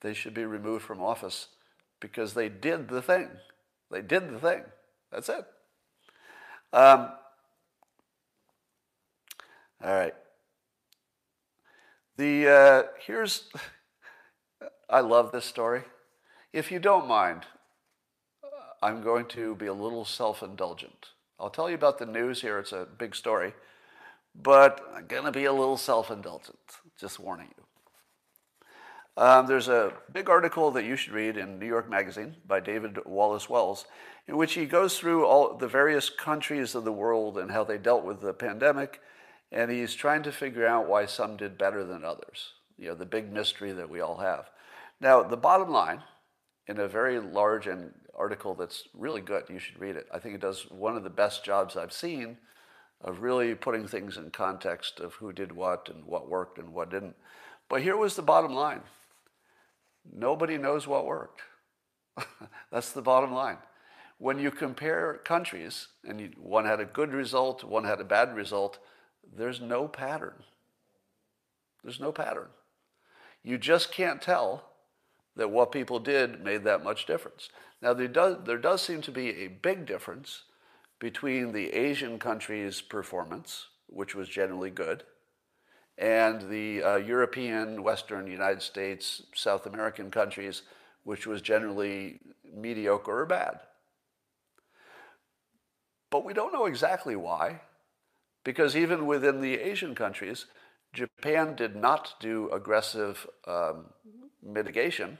They 0.00 0.14
should 0.14 0.34
be 0.34 0.44
removed 0.44 0.84
from 0.84 1.02
office 1.02 1.48
because 2.00 2.34
they 2.34 2.48
did 2.48 2.88
the 2.88 3.02
thing. 3.02 3.28
They 3.90 4.02
did 4.02 4.30
the 4.30 4.38
thing. 4.38 4.62
That's 5.12 5.28
it. 5.28 5.44
Um, 6.72 7.10
all 9.82 9.94
right. 9.94 10.14
The 12.16 12.48
uh, 12.48 12.82
here's 13.04 13.48
I 14.90 15.00
love 15.00 15.32
this 15.32 15.44
story. 15.44 15.82
If 16.52 16.72
you 16.72 16.78
don't 16.78 17.06
mind, 17.06 17.46
I'm 18.82 19.02
going 19.02 19.26
to 19.26 19.54
be 19.54 19.66
a 19.66 19.72
little 19.72 20.04
self 20.04 20.42
indulgent. 20.42 21.08
I'll 21.38 21.50
tell 21.50 21.68
you 21.68 21.74
about 21.74 21.98
the 21.98 22.06
news 22.06 22.42
here, 22.42 22.58
it's 22.58 22.72
a 22.72 22.86
big 22.98 23.14
story, 23.14 23.54
but 24.34 24.80
I'm 24.94 25.06
going 25.06 25.24
to 25.24 25.32
be 25.32 25.44
a 25.44 25.52
little 25.52 25.76
self 25.76 26.10
indulgent, 26.10 26.58
just 26.98 27.18
warning 27.18 27.48
you. 27.56 27.64
Um, 29.20 29.46
there's 29.46 29.68
a 29.68 29.92
big 30.10 30.30
article 30.30 30.70
that 30.70 30.86
you 30.86 30.96
should 30.96 31.12
read 31.12 31.36
in 31.36 31.58
New 31.58 31.66
York 31.66 31.90
Magazine 31.90 32.36
by 32.48 32.58
David 32.58 33.04
Wallace 33.04 33.50
Wells, 33.50 33.84
in 34.26 34.38
which 34.38 34.54
he 34.54 34.64
goes 34.64 34.98
through 34.98 35.26
all 35.26 35.58
the 35.58 35.68
various 35.68 36.08
countries 36.08 36.74
of 36.74 36.84
the 36.84 36.92
world 36.92 37.36
and 37.36 37.50
how 37.50 37.62
they 37.62 37.76
dealt 37.76 38.02
with 38.02 38.22
the 38.22 38.32
pandemic, 38.32 39.02
and 39.52 39.70
he's 39.70 39.94
trying 39.94 40.22
to 40.22 40.32
figure 40.32 40.66
out 40.66 40.88
why 40.88 41.04
some 41.04 41.36
did 41.36 41.58
better 41.58 41.84
than 41.84 42.02
others. 42.02 42.54
You 42.78 42.88
know, 42.88 42.94
the 42.94 43.04
big 43.04 43.30
mystery 43.30 43.72
that 43.72 43.90
we 43.90 44.00
all 44.00 44.16
have. 44.16 44.48
Now, 45.02 45.22
the 45.22 45.36
bottom 45.36 45.68
line, 45.68 46.02
in 46.66 46.80
a 46.80 46.88
very 46.88 47.20
large 47.20 47.66
and 47.66 47.92
article 48.16 48.54
that's 48.54 48.84
really 48.94 49.20
good, 49.20 49.44
you 49.50 49.58
should 49.58 49.78
read 49.78 49.96
it. 49.96 50.08
I 50.10 50.18
think 50.18 50.34
it 50.34 50.40
does 50.40 50.62
one 50.70 50.96
of 50.96 51.04
the 51.04 51.10
best 51.10 51.44
jobs 51.44 51.76
I've 51.76 51.92
seen 51.92 52.38
of 53.02 53.20
really 53.20 53.54
putting 53.54 53.86
things 53.86 54.16
in 54.16 54.30
context 54.30 54.98
of 54.98 55.12
who 55.12 55.30
did 55.30 55.52
what 55.52 55.90
and 55.92 56.06
what 56.06 56.30
worked 56.30 56.56
and 56.56 56.72
what 56.72 56.90
didn't. 56.90 57.16
But 57.68 57.82
here 57.82 57.98
was 57.98 58.16
the 58.16 58.22
bottom 58.22 58.54
line 58.54 58.80
nobody 60.12 60.58
knows 60.58 60.86
what 60.86 61.06
worked. 61.06 61.42
that's 62.70 62.92
the 62.92 63.02
bottom 63.02 63.32
line. 63.32 63.58
When 64.18 64.38
you 64.38 64.50
compare 64.50 65.20
countries 65.24 65.88
and 66.06 66.20
you, 66.20 66.30
one 66.36 66.66
had 66.66 66.80
a 66.80 66.84
good 66.84 67.12
result, 67.12 67.64
one 67.64 67.84
had 67.84 68.00
a 68.00 68.04
bad 68.04 68.34
result, 68.34 68.78
there's 69.34 69.60
no 69.60 69.88
pattern. 69.88 70.42
There's 71.82 72.00
no 72.00 72.12
pattern. 72.12 72.48
You 73.42 73.56
just 73.56 73.90
can't 73.90 74.20
tell 74.20 74.64
that 75.36 75.50
what 75.50 75.72
people 75.72 75.98
did 75.98 76.44
made 76.44 76.64
that 76.64 76.84
much 76.84 77.06
difference. 77.06 77.48
Now, 77.80 77.94
there 77.94 78.08
does, 78.08 78.36
there 78.44 78.58
does 78.58 78.82
seem 78.82 79.00
to 79.02 79.10
be 79.10 79.30
a 79.30 79.48
big 79.48 79.86
difference 79.86 80.42
between 80.98 81.52
the 81.52 81.72
Asian 81.72 82.18
countries' 82.18 82.82
performance, 82.82 83.68
which 83.86 84.14
was 84.14 84.28
generally 84.28 84.70
good, 84.70 85.04
and 86.00 86.48
the 86.48 86.82
uh, 86.82 86.96
European, 86.96 87.82
Western, 87.82 88.26
United 88.26 88.62
States, 88.62 89.22
South 89.34 89.66
American 89.66 90.10
countries, 90.10 90.62
which 91.04 91.26
was 91.26 91.42
generally 91.42 92.18
mediocre 92.52 93.20
or 93.20 93.26
bad. 93.26 93.60
But 96.10 96.24
we 96.24 96.32
don't 96.32 96.54
know 96.54 96.64
exactly 96.64 97.14
why, 97.16 97.60
because 98.44 98.74
even 98.74 99.06
within 99.06 99.42
the 99.42 99.60
Asian 99.60 99.94
countries, 99.94 100.46
Japan 100.94 101.54
did 101.54 101.76
not 101.76 102.14
do 102.18 102.50
aggressive 102.50 103.26
um, 103.46 103.84
mitigation, 104.42 105.18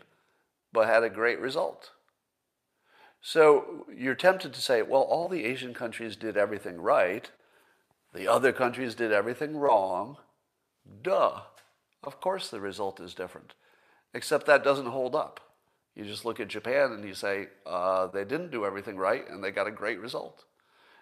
but 0.73 0.89
had 0.89 1.05
a 1.05 1.11
great 1.11 1.39
result. 1.41 1.91
So 3.21 3.87
you're 3.95 4.15
tempted 4.15 4.55
to 4.55 4.63
say, 4.63 4.81
well, 4.81 5.03
all 5.03 5.29
the 5.29 5.45
Asian 5.45 5.75
countries 5.75 6.17
did 6.17 6.39
everything 6.39 6.81
right, 6.81 7.31
the 8.15 8.27
other 8.27 8.51
countries 8.51 8.95
did 8.95 9.13
everything 9.13 9.59
wrong. 9.59 10.17
Duh. 11.03 11.41
Of 12.03 12.21
course 12.21 12.49
the 12.49 12.61
result 12.61 13.01
is 13.01 13.15
different. 13.15 13.55
Except 14.15 14.47
that 14.47 14.65
doesn't 14.65 14.87
hold 14.87 15.15
up. 15.15 15.41
You 15.95 16.05
just 16.05 16.25
look 16.25 16.41
at 16.41 16.49
Japan 16.49 16.93
and 16.93 17.05
you 17.05 17.15
say, 17.15 17.49
uh, 17.67 18.07
they 18.07 18.25
didn't 18.25 18.51
do 18.51 18.65
everything 18.65 18.97
right 18.97 19.29
and 19.29 19.43
they 19.43 19.51
got 19.51 19.67
a 19.67 19.73
great 19.73 20.01
result. 20.01 20.45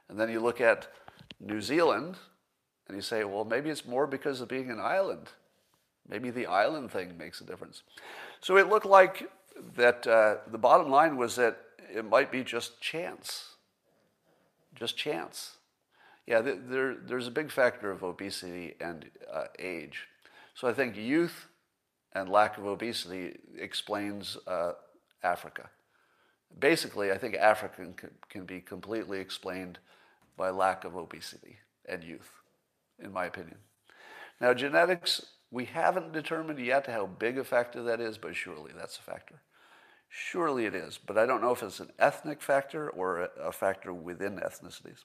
And 0.08 0.18
then 0.18 0.30
you 0.30 0.40
look 0.40 0.60
at 0.60 0.88
New 1.40 1.60
Zealand 1.60 2.16
and 2.86 2.96
you 2.96 3.02
say, 3.02 3.24
well, 3.24 3.44
maybe 3.44 3.70
it's 3.70 3.86
more 3.86 4.06
because 4.06 4.40
of 4.40 4.48
being 4.48 4.70
an 4.70 4.80
island. 4.80 5.28
Maybe 6.08 6.30
the 6.30 6.46
island 6.46 6.90
thing 6.90 7.18
makes 7.18 7.40
a 7.40 7.44
difference. 7.44 7.82
So 8.40 8.56
it 8.56 8.68
looked 8.68 8.86
like 8.86 9.30
that 9.76 10.06
uh, 10.06 10.36
the 10.50 10.58
bottom 10.58 10.90
line 10.90 11.16
was 11.16 11.36
that 11.36 11.58
it 11.94 12.04
might 12.04 12.32
be 12.32 12.42
just 12.42 12.80
chance. 12.80 13.54
Just 14.74 14.96
chance. 14.96 15.57
Yeah, 16.28 16.42
there, 16.42 16.94
there's 16.94 17.26
a 17.26 17.30
big 17.30 17.50
factor 17.50 17.90
of 17.90 18.02
obesity 18.02 18.74
and 18.82 19.10
uh, 19.32 19.44
age. 19.58 20.08
So 20.52 20.68
I 20.68 20.74
think 20.74 20.94
youth 20.94 21.46
and 22.12 22.28
lack 22.28 22.58
of 22.58 22.66
obesity 22.66 23.38
explains 23.56 24.36
uh, 24.46 24.72
Africa. 25.22 25.70
Basically, 26.58 27.10
I 27.10 27.16
think 27.16 27.34
Africa 27.36 27.86
can, 27.96 28.10
can 28.28 28.44
be 28.44 28.60
completely 28.60 29.20
explained 29.20 29.78
by 30.36 30.50
lack 30.50 30.84
of 30.84 30.96
obesity 30.96 31.56
and 31.86 32.04
youth, 32.04 32.30
in 33.02 33.10
my 33.10 33.24
opinion. 33.24 33.56
Now, 34.38 34.52
genetics, 34.52 35.24
we 35.50 35.64
haven't 35.64 36.12
determined 36.12 36.58
yet 36.58 36.88
how 36.88 37.06
big 37.06 37.38
a 37.38 37.44
factor 37.44 37.82
that 37.84 38.02
is, 38.02 38.18
but 38.18 38.36
surely 38.36 38.72
that's 38.76 38.98
a 38.98 39.02
factor. 39.02 39.40
Surely 40.10 40.66
it 40.66 40.74
is, 40.74 40.98
but 40.98 41.16
I 41.16 41.24
don't 41.24 41.40
know 41.40 41.52
if 41.52 41.62
it's 41.62 41.80
an 41.80 41.92
ethnic 41.98 42.42
factor 42.42 42.90
or 42.90 43.30
a, 43.40 43.50
factor 43.50 43.94
within 43.94 44.36
ethnicities. 44.36 45.04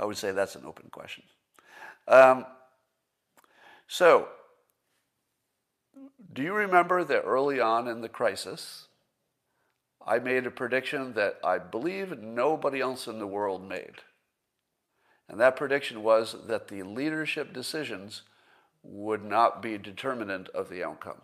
I 0.00 0.06
would 0.06 0.16
say 0.16 0.32
that's 0.32 0.56
an 0.56 0.64
open 0.64 0.88
question. 0.90 1.24
Um, 2.08 2.46
so, 3.86 4.28
do 6.32 6.42
you 6.42 6.54
remember 6.54 7.04
that 7.04 7.20
early 7.20 7.60
on 7.60 7.86
in 7.86 8.00
the 8.00 8.08
crisis, 8.08 8.86
I 10.04 10.18
made 10.18 10.46
a 10.46 10.50
prediction 10.50 11.12
that 11.12 11.38
I 11.44 11.58
believe 11.58 12.18
nobody 12.18 12.80
else 12.80 13.06
in 13.06 13.18
the 13.18 13.26
world 13.26 13.68
made? 13.68 13.96
And 15.28 15.38
that 15.38 15.56
prediction 15.56 16.02
was 16.02 16.34
that 16.46 16.68
the 16.68 16.82
leadership 16.82 17.52
decisions 17.52 18.22
would 18.82 19.22
not 19.22 19.60
be 19.60 19.76
determinant 19.76 20.48
of 20.48 20.70
the 20.70 20.82
outcome. 20.82 21.20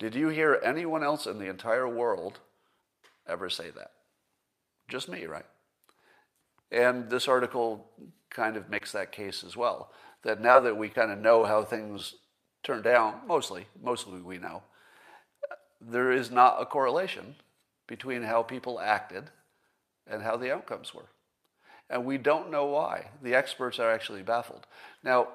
Did 0.00 0.16
you 0.16 0.28
hear 0.28 0.60
anyone 0.64 1.04
else 1.04 1.26
in 1.26 1.38
the 1.38 1.48
entire 1.48 1.88
world 1.88 2.40
ever 3.28 3.48
say 3.48 3.70
that? 3.70 3.92
Just 4.88 5.08
me, 5.08 5.26
right? 5.26 5.46
And 6.70 7.10
this 7.10 7.28
article 7.28 7.86
kind 8.30 8.56
of 8.56 8.70
makes 8.70 8.92
that 8.92 9.12
case 9.12 9.42
as 9.44 9.56
well. 9.56 9.92
That 10.22 10.40
now 10.40 10.60
that 10.60 10.76
we 10.76 10.88
kind 10.88 11.10
of 11.10 11.18
know 11.18 11.44
how 11.44 11.64
things 11.64 12.14
turned 12.62 12.86
out, 12.86 13.26
mostly, 13.26 13.66
mostly 13.82 14.20
we 14.20 14.38
know, 14.38 14.62
there 15.80 16.12
is 16.12 16.30
not 16.30 16.60
a 16.60 16.66
correlation 16.66 17.36
between 17.86 18.22
how 18.22 18.42
people 18.42 18.78
acted 18.78 19.30
and 20.06 20.22
how 20.22 20.36
the 20.36 20.52
outcomes 20.52 20.94
were. 20.94 21.08
And 21.88 22.04
we 22.04 22.18
don't 22.18 22.50
know 22.50 22.66
why. 22.66 23.08
The 23.22 23.34
experts 23.34 23.78
are 23.78 23.90
actually 23.90 24.22
baffled. 24.22 24.66
Now, 25.02 25.28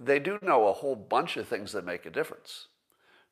they 0.00 0.18
do 0.18 0.38
know 0.40 0.68
a 0.68 0.72
whole 0.72 0.96
bunch 0.96 1.36
of 1.36 1.46
things 1.46 1.72
that 1.72 1.84
make 1.84 2.06
a 2.06 2.10
difference. 2.10 2.68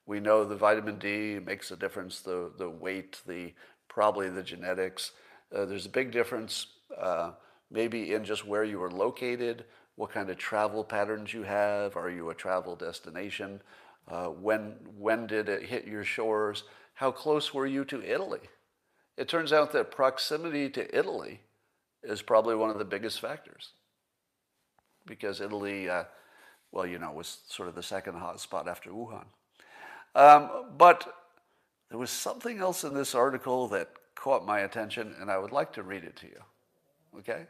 We 0.06 0.20
know 0.20 0.44
the 0.44 0.56
vitamin 0.56 0.98
D 0.98 1.38
makes 1.38 1.70
a 1.70 1.76
difference, 1.76 2.20
the, 2.20 2.52
the 2.58 2.68
weight, 2.68 3.20
the 3.26 3.54
probably 3.88 4.28
the 4.28 4.42
genetics. 4.42 5.12
Uh, 5.54 5.64
there's 5.64 5.86
a 5.86 5.90
big 5.90 6.10
difference 6.10 6.66
uh, 6.98 7.32
maybe 7.70 8.14
in 8.14 8.24
just 8.24 8.46
where 8.46 8.64
you 8.64 8.82
are 8.82 8.90
located, 8.90 9.64
what 9.96 10.10
kind 10.10 10.30
of 10.30 10.38
travel 10.38 10.82
patterns 10.82 11.32
you 11.32 11.42
have. 11.42 11.96
Are 11.96 12.10
you 12.10 12.30
a 12.30 12.34
travel 12.34 12.76
destination? 12.76 13.60
Uh, 14.08 14.26
when, 14.26 14.74
when 14.98 15.26
did 15.26 15.48
it 15.48 15.62
hit 15.64 15.86
your 15.86 16.04
shores? 16.04 16.64
How 16.94 17.10
close 17.10 17.52
were 17.54 17.66
you 17.66 17.84
to 17.86 18.02
Italy? 18.02 18.40
It 19.16 19.28
turns 19.28 19.52
out 19.52 19.72
that 19.72 19.90
proximity 19.90 20.70
to 20.70 20.98
Italy 20.98 21.40
is 22.02 22.22
probably 22.22 22.54
one 22.54 22.70
of 22.70 22.78
the 22.78 22.84
biggest 22.84 23.20
factors 23.20 23.72
because 25.06 25.40
Italy, 25.40 25.88
uh, 25.88 26.04
well, 26.72 26.86
you 26.86 26.98
know, 26.98 27.12
was 27.12 27.38
sort 27.48 27.68
of 27.68 27.74
the 27.74 27.82
second 27.82 28.14
hot 28.14 28.40
spot 28.40 28.68
after 28.68 28.90
Wuhan. 28.90 29.26
Um, 30.14 30.66
but 30.76 31.14
there 31.90 31.98
was 31.98 32.10
something 32.10 32.58
else 32.58 32.84
in 32.84 32.94
this 32.94 33.14
article 33.14 33.68
that 33.68 33.90
caught 34.14 34.46
my 34.46 34.60
attention, 34.60 35.14
and 35.20 35.30
I 35.30 35.38
would 35.38 35.52
like 35.52 35.72
to 35.74 35.82
read 35.82 36.04
it 36.04 36.16
to 36.16 36.26
you. 36.26 36.42
Okay? 37.18 37.46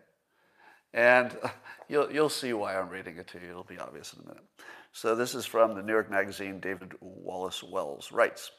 And 0.93 1.37
you'll, 1.89 2.11
you'll 2.13 2.29
see 2.29 2.53
why 2.53 2.79
I'm 2.79 2.89
reading 2.89 3.17
it 3.17 3.29
to 3.29 3.41
you. 3.41 3.51
It'll 3.51 3.65
be 3.65 3.79
obvious 3.79 4.13
in 4.15 4.25
a 4.25 4.29
minute. 4.29 4.45
So, 4.93 5.15
this 5.15 5.35
is 5.35 5.47
from 5.47 5.75
the 5.75 5.83
New 5.83 5.93
York 5.93 6.11
Magazine. 6.11 6.59
David 6.59 6.95
Wallace 7.01 7.63
Wells 7.63 8.11
writes 8.11 8.51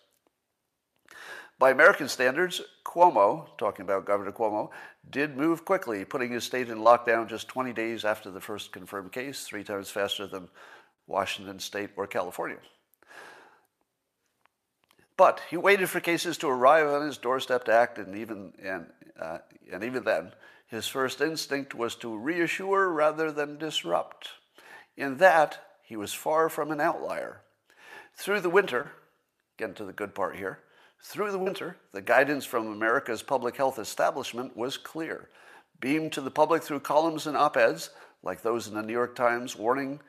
By 1.60 1.72
American 1.72 2.08
standards, 2.08 2.62
Cuomo, 2.86 3.48
talking 3.58 3.84
about 3.84 4.06
Governor 4.06 4.32
Cuomo, 4.32 4.70
did 5.10 5.36
move 5.36 5.66
quickly, 5.66 6.06
putting 6.06 6.32
his 6.32 6.46
state 6.46 6.70
in 6.70 6.78
lockdown 6.78 7.28
just 7.28 7.50
20 7.50 7.74
days 7.74 8.06
after 8.06 8.32
the 8.32 8.40
first 8.40 8.72
confirmed 8.72 9.12
case, 9.12 9.44
three 9.44 9.66
times 9.66 9.90
faster 9.90 10.26
than 10.26 10.48
Washington 11.06 11.60
State 11.60 11.90
or 11.98 12.08
California. 12.08 12.60
But 15.18 15.42
he 15.50 15.58
waited 15.58 15.90
for 15.90 16.00
cases 16.00 16.38
to 16.40 16.48
arrive 16.48 16.88
on 16.88 17.06
his 17.06 17.18
doorstep 17.18 17.66
to 17.66 17.74
act, 17.74 17.98
and 17.98 18.16
even, 18.16 18.54
and, 18.64 18.88
uh, 19.20 19.40
and 19.72 19.84
even 19.84 20.04
then, 20.04 20.32
his 20.72 20.88
first 20.88 21.20
instinct 21.20 21.76
was 21.76 21.96
to 21.96 22.18
reassure 22.18 22.90
rather 22.90 23.30
than 23.30 23.58
disrupt. 23.58 24.30
In 24.96 25.18
that, 25.18 25.60
he 25.84 25.98
was 25.98 26.14
far 26.14 26.48
from 26.48 26.72
an 26.72 26.80
outlier. 26.80 27.42
Through 28.16 28.40
the 28.40 28.50
winter, 28.50 28.94
getting 29.58 29.76
to 29.76 29.86
the 29.86 29.92
good 29.92 30.16
part 30.16 30.38
here, 30.38 30.60
through 31.04 31.32
the 31.32 31.38
winter, 31.38 31.76
the 31.92 32.02
guidance 32.02 32.46
from 32.46 32.68
America's 32.68 33.22
public 33.22 33.58
health 33.58 33.78
establishment 33.78 34.56
was 34.56 34.78
clear, 34.78 35.30
beamed 35.82 36.14
to 36.14 36.22
the 36.22 36.32
public 36.32 36.64
through 36.64 36.80
columns 36.80 37.28
and 37.28 37.36
op 37.36 37.58
eds, 37.58 37.90
like 38.24 38.42
those 38.42 38.70
in 38.70 38.74
the 38.74 38.82
New 38.82 38.94
York 38.94 39.14
Times, 39.14 39.58
warning, 39.58 40.00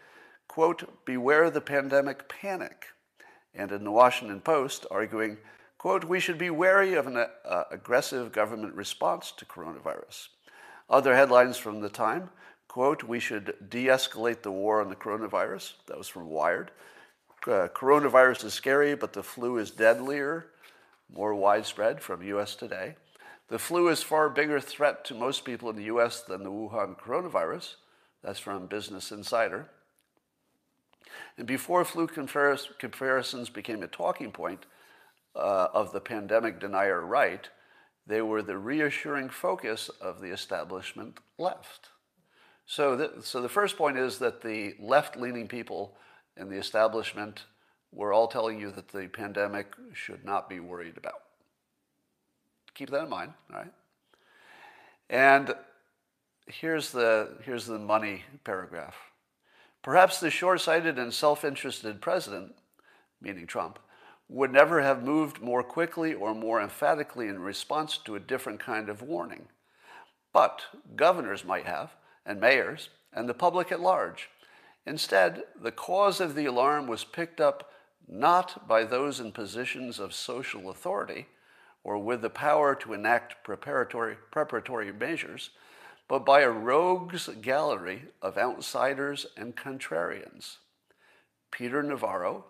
quote, 0.46 1.04
beware 1.04 1.50
the 1.50 1.60
pandemic 1.60 2.28
panic 2.28 2.86
and 3.52 3.72
in 3.72 3.82
the 3.82 3.90
Washington 3.90 4.40
Post 4.40 4.86
arguing, 4.92 5.38
quote, 5.76 6.04
we 6.04 6.20
should 6.20 6.38
be 6.38 6.50
wary 6.50 6.94
of 6.94 7.08
an 7.08 7.16
uh, 7.16 7.64
aggressive 7.72 8.30
government 8.30 8.74
response 8.74 9.32
to 9.32 9.44
coronavirus. 9.44 10.28
Other 10.92 11.16
headlines 11.16 11.56
from 11.56 11.80
the 11.80 11.88
time, 11.88 12.28
quote, 12.68 13.02
we 13.02 13.18
should 13.18 13.54
de-escalate 13.70 14.42
the 14.42 14.52
war 14.52 14.82
on 14.82 14.90
the 14.90 14.94
coronavirus. 14.94 15.72
That 15.86 15.96
was 15.96 16.06
from 16.06 16.28
Wired. 16.28 16.70
Uh, 17.46 17.68
coronavirus 17.74 18.44
is 18.44 18.52
scary, 18.52 18.94
but 18.94 19.14
the 19.14 19.22
flu 19.22 19.56
is 19.56 19.70
deadlier, 19.70 20.48
more 21.10 21.34
widespread 21.34 22.02
from 22.02 22.22
US 22.22 22.54
Today. 22.54 22.96
The 23.48 23.58
flu 23.58 23.88
is 23.88 24.02
far 24.02 24.28
bigger 24.28 24.60
threat 24.60 25.02
to 25.06 25.14
most 25.14 25.46
people 25.46 25.70
in 25.70 25.76
the 25.76 25.84
US 25.84 26.20
than 26.20 26.42
the 26.42 26.50
Wuhan 26.50 27.00
coronavirus. 27.00 27.76
That's 28.22 28.38
from 28.38 28.66
Business 28.66 29.10
Insider. 29.10 29.70
And 31.38 31.46
before 31.46 31.86
flu 31.86 32.06
comparisons 32.06 33.48
became 33.48 33.82
a 33.82 33.88
talking 33.88 34.30
point 34.30 34.66
uh, 35.34 35.68
of 35.72 35.92
the 35.92 36.00
pandemic 36.00 36.60
denier 36.60 37.00
right, 37.00 37.48
they 38.06 38.22
were 38.22 38.42
the 38.42 38.58
reassuring 38.58 39.28
focus 39.28 39.88
of 40.00 40.20
the 40.20 40.32
establishment 40.32 41.18
left. 41.38 41.90
So, 42.66 42.96
the, 42.96 43.12
so 43.22 43.40
the 43.40 43.48
first 43.48 43.76
point 43.76 43.98
is 43.98 44.18
that 44.18 44.40
the 44.40 44.74
left 44.80 45.16
leaning 45.16 45.48
people 45.48 45.96
in 46.36 46.48
the 46.48 46.56
establishment 46.56 47.44
were 47.92 48.12
all 48.12 48.26
telling 48.26 48.58
you 48.58 48.70
that 48.72 48.88
the 48.88 49.08
pandemic 49.08 49.74
should 49.92 50.24
not 50.24 50.48
be 50.48 50.60
worried 50.60 50.96
about. 50.96 51.22
Keep 52.74 52.90
that 52.90 53.04
in 53.04 53.10
mind, 53.10 53.32
all 53.52 53.58
right? 53.58 53.72
And 55.10 55.54
here's 56.46 56.90
the, 56.90 57.36
here's 57.44 57.66
the 57.66 57.78
money 57.78 58.22
paragraph. 58.44 58.96
Perhaps 59.82 60.20
the 60.20 60.30
short 60.30 60.60
sighted 60.60 60.98
and 60.98 61.12
self 61.12 61.44
interested 61.44 62.00
president, 62.00 62.54
meaning 63.20 63.46
Trump, 63.46 63.78
would 64.28 64.52
never 64.52 64.80
have 64.80 65.02
moved 65.02 65.40
more 65.40 65.62
quickly 65.62 66.14
or 66.14 66.34
more 66.34 66.60
emphatically 66.60 67.28
in 67.28 67.38
response 67.40 67.98
to 67.98 68.14
a 68.14 68.20
different 68.20 68.60
kind 68.60 68.88
of 68.88 69.02
warning. 69.02 69.48
but 70.32 70.62
governors 70.96 71.44
might 71.44 71.66
have, 71.66 71.94
and 72.24 72.40
mayors, 72.40 72.88
and 73.12 73.28
the 73.28 73.34
public 73.34 73.70
at 73.70 73.80
large. 73.80 74.30
Instead, 74.86 75.44
the 75.60 75.72
cause 75.72 76.20
of 76.20 76.34
the 76.34 76.46
alarm 76.46 76.86
was 76.86 77.04
picked 77.04 77.40
up 77.40 77.70
not 78.08 78.66
by 78.66 78.84
those 78.84 79.20
in 79.20 79.30
positions 79.32 79.98
of 79.98 80.14
social 80.14 80.70
authority 80.70 81.26
or 81.84 81.98
with 81.98 82.22
the 82.22 82.30
power 82.30 82.74
to 82.74 82.92
enact 82.92 83.44
preparatory, 83.44 84.16
preparatory 84.30 84.92
measures, 84.92 85.50
but 86.08 86.24
by 86.24 86.40
a 86.40 86.50
rogues 86.50 87.28
gallery 87.40 88.04
of 88.20 88.38
outsiders 88.38 89.26
and 89.36 89.56
contrarians. 89.56 90.56
Peter 91.50 91.82
Navarro, 91.82 92.46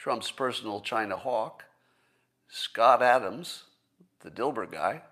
Trump's 0.00 0.30
personal 0.30 0.80
China 0.80 1.14
hawk, 1.14 1.66
Scott 2.48 3.02
Adams, 3.02 3.64
the 4.20 4.30
Dilbert 4.30 4.72
guy, 4.72 5.02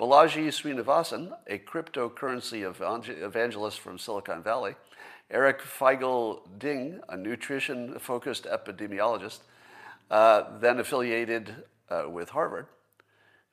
Balaji 0.00 0.46
Srinivasan, 0.46 1.36
a 1.46 1.58
cryptocurrency 1.58 2.62
evangelist 3.22 3.80
from 3.80 3.98
Silicon 3.98 4.42
Valley, 4.42 4.76
Eric 5.30 5.60
Feigl 5.60 6.40
Ding, 6.58 7.02
a 7.10 7.18
nutrition 7.18 7.98
focused 7.98 8.44
epidemiologist, 8.44 9.40
uh, 10.10 10.58
then 10.58 10.80
affiliated 10.80 11.54
uh, 11.90 12.04
with 12.08 12.30
Harvard, 12.30 12.68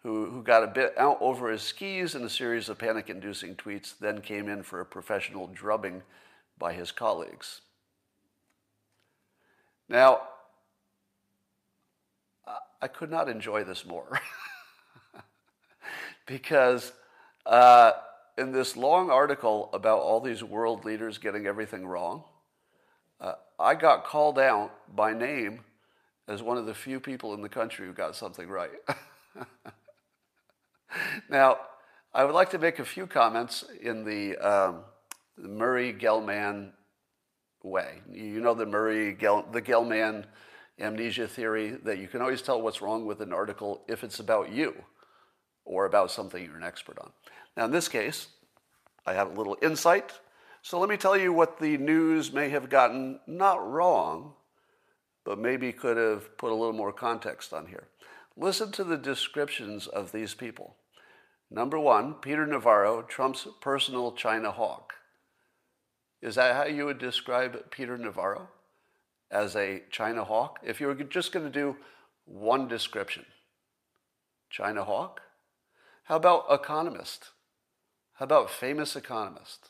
who, 0.04 0.28
who 0.32 0.42
got 0.42 0.64
a 0.64 0.68
bit 0.68 0.94
out 0.98 1.18
over 1.20 1.52
his 1.52 1.64
skis 1.64 2.16
in 2.16 2.24
a 2.24 2.30
series 2.30 2.70
of 2.70 2.78
panic 2.78 3.10
inducing 3.10 3.58
tweets, 3.58 3.94
then 4.00 4.22
came 4.22 4.48
in 4.48 4.64
for 4.64 4.80
a 4.80 4.86
professional 4.86 5.48
drubbing 5.48 6.02
by 6.58 6.72
his 6.72 6.94
colleagues. 6.94 7.60
Now, 9.90 10.22
I 12.82 12.88
could 12.88 13.12
not 13.12 13.28
enjoy 13.28 13.64
this 13.64 13.86
more 13.86 14.22
because 16.26 16.94
uh, 17.46 17.92
in 18.38 18.54
this 18.54 18.78
long 18.78 19.10
article 19.10 19.70
about 19.74 20.00
all 20.00 20.22
these 20.22 20.44
world 20.44 20.86
leaders 20.86 21.18
getting 21.18 21.46
everything 21.46 21.86
wrong, 21.86 22.24
uh, 23.20 23.34
I 23.60 23.76
got 23.76 24.06
called 24.06 24.40
out 24.40 24.72
by 24.96 25.14
name 25.14 25.66
as 26.28 26.42
one 26.42 26.58
of 26.58 26.66
the 26.66 26.74
few 26.74 27.02
people 27.02 27.34
in 27.34 27.42
the 27.42 27.50
country 27.50 27.86
who 27.86 27.92
got 27.92 28.16
something 28.16 28.48
right. 28.48 28.72
now, 31.30 31.58
I 32.14 32.24
would 32.24 32.36
like 32.36 32.52
to 32.52 32.60
make 32.60 32.80
a 32.80 32.86
few 32.86 33.08
comments 33.08 33.66
in 33.82 34.06
the, 34.06 34.38
um, 34.38 34.84
Murray 35.38 35.94
Gell-Mann 35.94 36.74
way. 37.64 38.02
You 38.12 38.42
know 38.42 38.54
the 38.54 38.66
Murray 38.66 39.14
Gell, 39.14 39.46
the 39.52 39.62
Gell-Mann 39.62 40.26
amnesia 40.80 41.28
theory 41.28 41.72
that 41.84 41.98
you 41.98 42.08
can 42.08 42.22
always 42.22 42.42
tell 42.42 42.62
what's 42.62 42.82
wrong 42.82 43.06
with 43.06 43.22
an 43.22 43.34
article 43.34 43.84
if 43.88 44.04
it's 44.04 44.20
about 44.20 44.52
you 44.52 44.74
or 45.66 45.86
about 45.86 46.12
something 46.12 46.44
you're 46.44 46.58
an 46.58 46.64
expert 46.64 46.98
on. 47.00 47.12
Now, 47.58 47.66
in 47.66 47.72
this 47.72 47.88
case, 47.88 48.28
I 49.06 49.14
have 49.14 49.32
a 49.32 49.34
little 49.34 49.58
insight. 49.62 50.14
So 50.62 50.80
let 50.80 50.90
me 50.90 50.98
tell 50.98 51.18
you 51.18 51.34
what 51.34 51.60
the 51.60 51.78
news 51.78 52.32
may 52.32 52.50
have 52.50 52.70
gotten 52.70 53.20
not 53.28 53.70
wrong, 53.70 54.34
but 55.26 55.38
maybe 55.38 55.72
could 55.72 55.98
have 55.98 56.38
put 56.38 56.52
a 56.52 56.56
little 56.56 56.74
more 56.74 56.94
context 56.94 57.54
on 57.54 57.68
here. 57.68 57.88
Listen 58.38 58.72
to 58.72 58.84
the 58.84 58.98
descriptions 58.98 59.88
of 59.88 60.12
these 60.12 60.34
people. 60.34 60.76
Number 61.52 61.80
one, 61.80 62.14
Peter 62.16 62.46
Navarro, 62.46 63.02
Trump's 63.02 63.48
personal 63.62 64.12
China 64.12 64.52
hawk. 64.52 64.94
Is 66.22 66.36
that 66.36 66.56
how 66.56 66.66
you 66.66 66.86
would 66.86 67.00
describe 67.00 67.72
Peter 67.72 67.98
Navarro? 67.98 68.50
As 69.32 69.56
a 69.56 69.84
China 69.92 70.24
hawk? 70.24 70.60
If 70.64 70.82
you 70.82 70.88
were 70.88 70.96
just 70.96 71.32
going 71.32 71.46
to 71.46 71.52
do 71.52 71.78
one 72.26 72.68
description, 72.68 73.26
China 74.50 74.84
hawk? 74.84 75.22
How 76.06 76.16
about 76.16 76.46
economist? 76.50 77.26
How 78.14 78.26
about 78.26 78.50
famous 78.50 78.96
economist? 78.96 79.70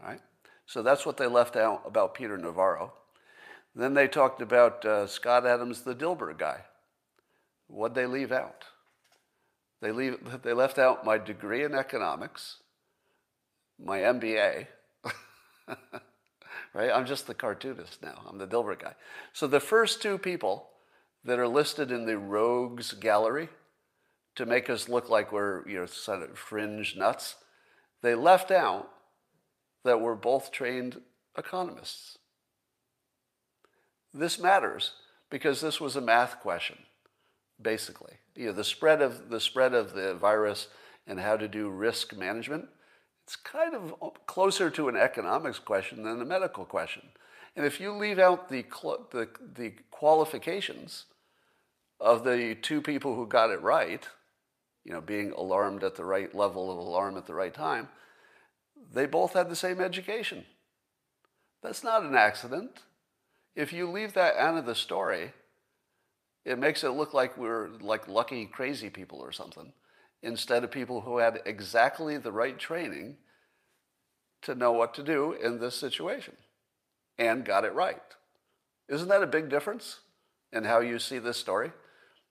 All 0.00 0.08
right? 0.08 0.20
So 0.66 0.82
that's 0.82 1.04
what 1.04 1.18
they 1.18 1.26
left 1.26 1.56
out 1.56 1.82
about 1.84 2.14
Peter 2.14 2.38
Navarro. 2.38 2.94
Then 3.74 3.94
they 3.94 4.08
talked 4.08 4.40
about 4.40 4.84
uh, 4.84 5.06
Scott 5.06 5.46
Adams, 5.46 5.82
the 5.82 5.94
Dilbert 5.94 6.38
guy. 6.38 6.62
What'd 7.68 7.94
they 7.94 8.06
leave 8.06 8.32
out? 8.32 8.64
They, 9.80 9.92
leave, 9.92 10.18
they 10.42 10.52
left 10.52 10.78
out 10.78 11.04
my 11.04 11.18
degree 11.18 11.64
in 11.64 11.74
economics, 11.74 12.56
my 13.82 14.00
MBA, 14.00 14.66
right? 16.74 16.90
I'm 16.90 17.06
just 17.06 17.26
the 17.26 17.34
cartoonist 17.34 18.02
now. 18.02 18.22
I'm 18.28 18.38
the 18.38 18.46
Dilbert 18.46 18.80
guy. 18.80 18.94
So 19.32 19.46
the 19.46 19.60
first 19.60 20.02
two 20.02 20.18
people 20.18 20.68
that 21.24 21.38
are 21.38 21.48
listed 21.48 21.90
in 21.90 22.06
the 22.06 22.18
rogues 22.18 22.92
gallery 22.94 23.48
to 24.36 24.46
make 24.46 24.70
us 24.70 24.88
look 24.88 25.10
like 25.10 25.32
we're 25.32 25.68
you 25.68 25.78
know 25.78 25.86
sort 25.86 26.22
of 26.22 26.38
fringe 26.38 26.96
nuts, 26.96 27.36
they 28.02 28.14
left 28.14 28.50
out 28.50 28.88
that 29.84 30.00
we're 30.00 30.14
both 30.14 30.52
trained 30.52 31.00
economists. 31.36 32.18
This 34.12 34.38
matters 34.38 34.92
because 35.30 35.60
this 35.60 35.80
was 35.80 35.96
a 35.96 36.00
math 36.00 36.40
question, 36.40 36.78
basically. 37.60 38.14
You 38.34 38.46
know, 38.46 38.52
the 38.52 38.64
spread 38.64 39.02
of 39.02 39.30
the 39.30 39.40
spread 39.40 39.74
of 39.74 39.94
the 39.94 40.14
virus 40.14 40.68
and 41.06 41.20
how 41.20 41.36
to 41.36 41.48
do 41.48 41.68
risk 41.68 42.16
management. 42.16 42.66
It's 43.30 43.36
kind 43.36 43.76
of 43.76 43.94
closer 44.26 44.70
to 44.70 44.88
an 44.88 44.96
economics 44.96 45.60
question 45.60 46.02
than 46.02 46.20
a 46.20 46.24
medical 46.24 46.64
question. 46.64 47.10
And 47.54 47.64
if 47.64 47.78
you 47.78 47.92
leave 47.92 48.18
out 48.18 48.48
the, 48.48 48.64
the, 49.12 49.28
the 49.54 49.74
qualifications 49.92 51.04
of 52.00 52.24
the 52.24 52.56
two 52.60 52.80
people 52.80 53.14
who 53.14 53.28
got 53.28 53.50
it 53.50 53.62
right, 53.62 54.04
you 54.82 54.92
know, 54.92 55.00
being 55.00 55.30
alarmed 55.30 55.84
at 55.84 55.94
the 55.94 56.04
right 56.04 56.34
level 56.34 56.72
of 56.72 56.78
alarm 56.78 57.16
at 57.16 57.26
the 57.26 57.34
right 57.34 57.54
time, 57.54 57.88
they 58.92 59.06
both 59.06 59.34
had 59.34 59.48
the 59.48 59.54
same 59.54 59.80
education. 59.80 60.44
That's 61.62 61.84
not 61.84 62.02
an 62.02 62.16
accident. 62.16 62.80
If 63.54 63.72
you 63.72 63.88
leave 63.88 64.12
that 64.14 64.34
out 64.38 64.58
of 64.58 64.66
the 64.66 64.74
story, 64.74 65.34
it 66.44 66.58
makes 66.58 66.82
it 66.82 66.90
look 66.90 67.14
like 67.14 67.36
we're 67.36 67.68
like 67.80 68.08
lucky 68.08 68.46
crazy 68.46 68.90
people 68.90 69.20
or 69.20 69.30
something, 69.30 69.72
instead 70.22 70.64
of 70.64 70.70
people 70.70 71.02
who 71.02 71.18
had 71.18 71.40
exactly 71.46 72.16
the 72.16 72.32
right 72.32 72.58
training 72.58 73.16
to 74.42 74.54
know 74.54 74.72
what 74.72 74.94
to 74.94 75.02
do 75.02 75.32
in 75.32 75.58
this 75.60 75.74
situation 75.74 76.36
and 77.18 77.44
got 77.44 77.64
it 77.64 77.74
right. 77.74 78.00
Isn't 78.88 79.08
that 79.08 79.22
a 79.22 79.26
big 79.26 79.48
difference 79.48 80.00
in 80.52 80.64
how 80.64 80.80
you 80.80 80.98
see 80.98 81.18
this 81.18 81.36
story? 81.36 81.72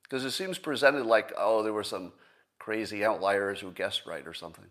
Because 0.03 0.25
it 0.25 0.31
seems 0.31 0.57
presented 0.57 1.05
like, 1.05 1.31
oh, 1.37 1.63
there 1.63 1.73
were 1.73 1.83
some 1.83 2.13
crazy 2.57 3.05
outliers 3.05 3.59
who 3.59 3.71
guessed 3.71 4.05
right 4.05 4.25
or 4.27 4.33
something. 4.33 4.65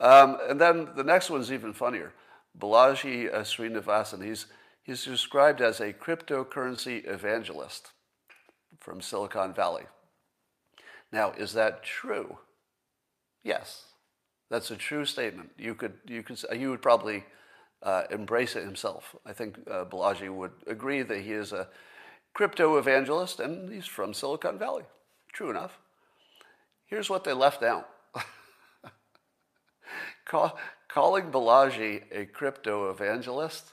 Um, 0.00 0.38
and 0.48 0.60
then 0.60 0.88
the 0.96 1.04
next 1.04 1.30
one's 1.30 1.50
even 1.50 1.72
funnier. 1.72 2.12
Balaji 2.58 3.32
uh, 3.32 3.40
Srinivasan, 3.40 4.24
he's, 4.24 4.46
he's 4.82 5.04
described 5.04 5.60
as 5.60 5.80
a 5.80 5.92
cryptocurrency 5.92 7.08
evangelist 7.08 7.88
from 8.78 9.00
Silicon 9.00 9.54
Valley. 9.54 9.84
Now, 11.12 11.32
is 11.32 11.52
that 11.54 11.82
true? 11.82 12.38
Yes, 13.42 13.84
that's 14.50 14.70
a 14.70 14.76
true 14.76 15.04
statement. 15.04 15.50
You 15.58 15.74
could, 15.74 15.94
you 16.06 16.22
could, 16.22 16.44
you 16.54 16.70
would 16.70 16.82
probably 16.82 17.24
uh, 17.82 18.04
embrace 18.10 18.56
it 18.56 18.64
himself. 18.64 19.14
I 19.24 19.32
think 19.32 19.58
uh, 19.70 19.84
Balaji 19.84 20.34
would 20.34 20.52
agree 20.66 21.02
that 21.02 21.20
he 21.20 21.32
is 21.32 21.52
a 21.52 21.68
crypto 22.34 22.76
evangelist 22.76 23.40
and 23.40 23.72
he's 23.72 23.86
from 23.86 24.12
Silicon 24.12 24.58
Valley. 24.58 24.84
True 25.32 25.50
enough. 25.50 25.78
Here's 26.86 27.10
what 27.10 27.24
they 27.24 27.32
left 27.32 27.62
out. 27.62 27.88
Call, 30.26 30.58
calling 30.88 31.30
Balaji 31.30 32.02
a 32.12 32.26
crypto 32.26 32.90
evangelist 32.90 33.72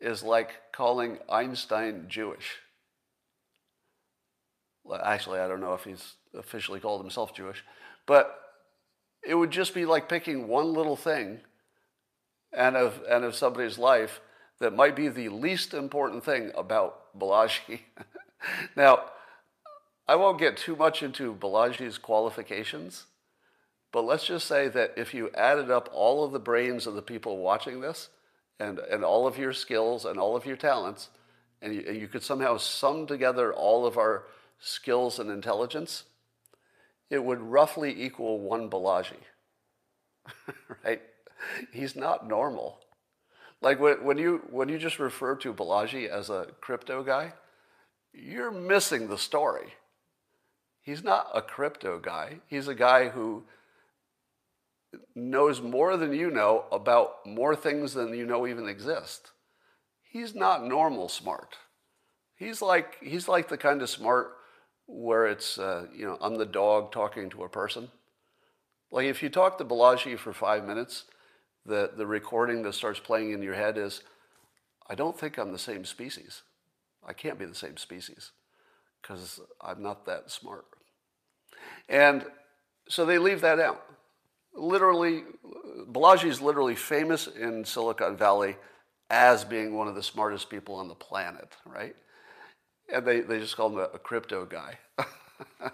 is 0.00 0.22
like 0.22 0.50
calling 0.72 1.18
Einstein 1.28 2.06
Jewish. 2.08 2.58
Actually, 5.02 5.40
I 5.40 5.48
don't 5.48 5.60
know 5.60 5.74
if 5.74 5.84
he's 5.84 6.14
officially 6.34 6.80
called 6.80 7.00
himself 7.00 7.34
Jewish, 7.34 7.64
but 8.06 8.38
it 9.22 9.34
would 9.34 9.50
just 9.50 9.74
be 9.74 9.84
like 9.84 10.08
picking 10.08 10.48
one 10.48 10.72
little 10.72 10.96
thing 10.96 11.40
and 12.52 12.76
of, 12.76 13.00
and 13.08 13.24
of 13.24 13.34
somebody's 13.34 13.78
life 13.78 14.20
that 14.60 14.74
might 14.74 14.96
be 14.96 15.08
the 15.08 15.28
least 15.28 15.74
important 15.74 16.24
thing 16.24 16.50
about 16.56 17.18
Balaji. 17.18 17.80
now, 18.76 19.04
I 20.06 20.16
won't 20.16 20.38
get 20.38 20.56
too 20.56 20.74
much 20.74 21.02
into 21.02 21.34
Balaji's 21.34 21.98
qualifications, 21.98 23.04
but 23.92 24.02
let's 24.02 24.26
just 24.26 24.46
say 24.46 24.68
that 24.68 24.94
if 24.96 25.12
you 25.14 25.30
added 25.34 25.70
up 25.70 25.88
all 25.92 26.24
of 26.24 26.32
the 26.32 26.38
brains 26.38 26.86
of 26.86 26.94
the 26.94 27.02
people 27.02 27.38
watching 27.38 27.80
this 27.80 28.08
and, 28.58 28.78
and 28.78 29.04
all 29.04 29.26
of 29.26 29.38
your 29.38 29.52
skills 29.52 30.04
and 30.04 30.18
all 30.18 30.36
of 30.36 30.46
your 30.46 30.56
talents, 30.56 31.10
and 31.60 31.74
you, 31.74 31.84
and 31.86 31.96
you 31.96 32.08
could 32.08 32.22
somehow 32.22 32.56
sum 32.56 33.06
together 33.06 33.52
all 33.52 33.86
of 33.86 33.98
our 33.98 34.24
skills 34.60 35.18
and 35.18 35.30
intelligence, 35.30 36.04
it 37.10 37.24
would 37.24 37.40
roughly 37.40 38.02
equal 38.02 38.40
one 38.40 38.68
Balaji. 38.68 39.16
right? 40.84 41.02
He's 41.72 41.96
not 41.96 42.28
normal. 42.28 42.80
Like 43.60 43.80
when, 43.80 44.04
when, 44.04 44.18
you, 44.18 44.42
when 44.50 44.68
you 44.68 44.78
just 44.78 44.98
refer 44.98 45.36
to 45.36 45.54
Balaji 45.54 46.08
as 46.08 46.30
a 46.30 46.48
crypto 46.60 47.02
guy, 47.02 47.32
you're 48.12 48.50
missing 48.50 49.08
the 49.08 49.18
story. 49.18 49.74
He's 50.80 51.04
not 51.04 51.28
a 51.34 51.42
crypto 51.42 51.98
guy. 51.98 52.40
He's 52.46 52.68
a 52.68 52.74
guy 52.74 53.08
who 53.08 53.44
knows 55.14 55.60
more 55.60 55.96
than 55.96 56.14
you 56.14 56.30
know 56.30 56.64
about 56.72 57.26
more 57.26 57.54
things 57.54 57.94
than 57.94 58.14
you 58.14 58.24
know 58.24 58.46
even 58.46 58.68
exist. 58.68 59.32
He's 60.02 60.34
not 60.34 60.64
normal 60.64 61.08
smart. 61.08 61.56
He's 62.36 62.62
like 62.62 62.96
he's 63.02 63.28
like 63.28 63.48
the 63.48 63.58
kind 63.58 63.82
of 63.82 63.90
smart 63.90 64.37
where 64.88 65.26
it's 65.26 65.58
uh, 65.58 65.86
you 65.94 66.04
know 66.04 66.18
I'm 66.20 66.36
the 66.36 66.46
dog 66.46 66.90
talking 66.90 67.30
to 67.30 67.44
a 67.44 67.48
person. 67.48 67.90
Like 68.90 69.06
if 69.06 69.22
you 69.22 69.28
talk 69.28 69.58
to 69.58 69.64
Balaji 69.64 70.18
for 70.18 70.32
five 70.32 70.64
minutes, 70.64 71.04
the 71.64 71.92
the 71.96 72.06
recording 72.06 72.62
that 72.62 72.74
starts 72.74 72.98
playing 72.98 73.32
in 73.32 73.42
your 73.42 73.54
head 73.54 73.78
is, 73.78 74.02
I 74.88 74.94
don't 74.94 75.18
think 75.18 75.38
I'm 75.38 75.52
the 75.52 75.58
same 75.58 75.84
species. 75.84 76.42
I 77.06 77.12
can't 77.12 77.38
be 77.38 77.44
the 77.44 77.54
same 77.54 77.76
species 77.76 78.32
because 79.00 79.40
I'm 79.60 79.82
not 79.82 80.06
that 80.06 80.30
smart. 80.30 80.64
And 81.88 82.24
so 82.88 83.04
they 83.06 83.18
leave 83.18 83.42
that 83.42 83.60
out. 83.60 83.84
Literally, 84.54 85.22
Balaji 85.90 86.24
is 86.24 86.40
literally 86.40 86.74
famous 86.74 87.26
in 87.26 87.64
Silicon 87.64 88.16
Valley 88.16 88.56
as 89.10 89.44
being 89.44 89.74
one 89.74 89.88
of 89.88 89.94
the 89.94 90.02
smartest 90.02 90.50
people 90.50 90.74
on 90.74 90.88
the 90.88 90.94
planet, 90.94 91.56
right? 91.64 91.94
And 92.92 93.06
they, 93.06 93.20
they 93.20 93.38
just 93.38 93.56
call 93.56 93.70
him 93.70 93.78
a, 93.78 93.90
a 93.94 93.98
crypto 93.98 94.44
guy. 94.46 94.78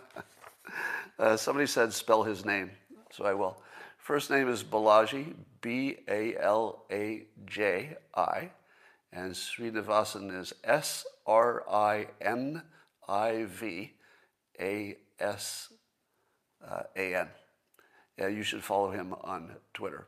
uh, 1.18 1.36
somebody 1.36 1.66
said 1.66 1.92
spell 1.92 2.22
his 2.22 2.44
name, 2.44 2.70
so 3.10 3.24
I 3.24 3.34
will. 3.34 3.62
First 3.98 4.30
name 4.30 4.48
is 4.48 4.62
Balaji, 4.62 5.34
B 5.60 5.96
A 6.08 6.36
L 6.38 6.84
A 6.90 7.22
J 7.46 7.96
I, 8.14 8.50
and 9.12 9.32
Srinivasan 9.32 10.38
is 10.38 10.52
S 10.62 11.06
R 11.26 11.64
I 11.70 12.08
N 12.20 12.62
I 13.08 13.44
V 13.44 13.92
A 14.60 14.96
S 15.18 15.72
uh, 16.68 16.82
A 16.96 17.14
N. 17.14 17.28
Yeah, 18.18 18.28
you 18.28 18.42
should 18.42 18.62
follow 18.62 18.90
him 18.90 19.14
on 19.22 19.56
Twitter. 19.72 20.06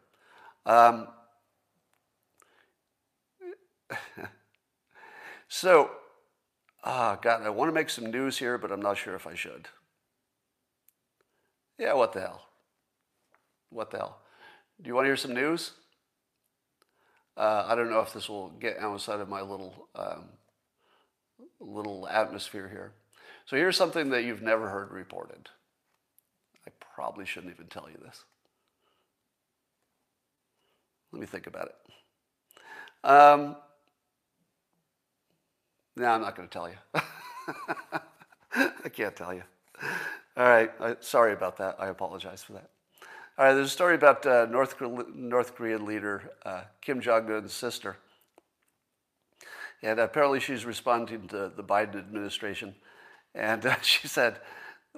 Um, 0.67 1.09
so, 5.49 5.91
ah, 6.87 7.19
God, 7.21 7.43
I 7.43 7.51
want 7.51 7.69
to 7.69 7.75
make 7.75 7.91
some 7.91 8.07
news 8.07 8.39
here, 8.39 8.57
but 8.57 8.73
I'm 8.73 8.81
not 8.81 8.97
sure 8.97 9.15
if 9.15 9.27
I 9.27 9.35
should. 9.35 9.69
Yeah, 11.79 11.93
what 11.95 12.13
the 12.13 12.21
hell? 12.21 12.47
What 13.71 13.91
the 13.91 13.99
hell? 13.99 14.19
Do 14.81 14.89
you 14.89 14.95
want 14.95 15.05
to 15.05 15.09
hear 15.09 15.17
some 15.17 15.35
news? 15.35 15.73
Uh, 17.37 17.67
I 17.67 17.75
don't 17.75 17.91
know 17.91 18.01
if 18.01 18.15
this 18.15 18.29
will 18.29 18.49
get 18.51 18.79
outside 18.79 19.21
of 19.21 19.29
my 19.29 19.43
little 19.43 19.89
um, 19.95 20.25
little 21.61 22.09
atmosphere 22.09 22.69
here. 22.69 22.93
So 23.45 23.57
here's 23.57 23.77
something 23.77 24.11
that 24.11 24.25
you've 24.25 24.43
never 24.43 24.69
heard 24.69 24.91
reported. 24.91 25.49
I 26.67 26.71
probably 26.95 27.27
shouldn't 27.27 27.53
even 27.53 27.67
tell 27.67 27.89
you 27.91 27.99
this. 28.03 28.25
Let 31.13 31.21
me 31.21 31.27
think 31.27 31.47
about 31.47 31.69
it. 31.69 33.09
Um, 33.09 33.57
no, 35.97 36.07
I'm 36.07 36.21
not 36.21 36.37
going 36.37 36.49
to 36.49 36.53
tell 36.53 36.69
you. 36.69 36.77
I 38.85 38.89
can't 38.89 39.17
tell 39.17 39.33
you. 39.33 39.43
All 40.37 40.47
right. 40.49 40.71
I, 40.81 40.97
sorry 41.01 41.33
about 41.33 41.57
that. 41.57 41.77
I 41.79 41.89
apologize 41.89 42.43
for 42.43 42.53
that. 42.53 42.69
All 43.39 43.47
right. 43.47 43.55
There's 43.55 43.69
a 43.69 43.71
story 43.71 43.95
about 43.95 44.27
uh, 44.27 44.47
North, 44.51 44.81
North 45.15 45.55
Korean 45.55 45.87
leader 45.87 46.33
uh, 46.45 46.63
Kim 46.83 47.01
Jong 47.01 47.31
un's 47.33 47.53
sister. 47.53 47.97
And 49.83 49.99
apparently 49.99 50.41
she's 50.41 50.65
responding 50.65 51.29
to 51.29 51.51
the 51.55 51.65
Biden 51.65 51.97
administration. 51.97 52.75
And 53.35 53.65
uh, 53.65 53.77
she 53.83 54.07
said 54.09 54.41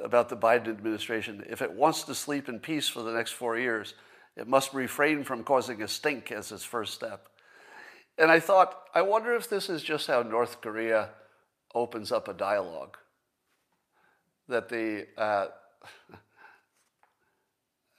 about 0.03 0.29
the 0.29 0.37
Biden 0.37 0.69
administration 0.69 1.45
if 1.49 1.63
it 1.63 1.73
wants 1.73 2.03
to 2.05 2.15
sleep 2.15 2.49
in 2.49 2.59
peace 2.59 2.89
for 2.89 3.03
the 3.03 3.13
next 3.13 3.33
four 3.33 3.59
years, 3.59 3.95
it 4.37 4.49
must 4.49 4.73
refrain 4.75 5.25
from 5.25 5.45
causing 5.45 5.83
a 5.83 5.89
stink 5.89 6.33
as 6.33 6.53
its 6.53 6.65
first 6.65 6.95
step. 6.95 7.29
And 8.19 8.33
I 8.33 8.41
thought, 8.41 8.77
I 8.95 9.03
wonder 9.03 9.35
if 9.35 9.49
this 9.49 9.71
is 9.71 9.83
just 9.83 10.09
how 10.09 10.23
North 10.23 10.61
Korea 10.61 11.11
opens 11.73 12.11
up 12.11 12.27
a 12.27 12.35
dialogue. 12.35 12.97
That 14.49 14.69
the, 14.69 15.07
uh, 15.17 15.47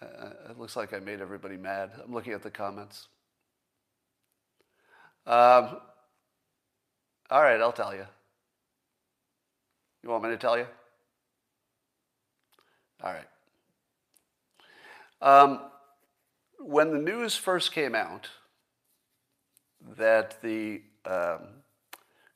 it 0.01 0.59
looks 0.59 0.75
like 0.75 0.93
I 0.93 0.99
made 0.99 1.21
everybody 1.21 1.55
mad. 1.55 1.91
I'm 2.03 2.13
looking 2.13 2.33
at 2.33 2.43
the 2.43 2.51
comments. 2.51 3.07
Um, 5.25 5.77
all 7.31 7.41
right, 7.41 7.61
I'll 7.61 7.71
tell 7.71 7.95
you. 7.95 8.05
You 10.03 10.09
want 10.09 10.23
me 10.23 10.29
to 10.31 10.37
tell 10.37 10.57
you? 10.57 10.65
All 13.03 13.13
right. 13.13 13.27
Um, 15.21 15.61
when 16.59 16.91
the 16.91 16.99
news 16.99 17.37
first 17.37 17.71
came 17.71 17.95
out 17.95 18.29
that 19.97 20.41
the 20.41 20.81
um, 21.05 21.39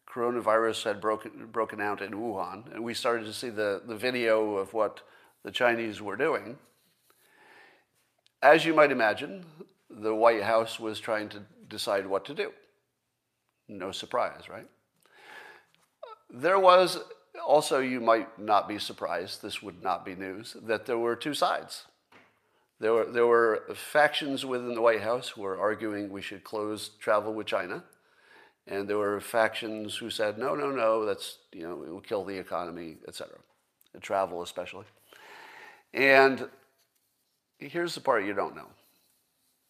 coronavirus 0.08 0.84
had 0.84 1.02
broken, 1.02 1.48
broken 1.52 1.82
out 1.82 2.02
in 2.02 2.12
Wuhan, 2.12 2.74
and 2.74 2.84
we 2.84 2.94
started 2.94 3.26
to 3.26 3.34
see 3.34 3.50
the, 3.50 3.82
the 3.86 3.96
video 3.96 4.56
of 4.56 4.74
what 4.74 5.02
the 5.44 5.52
Chinese 5.52 6.02
were 6.02 6.16
doing, 6.16 6.58
as 8.42 8.66
you 8.66 8.74
might 8.74 8.92
imagine, 8.92 9.46
the 9.90 10.14
White 10.14 10.44
House 10.44 10.80
was 10.80 11.00
trying 11.00 11.30
to 11.30 11.42
decide 11.70 12.06
what 12.06 12.26
to 12.26 12.34
do. 12.34 12.52
No 13.68 13.92
surprise, 13.92 14.50
right? 14.50 14.68
There 16.30 16.60
was 16.60 17.00
also, 17.46 17.80
you 17.80 18.02
might 18.02 18.38
not 18.38 18.68
be 18.68 18.80
surprised, 18.80 19.42
this 19.42 19.64
would 19.64 19.82
not 19.82 20.06
be 20.06 20.16
news, 20.16 20.58
that 20.64 20.86
there 20.86 20.98
were 20.98 21.16
two 21.16 21.34
sides. 21.34 21.86
There 22.84 22.92
were, 22.92 23.06
there 23.06 23.26
were 23.26 23.64
factions 23.74 24.46
within 24.46 24.76
the 24.76 24.82
White 24.82 25.00
House 25.00 25.30
who 25.30 25.44
were 25.44 25.58
arguing 25.58 26.10
we 26.10 26.22
should 26.22 26.44
close 26.44 26.90
travel 27.00 27.34
with 27.34 27.48
China. 27.48 27.82
And 28.68 28.90
there 28.90 28.98
were 28.98 29.22
factions 29.22 29.96
who 29.96 30.10
said, 30.10 30.38
no, 30.38 30.54
no, 30.54 30.70
no, 30.70 31.06
that's, 31.06 31.38
you 31.54 31.64
know, 31.64 31.82
it 31.84 31.90
will 31.90 32.02
kill 32.02 32.26
the 32.26 32.38
economy, 32.38 32.98
et 33.04 33.08
etc. 33.08 33.38
Travel 34.02 34.44
especially. 34.44 34.84
And 35.94 36.50
here's 37.58 37.96
the 37.96 38.02
part 38.02 38.26
you 38.26 38.34
don't 38.34 38.54
know. 38.54 38.68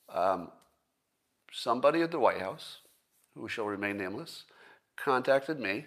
Um, 0.10 0.52
somebody 1.52 2.02
at 2.02 2.10
the 2.10 2.20
White 2.20 2.42
House, 2.42 2.80
who 3.36 3.48
shall 3.48 3.66
remain 3.66 3.96
nameless, 3.96 4.46
contacted 4.96 5.60
me 5.60 5.86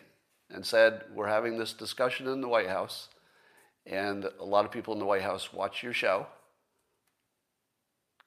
and 0.49 0.65
said, 0.65 1.03
We're 1.13 1.27
having 1.27 1.59
this 1.59 1.73
discussion 1.73 2.29
in 2.29 2.41
the 2.41 2.49
White 2.49 2.69
House, 2.69 3.09
and 3.85 4.31
a 4.39 4.45
lot 4.45 4.65
of 4.65 4.71
people 4.71 4.95
in 4.95 5.01
the 5.01 5.07
White 5.07 5.23
House 5.23 5.53
watch 5.53 5.83
your 5.83 5.93
show. 5.93 6.29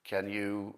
Can 0.10 0.28
you 0.28 0.76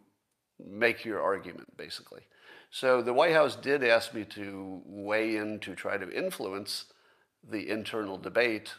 make 0.59 1.05
your 1.05 1.21
argument, 1.21 1.77
basically? 1.77 2.21
So 2.69 3.01
the 3.01 3.13
White 3.13 3.33
House 3.33 3.55
did 3.55 3.83
ask 3.83 4.13
me 4.13 4.25
to 4.25 4.81
weigh 4.85 5.37
in 5.37 5.59
to 5.61 5.73
try 5.73 5.97
to 5.97 6.11
influence 6.11 6.85
the 7.49 7.69
internal 7.69 8.17
debate 8.17 8.73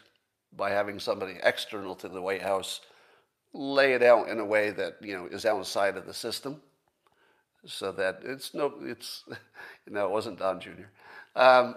by 0.55 0.69
having 0.69 0.99
somebody 0.99 1.37
external 1.41 1.95
to 1.95 2.07
the 2.07 2.21
White 2.21 2.43
House 2.43 2.81
lay 3.53 3.93
it 3.93 4.03
out 4.03 4.29
in 4.29 4.39
a 4.39 4.45
way 4.45 4.71
that 4.71 4.97
you 5.01 5.15
know 5.15 5.27
is 5.27 5.45
outside 5.45 5.97
of 5.97 6.05
the 6.05 6.13
system, 6.13 6.61
so 7.65 7.91
that 7.91 8.19
it's 8.23 8.53
no, 8.53 8.73
it's 8.81 9.23
no, 9.87 10.05
it 10.05 10.11
wasn't 10.11 10.39
Don 10.39 10.59
Jr. 10.59 10.89
Um, 11.35 11.75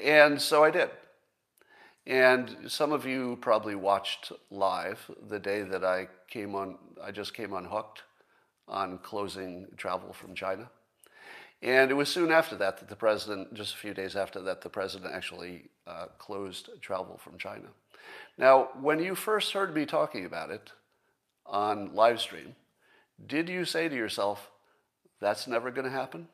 and 0.00 0.40
so 0.40 0.64
I 0.64 0.70
did. 0.70 0.90
And 2.06 2.56
some 2.68 2.92
of 2.92 3.06
you 3.06 3.38
probably 3.40 3.74
watched 3.74 4.30
live 4.50 5.10
the 5.28 5.38
day 5.38 5.62
that 5.62 5.84
I 5.84 6.08
came 6.34 6.56
on, 6.56 6.76
I 7.00 7.12
just 7.12 7.32
came 7.32 7.52
unhooked 7.52 8.02
on 8.66 8.98
closing 8.98 9.68
travel 9.76 10.12
from 10.12 10.34
China. 10.34 10.68
And 11.62 11.92
it 11.92 11.94
was 11.94 12.08
soon 12.08 12.32
after 12.32 12.56
that 12.56 12.78
that 12.78 12.88
the 12.88 12.96
president, 12.96 13.54
just 13.54 13.74
a 13.74 13.76
few 13.76 13.94
days 13.94 14.16
after 14.16 14.40
that, 14.42 14.60
the 14.60 14.68
president 14.68 15.14
actually 15.14 15.70
uh, 15.86 16.06
closed 16.18 16.70
travel 16.80 17.16
from 17.22 17.38
China. 17.38 17.68
Now, 18.36 18.70
when 18.80 18.98
you 18.98 19.14
first 19.14 19.52
heard 19.52 19.72
me 19.76 19.86
talking 19.86 20.26
about 20.26 20.50
it 20.50 20.72
on 21.46 21.94
live 21.94 22.20
stream, 22.20 22.56
did 23.24 23.48
you 23.48 23.64
say 23.64 23.88
to 23.88 23.94
yourself, 23.94 24.50
that's 25.20 25.46
never 25.46 25.70
going 25.70 25.84
to 25.84 25.98
happen? 26.02 26.26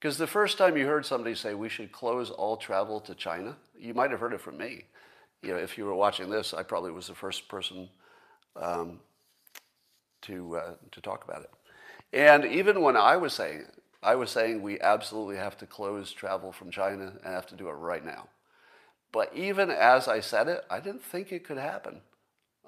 Because 0.00 0.18
the 0.18 0.26
first 0.26 0.58
time 0.58 0.76
you 0.76 0.84
heard 0.84 1.06
somebody 1.06 1.36
say 1.36 1.54
we 1.54 1.68
should 1.68 1.92
close 1.92 2.28
all 2.30 2.56
travel 2.56 2.98
to 3.02 3.14
China, 3.14 3.56
you 3.78 3.94
might 3.94 4.10
have 4.10 4.18
heard 4.18 4.32
it 4.32 4.40
from 4.40 4.58
me. 4.58 4.82
You 5.42 5.50
know, 5.50 5.58
if 5.58 5.78
you 5.78 5.84
were 5.84 5.94
watching 5.94 6.28
this, 6.28 6.52
I 6.52 6.64
probably 6.64 6.90
was 6.90 7.06
the 7.06 7.14
first 7.14 7.48
person 7.48 7.88
um, 8.60 9.00
to 10.22 10.56
uh, 10.56 10.74
to 10.92 11.00
talk 11.00 11.24
about 11.24 11.42
it. 11.42 11.50
And 12.12 12.44
even 12.44 12.80
when 12.80 12.96
I 12.96 13.16
was 13.16 13.32
saying 13.32 13.60
it, 13.60 13.82
I 14.02 14.14
was 14.14 14.30
saying 14.30 14.62
we 14.62 14.80
absolutely 14.80 15.36
have 15.36 15.56
to 15.58 15.66
close 15.66 16.12
travel 16.12 16.52
from 16.52 16.70
China 16.70 17.12
and 17.24 17.34
have 17.34 17.46
to 17.48 17.56
do 17.56 17.68
it 17.68 17.72
right 17.72 18.04
now. 18.04 18.28
But 19.12 19.32
even 19.34 19.70
as 19.70 20.08
I 20.08 20.20
said 20.20 20.48
it, 20.48 20.64
I 20.70 20.80
didn't 20.80 21.02
think 21.02 21.32
it 21.32 21.44
could 21.44 21.58
happen. 21.58 22.00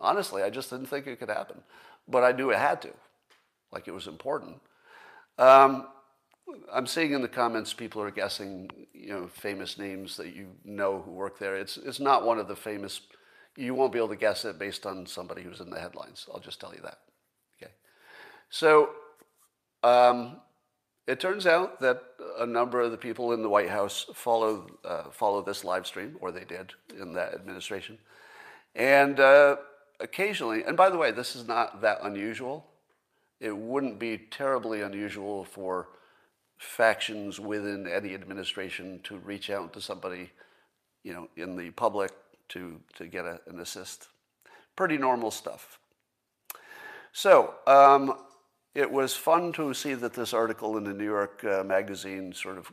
Honestly, 0.00 0.42
I 0.42 0.50
just 0.50 0.70
didn't 0.70 0.86
think 0.86 1.06
it 1.06 1.18
could 1.18 1.28
happen. 1.28 1.62
But 2.08 2.24
I 2.24 2.32
knew 2.32 2.50
it 2.50 2.58
had 2.58 2.80
to, 2.82 2.90
like 3.70 3.86
it 3.86 3.92
was 3.92 4.06
important. 4.06 4.60
Um, 5.38 5.86
I'm 6.72 6.86
seeing 6.86 7.12
in 7.12 7.22
the 7.22 7.28
comments 7.28 7.74
people 7.74 8.00
are 8.02 8.10
guessing, 8.10 8.70
you 8.94 9.10
know, 9.10 9.28
famous 9.28 9.78
names 9.78 10.16
that 10.16 10.34
you 10.34 10.48
know 10.64 11.02
who 11.04 11.10
work 11.10 11.38
there. 11.38 11.56
It's 11.56 11.76
it's 11.76 12.00
not 12.00 12.24
one 12.24 12.38
of 12.38 12.48
the 12.48 12.56
famous, 12.56 13.00
you 13.58 13.74
won't 13.74 13.92
be 13.92 13.98
able 13.98 14.08
to 14.08 14.16
guess 14.16 14.44
it 14.44 14.58
based 14.58 14.86
on 14.86 15.04
somebody 15.04 15.42
who's 15.42 15.60
in 15.60 15.68
the 15.68 15.80
headlines. 15.80 16.26
I'll 16.32 16.40
just 16.40 16.60
tell 16.60 16.72
you 16.72 16.80
that. 16.82 16.98
Okay. 17.60 17.72
So 18.50 18.90
um, 19.82 20.36
it 21.08 21.18
turns 21.18 21.44
out 21.44 21.80
that 21.80 22.02
a 22.38 22.46
number 22.46 22.80
of 22.80 22.92
the 22.92 22.96
people 22.96 23.32
in 23.32 23.42
the 23.42 23.48
White 23.48 23.68
House 23.68 24.06
follow 24.14 24.68
uh, 24.84 25.10
follow 25.10 25.42
this 25.42 25.64
live 25.64 25.86
stream, 25.86 26.16
or 26.20 26.30
they 26.30 26.44
did 26.44 26.72
in 27.00 27.14
that 27.14 27.34
administration, 27.34 27.98
and 28.76 29.18
uh, 29.18 29.56
occasionally. 29.98 30.62
And 30.62 30.76
by 30.76 30.88
the 30.88 30.96
way, 30.96 31.10
this 31.10 31.34
is 31.34 31.48
not 31.48 31.80
that 31.80 31.98
unusual. 32.02 32.64
It 33.40 33.56
wouldn't 33.56 33.98
be 33.98 34.18
terribly 34.18 34.82
unusual 34.82 35.44
for 35.44 35.88
factions 36.58 37.40
within 37.40 37.88
any 37.88 38.14
administration 38.14 39.00
to 39.04 39.16
reach 39.18 39.50
out 39.50 39.72
to 39.72 39.80
somebody, 39.80 40.30
you 41.02 41.12
know, 41.12 41.28
in 41.36 41.56
the 41.56 41.70
public 41.70 42.12
to, 42.50 42.80
to 42.96 43.06
get 43.06 43.24
a, 43.24 43.40
an 43.46 43.60
assist. 43.60 44.08
Pretty 44.76 44.98
normal 44.98 45.30
stuff. 45.30 45.78
So 47.12 47.54
um, 47.66 48.14
it 48.74 48.90
was 48.90 49.14
fun 49.14 49.52
to 49.54 49.74
see 49.74 49.94
that 49.94 50.14
this 50.14 50.32
article 50.32 50.76
in 50.76 50.84
the 50.84 50.94
New 50.94 51.04
York 51.04 51.42
uh, 51.44 51.64
Magazine 51.64 52.32
sort 52.32 52.58
of 52.58 52.70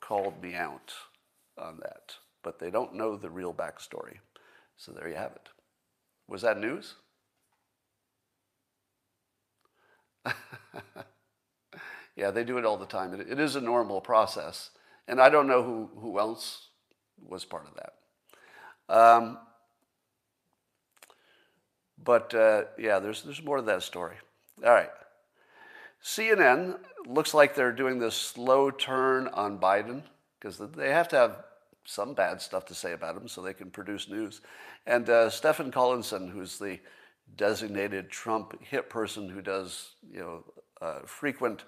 called 0.00 0.42
me 0.42 0.54
out 0.54 0.92
on 1.58 1.78
that, 1.82 2.14
but 2.42 2.58
they 2.58 2.70
don't 2.70 2.94
know 2.94 3.16
the 3.16 3.30
real 3.30 3.54
backstory. 3.54 4.18
So 4.76 4.92
there 4.92 5.08
you 5.08 5.14
have 5.14 5.32
it. 5.32 5.48
Was 6.28 6.42
that 6.42 6.58
news? 6.58 6.96
yeah, 12.16 12.30
they 12.30 12.44
do 12.44 12.58
it 12.58 12.64
all 12.64 12.76
the 12.76 12.86
time. 12.86 13.14
It, 13.14 13.28
it 13.30 13.38
is 13.38 13.56
a 13.56 13.60
normal 13.60 14.00
process. 14.00 14.70
And 15.08 15.20
I 15.20 15.28
don't 15.28 15.46
know 15.46 15.62
who, 15.62 15.90
who 16.00 16.18
else 16.18 16.70
was 17.24 17.44
part 17.44 17.66
of 17.68 17.74
that. 17.76 17.94
Um, 18.88 19.38
but 22.02 22.34
uh, 22.34 22.64
yeah, 22.78 22.98
there's, 22.98 23.22
there's 23.22 23.42
more 23.42 23.56
to 23.56 23.62
that 23.62 23.82
story. 23.82 24.16
All 24.64 24.72
right. 24.72 24.90
CNN 26.02 26.78
looks 27.06 27.34
like 27.34 27.54
they're 27.54 27.72
doing 27.72 27.98
this 27.98 28.14
slow 28.14 28.70
turn 28.70 29.28
on 29.28 29.58
Biden 29.58 30.02
because 30.38 30.58
they 30.58 30.90
have 30.90 31.08
to 31.08 31.16
have 31.16 31.44
some 31.84 32.14
bad 32.14 32.40
stuff 32.40 32.64
to 32.66 32.74
say 32.74 32.92
about 32.92 33.16
him 33.16 33.28
so 33.28 33.40
they 33.40 33.54
can 33.54 33.70
produce 33.70 34.08
news. 34.08 34.40
And 34.86 35.08
uh, 35.08 35.30
Stephen 35.30 35.70
Collinson, 35.70 36.28
who's 36.28 36.58
the 36.58 36.78
designated 37.36 38.10
Trump 38.10 38.54
hit 38.62 38.88
person 38.88 39.28
who 39.28 39.42
does 39.42 39.94
you 40.10 40.20
know 40.20 40.44
uh, 40.80 41.00
frequent 41.06 41.64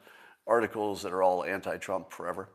articles 0.46 1.02
that 1.02 1.12
are 1.12 1.22
all 1.22 1.44
anti-Trump 1.44 2.12
forever. 2.12 2.48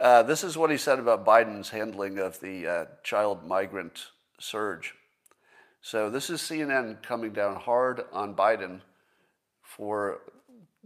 Uh, 0.00 0.22
this 0.22 0.42
is 0.42 0.56
what 0.56 0.70
he 0.70 0.76
said 0.76 0.98
about 0.98 1.24
Biden's 1.24 1.70
handling 1.70 2.18
of 2.18 2.40
the 2.40 2.66
uh, 2.66 2.84
child 3.02 3.46
migrant 3.46 4.06
surge. 4.38 4.94
So 5.82 6.10
this 6.10 6.30
is 6.30 6.40
CNN 6.40 7.02
coming 7.02 7.32
down 7.32 7.56
hard 7.56 8.04
on 8.12 8.34
Biden 8.34 8.80
for 9.62 10.20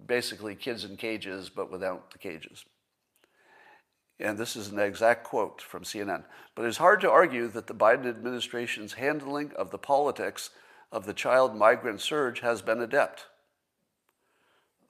basically 0.07 0.55
kids 0.55 0.85
in 0.85 0.97
cages, 0.97 1.49
but 1.49 1.71
without 1.71 2.11
the 2.11 2.19
cages. 2.19 2.65
And 4.21 4.37
this 4.37 4.57
is 4.57 4.69
an 4.69 4.79
exact 4.79 5.25
quote 5.25 5.63
from 5.63 5.85
CNN. 5.85 6.25
But 6.55 6.65
it's 6.65 6.79
hard 6.79 7.01
to 7.03 7.11
argue 7.11 7.49
that 7.49 7.67
the 7.67 7.75
Biden 7.75 8.09
administration's 8.09 8.95
handling 8.95 9.53
of 9.57 9.71
the 9.71 9.79
politics 9.79 10.51
of 10.91 11.07
the 11.07 11.15
child 11.15 11.55
migrant 11.55 12.01
surge 12.01 12.41
has 12.41 12.61
been 12.61 12.81
adept. 12.81 13.27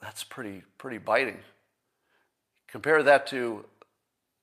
That's 0.01 0.25
pretty, 0.25 0.63
pretty 0.79 0.99
biting. 0.99 1.41
Compare 2.69 3.03
that 3.03 3.27
to 3.29 3.65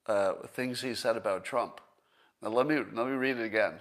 uh, 0.08 0.34
things 0.46 0.80
he 0.80 0.94
said 0.94 1.16
about 1.16 1.44
Trump. 1.44 1.80
Now, 2.42 2.50
let 2.50 2.66
me, 2.66 2.76
let 2.76 3.06
me 3.06 3.12
read 3.12 3.38
it 3.38 3.44
again. 3.44 3.74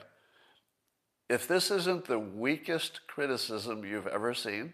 If 1.30 1.48
this 1.48 1.72
isn't 1.72 2.06
the 2.06 2.20
weakest 2.20 3.02
criticism 3.08 3.84
you've 3.84 4.08
ever 4.08 4.34
seen, 4.34 4.74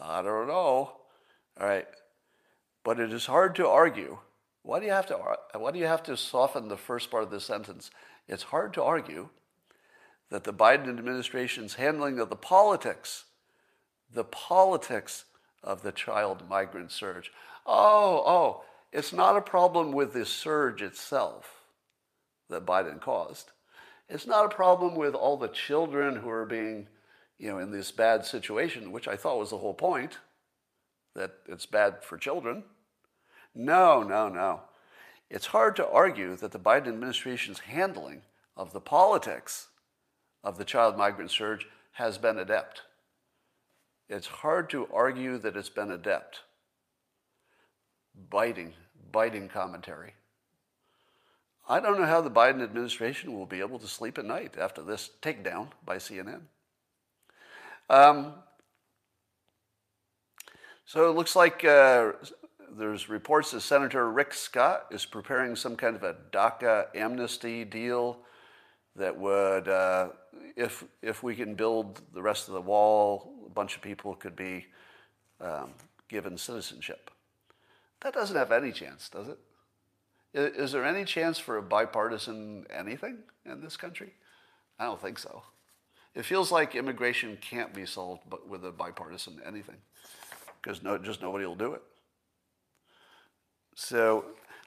I 0.00 0.22
don't 0.22 0.46
know. 0.46 0.54
All 0.54 0.96
right. 1.60 1.86
But 2.84 3.00
it 3.00 3.12
is 3.12 3.26
hard 3.26 3.54
to 3.56 3.68
argue. 3.68 4.18
Why 4.62 4.78
do 4.78 4.86
you 4.86 4.92
have 4.92 5.06
to, 5.06 5.18
why 5.54 5.70
do 5.72 5.78
you 5.78 5.86
have 5.86 6.02
to 6.04 6.16
soften 6.16 6.68
the 6.68 6.76
first 6.76 7.10
part 7.10 7.24
of 7.24 7.30
the 7.30 7.40
sentence? 7.40 7.90
It's 8.28 8.44
hard 8.44 8.72
to 8.74 8.82
argue 8.82 9.28
that 10.30 10.44
the 10.44 10.52
Biden 10.52 10.88
administration's 10.88 11.74
handling 11.74 12.18
of 12.18 12.30
the 12.30 12.36
politics, 12.36 13.24
the 14.12 14.24
politics 14.24 15.24
of 15.62 15.82
the 15.82 15.92
child 15.92 16.48
migrant 16.48 16.90
surge. 16.90 17.32
Oh, 17.66 18.22
oh, 18.26 18.64
it's 18.92 19.12
not 19.12 19.36
a 19.36 19.40
problem 19.40 19.92
with 19.92 20.12
the 20.12 20.26
surge 20.26 20.82
itself 20.82 21.62
that 22.50 22.66
Biden 22.66 23.00
caused. 23.00 23.50
It's 24.08 24.26
not 24.26 24.44
a 24.44 24.54
problem 24.54 24.94
with 24.94 25.14
all 25.14 25.38
the 25.38 25.48
children 25.48 26.16
who 26.16 26.28
are 26.28 26.44
being, 26.44 26.88
you 27.38 27.50
know, 27.50 27.58
in 27.58 27.70
this 27.70 27.90
bad 27.90 28.26
situation, 28.26 28.92
which 28.92 29.08
I 29.08 29.16
thought 29.16 29.38
was 29.38 29.50
the 29.50 29.58
whole 29.58 29.74
point, 29.74 30.18
that 31.14 31.32
it's 31.48 31.66
bad 31.66 32.02
for 32.02 32.18
children. 32.18 32.64
No, 33.54 34.02
no, 34.02 34.28
no. 34.28 34.60
It's 35.30 35.46
hard 35.46 35.76
to 35.76 35.88
argue 35.88 36.36
that 36.36 36.52
the 36.52 36.58
Biden 36.58 36.88
administration's 36.88 37.60
handling 37.60 38.22
of 38.54 38.74
the 38.74 38.80
politics 38.80 39.68
of 40.44 40.58
the 40.58 40.64
child 40.64 40.98
migrant 40.98 41.30
surge 41.30 41.66
has 41.92 42.18
been 42.18 42.38
adept. 42.38 42.82
It's 44.08 44.26
hard 44.26 44.68
to 44.70 44.88
argue 44.92 45.38
that 45.38 45.56
it's 45.56 45.70
been 45.70 45.90
adept. 45.90 46.40
Biting, 48.28 48.74
biting 49.12 49.48
commentary. 49.48 50.14
I 51.68 51.80
don't 51.80 52.00
know 52.00 52.06
how 52.06 52.20
the 52.20 52.30
Biden 52.30 52.62
administration 52.62 53.32
will 53.34 53.46
be 53.46 53.60
able 53.60 53.78
to 53.78 53.86
sleep 53.86 54.18
at 54.18 54.24
night 54.24 54.56
after 54.58 54.82
this 54.82 55.10
takedown 55.22 55.68
by 55.84 55.96
CNN. 55.96 56.40
Um, 57.88 58.32
so 60.84 61.08
it 61.08 61.14
looks 61.14 61.36
like 61.36 61.64
uh, 61.64 62.12
there's 62.76 63.08
reports 63.08 63.52
that 63.52 63.60
Senator 63.60 64.10
Rick 64.10 64.34
Scott 64.34 64.86
is 64.90 65.04
preparing 65.04 65.54
some 65.56 65.76
kind 65.76 65.94
of 65.94 66.02
a 66.02 66.16
DACA 66.32 66.86
amnesty 66.94 67.64
deal 67.64 68.18
that 68.96 69.16
would, 69.16 69.68
uh, 69.68 70.08
if, 70.56 70.84
if 71.00 71.22
we 71.22 71.34
can 71.34 71.54
build 71.54 72.02
the 72.12 72.22
rest 72.22 72.48
of 72.48 72.54
the 72.54 72.60
wall, 72.60 73.32
a 73.46 73.50
bunch 73.50 73.76
of 73.76 73.82
people 73.82 74.14
could 74.14 74.36
be 74.36 74.66
um, 75.40 75.70
given 76.08 76.36
citizenship. 76.36 77.10
That 78.02 78.14
doesn't 78.14 78.36
have 78.36 78.52
any 78.52 78.72
chance, 78.72 79.08
does 79.08 79.28
it? 79.28 79.38
Is 80.34 80.72
there 80.72 80.84
any 80.84 81.04
chance 81.04 81.38
for 81.38 81.58
a 81.58 81.62
bipartisan 81.62 82.66
anything 82.70 83.18
in 83.44 83.60
this 83.60 83.76
country? 83.76 84.14
I 84.78 84.84
don't 84.84 85.00
think 85.00 85.18
so. 85.18 85.42
It 86.14 86.24
feels 86.24 86.50
like 86.50 86.74
immigration 86.74 87.38
can't 87.40 87.72
be 87.72 87.86
solved 87.86 88.22
but 88.28 88.48
with 88.48 88.64
a 88.64 88.72
bipartisan 88.72 89.40
anything 89.46 89.76
because 90.60 90.82
no, 90.82 90.98
just 90.98 91.22
nobody 91.22 91.44
will 91.46 91.54
do 91.54 91.74
it. 91.74 91.82
So 93.74 94.24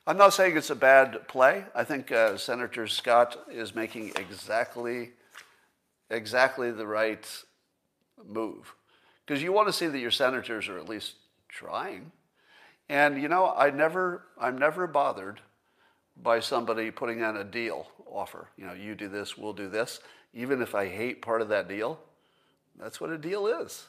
I'm 0.07 0.17
not 0.17 0.33
saying 0.33 0.57
it's 0.57 0.69
a 0.69 0.75
bad 0.75 1.27
play. 1.27 1.63
I 1.73 1.83
think 1.83 2.11
uh, 2.11 2.37
Senator 2.37 2.87
Scott 2.87 3.37
is 3.51 3.73
making 3.73 4.13
exactly, 4.15 5.11
exactly 6.09 6.71
the 6.71 6.87
right 6.87 7.27
move. 8.27 8.75
Because 9.25 9.41
you 9.41 9.51
want 9.51 9.67
to 9.67 9.73
see 9.73 9.87
that 9.87 9.99
your 9.99 10.11
senators 10.11 10.67
are 10.67 10.77
at 10.77 10.87
least 10.87 11.15
trying. 11.49 12.11
And 12.89 13.21
you 13.21 13.27
know, 13.27 13.53
I 13.55 13.71
never, 13.71 14.25
I'm 14.39 14.57
never 14.57 14.87
bothered 14.87 15.41
by 16.21 16.39
somebody 16.39 16.91
putting 16.91 17.23
on 17.23 17.37
a 17.37 17.43
deal 17.43 17.87
offer. 18.05 18.49
You 18.57 18.65
know, 18.65 18.73
you 18.73 18.95
do 18.95 19.09
this, 19.09 19.37
we'll 19.37 19.53
do 19.53 19.69
this. 19.69 19.99
Even 20.33 20.61
if 20.61 20.75
I 20.75 20.87
hate 20.87 21.21
part 21.21 21.41
of 21.41 21.49
that 21.49 21.67
deal, 21.67 21.99
that's 22.79 22.99
what 22.99 23.09
a 23.09 23.17
deal 23.17 23.47
is. 23.47 23.87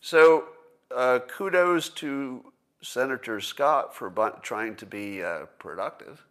So 0.00 0.48
uh, 0.94 1.20
kudos 1.28 1.88
to 1.90 2.52
Senator 2.82 3.40
Scott 3.40 3.94
for 3.94 4.10
trying 4.42 4.76
to 4.76 4.86
be 4.86 5.22
uh, 5.22 5.46
productive. 5.58 6.24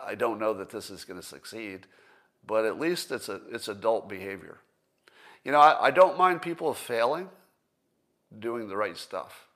I 0.00 0.14
don't 0.14 0.38
know 0.38 0.54
that 0.54 0.70
this 0.70 0.90
is 0.90 1.04
going 1.04 1.20
to 1.20 1.26
succeed, 1.26 1.86
but 2.46 2.64
at 2.64 2.78
least 2.78 3.10
it's, 3.10 3.28
a, 3.28 3.40
it's 3.50 3.66
adult 3.66 4.08
behavior. 4.08 4.58
You 5.44 5.52
know, 5.52 5.60
I, 5.60 5.86
I 5.86 5.90
don't 5.90 6.16
mind 6.16 6.42
people 6.42 6.72
failing, 6.74 7.28
doing 8.38 8.68
the 8.68 8.76
right 8.76 8.96
stuff. 8.96 9.47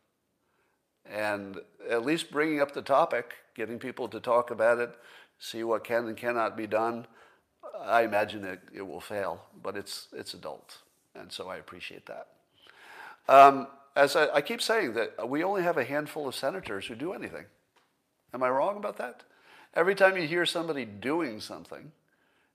And 1.10 1.58
at 1.88 2.04
least 2.04 2.30
bringing 2.30 2.60
up 2.60 2.72
the 2.72 2.82
topic, 2.82 3.34
getting 3.54 3.78
people 3.78 4.08
to 4.08 4.20
talk 4.20 4.50
about 4.50 4.78
it, 4.78 4.94
see 5.38 5.64
what 5.64 5.84
can 5.84 6.06
and 6.06 6.16
cannot 6.16 6.56
be 6.56 6.66
done. 6.66 7.06
I 7.80 8.02
imagine 8.02 8.44
it, 8.44 8.60
it 8.72 8.82
will 8.82 9.00
fail, 9.00 9.42
but 9.62 9.76
it's, 9.76 10.08
it's 10.12 10.34
adult. 10.34 10.78
And 11.14 11.32
so 11.32 11.48
I 11.48 11.56
appreciate 11.56 12.06
that. 12.06 12.28
Um, 13.28 13.66
as 13.94 14.16
I, 14.16 14.28
I, 14.34 14.40
keep 14.40 14.62
saying, 14.62 14.94
that 14.94 15.28
we 15.28 15.44
only 15.44 15.62
have 15.62 15.76
a 15.76 15.84
handful 15.84 16.26
of 16.26 16.34
senators 16.34 16.86
who 16.86 16.94
do 16.94 17.12
anything. 17.12 17.44
Am 18.32 18.42
I 18.42 18.48
wrong 18.48 18.76
about 18.76 18.96
that? 18.98 19.22
Every 19.74 19.94
time 19.94 20.16
you 20.16 20.26
hear 20.26 20.46
somebody 20.46 20.84
doing 20.84 21.40
something, 21.40 21.92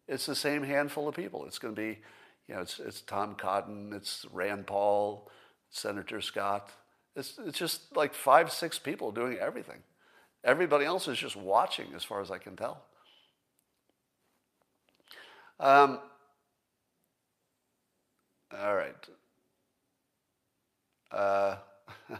it's 0.07 0.25
the 0.25 0.35
same 0.35 0.63
handful 0.63 1.07
of 1.07 1.15
people. 1.15 1.45
It's 1.45 1.59
going 1.59 1.75
to 1.75 1.81
be, 1.81 1.99
you 2.47 2.55
know, 2.55 2.61
it's, 2.61 2.79
it's 2.79 3.01
Tom 3.01 3.35
Cotton, 3.35 3.93
it's 3.93 4.25
Rand 4.31 4.67
Paul, 4.67 5.29
Senator 5.69 6.21
Scott. 6.21 6.71
It's, 7.17 7.39
it's 7.45 7.57
just 7.59 7.97
like 7.97 8.13
five, 8.13 8.51
six 8.53 8.79
people 8.79 9.11
doing 9.11 9.37
everything. 9.39 9.79
Everybody 10.43 10.85
else 10.85 11.07
is 11.09 11.17
just 11.17 11.35
watching, 11.35 11.87
as 11.95 12.03
far 12.05 12.21
as 12.21 12.31
I 12.31 12.37
can 12.37 12.55
tell. 12.55 12.83
Um, 15.59 15.99
All 18.53 18.75
right. 18.75 18.95
Uh, 21.11 21.57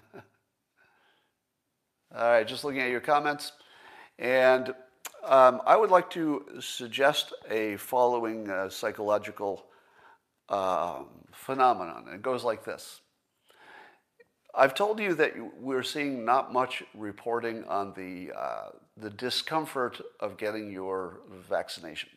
all 2.15 2.31
right, 2.31 2.47
just 2.47 2.63
looking 2.63 2.81
at 2.81 2.89
your 2.89 2.99
comments. 3.01 3.53
And 4.19 4.73
um, 5.23 5.61
I 5.65 5.75
would 5.77 5.91
like 5.91 6.09
to 6.11 6.45
suggest 6.59 7.33
a 7.49 7.77
following 7.77 8.49
uh, 8.49 8.69
psychological 8.69 9.65
uh, 10.49 11.03
phenomenon. 11.33 12.07
It 12.13 12.21
goes 12.21 12.43
like 12.43 12.63
this. 12.65 13.01
I've 14.60 14.74
told 14.74 14.99
you 14.99 15.14
that 15.14 15.34
we're 15.62 15.84
seeing 15.84 16.26
not 16.26 16.51
much 16.51 16.82
reporting 16.95 17.64
on 17.66 17.93
the, 17.95 18.36
uh, 18.36 18.70
the 18.97 19.12
discomfort 19.12 20.01
of 20.20 20.38
getting 20.38 20.72
your 20.72 21.20
vaccination. 21.47 22.10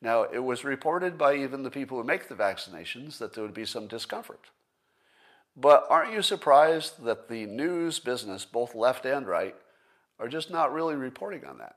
Now, 0.00 0.22
it 0.22 0.38
was 0.38 0.62
reported 0.62 1.18
by 1.18 1.34
even 1.34 1.64
the 1.64 1.70
people 1.70 1.98
who 1.98 2.04
make 2.04 2.28
the 2.28 2.36
vaccinations 2.36 3.18
that 3.18 3.32
there 3.32 3.42
would 3.42 3.52
be 3.52 3.64
some 3.64 3.88
discomfort. 3.88 4.42
But 5.56 5.84
aren't 5.90 6.12
you 6.12 6.22
surprised 6.22 7.02
that 7.02 7.28
the 7.28 7.46
news 7.46 7.98
business, 7.98 8.44
both 8.44 8.76
left 8.76 9.04
and 9.04 9.26
right, 9.26 9.56
are 10.20 10.28
just 10.28 10.52
not 10.52 10.72
really 10.72 10.94
reporting 10.94 11.44
on 11.44 11.58
that? 11.58 11.76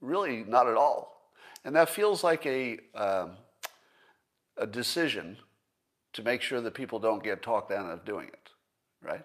Really, 0.00 0.42
not 0.42 0.66
at 0.66 0.76
all. 0.76 1.30
And 1.64 1.76
that 1.76 1.88
feels 1.88 2.24
like 2.24 2.44
a, 2.44 2.78
um, 2.96 3.36
a 4.56 4.66
decision 4.66 5.36
to 6.14 6.22
make 6.22 6.42
sure 6.42 6.60
that 6.60 6.74
people 6.74 6.98
don't 6.98 7.22
get 7.22 7.42
talked 7.42 7.70
out 7.70 7.90
of 7.90 8.04
doing 8.04 8.28
it, 8.28 8.50
right? 9.02 9.24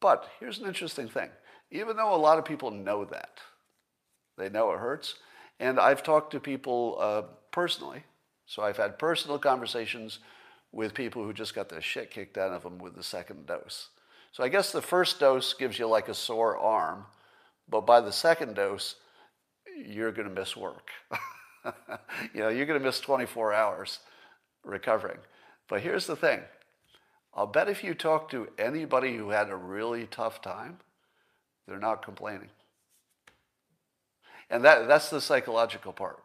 But 0.00 0.28
here's 0.40 0.58
an 0.58 0.66
interesting 0.66 1.08
thing. 1.08 1.30
Even 1.70 1.96
though 1.96 2.14
a 2.14 2.16
lot 2.16 2.38
of 2.38 2.44
people 2.44 2.70
know 2.70 3.04
that, 3.04 3.38
they 4.38 4.48
know 4.48 4.72
it 4.72 4.78
hurts, 4.78 5.16
and 5.60 5.78
I've 5.78 6.02
talked 6.02 6.32
to 6.32 6.40
people 6.40 6.96
uh, 7.00 7.22
personally, 7.50 8.04
so 8.46 8.62
I've 8.62 8.76
had 8.76 8.98
personal 8.98 9.38
conversations 9.38 10.20
with 10.72 10.94
people 10.94 11.24
who 11.24 11.32
just 11.32 11.54
got 11.54 11.68
the 11.68 11.80
shit 11.80 12.10
kicked 12.10 12.38
out 12.38 12.52
of 12.52 12.62
them 12.62 12.78
with 12.78 12.94
the 12.96 13.02
second 13.02 13.46
dose. 13.46 13.90
So 14.32 14.42
I 14.42 14.48
guess 14.48 14.72
the 14.72 14.82
first 14.82 15.20
dose 15.20 15.54
gives 15.54 15.78
you 15.78 15.86
like 15.86 16.08
a 16.08 16.14
sore 16.14 16.58
arm, 16.58 17.06
but 17.68 17.86
by 17.86 18.00
the 18.00 18.12
second 18.12 18.54
dose, 18.54 18.96
you're 19.86 20.12
going 20.12 20.28
to 20.28 20.34
miss 20.34 20.56
work. 20.56 20.90
you 22.34 22.40
know, 22.40 22.48
you're 22.48 22.66
going 22.66 22.78
to 22.78 22.84
miss 22.84 23.00
24 23.00 23.54
hours 23.54 24.00
recovering. 24.64 25.18
But 25.68 25.80
here's 25.80 26.06
the 26.06 26.16
thing 26.16 26.40
I'll 27.34 27.46
bet 27.46 27.68
if 27.68 27.82
you 27.82 27.94
talk 27.94 28.30
to 28.30 28.48
anybody 28.58 29.16
who 29.16 29.30
had 29.30 29.50
a 29.50 29.56
really 29.56 30.06
tough 30.06 30.40
time, 30.40 30.78
they're 31.66 31.78
not 31.78 32.04
complaining. 32.04 32.50
And 34.50 34.64
that, 34.64 34.86
that's 34.86 35.10
the 35.10 35.20
psychological 35.20 35.92
part. 35.92 36.22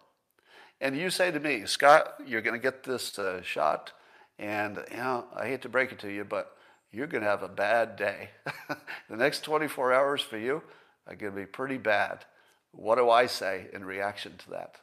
And 0.81 0.95
you 0.95 1.09
say 1.09 1.31
to 1.31 1.39
me, 1.39 1.65
Scott, 1.65 2.15
you're 2.25 2.41
going 2.41 2.59
to 2.59 2.61
get 2.61 2.83
this 2.83 3.17
uh, 3.17 3.41
shot, 3.41 3.91
and 4.37 4.77
you 4.91 4.97
know, 4.97 5.25
I 5.35 5.47
hate 5.47 5.61
to 5.63 5.69
break 5.69 5.91
it 5.91 5.99
to 5.99 6.11
you, 6.11 6.23
but 6.23 6.55
you're 6.91 7.07
going 7.07 7.23
to 7.23 7.29
have 7.29 7.43
a 7.43 7.49
bad 7.49 7.95
day. 7.95 8.29
the 9.09 9.17
next 9.17 9.43
24 9.43 9.93
hours 9.93 10.21
for 10.21 10.37
you 10.37 10.61
are 11.07 11.15
going 11.15 11.33
to 11.33 11.39
be 11.39 11.45
pretty 11.45 11.77
bad. 11.77 12.25
What 12.71 12.95
do 12.95 13.09
I 13.09 13.25
say 13.25 13.67
in 13.73 13.83
reaction 13.83 14.33
to 14.37 14.49
that? 14.51 14.75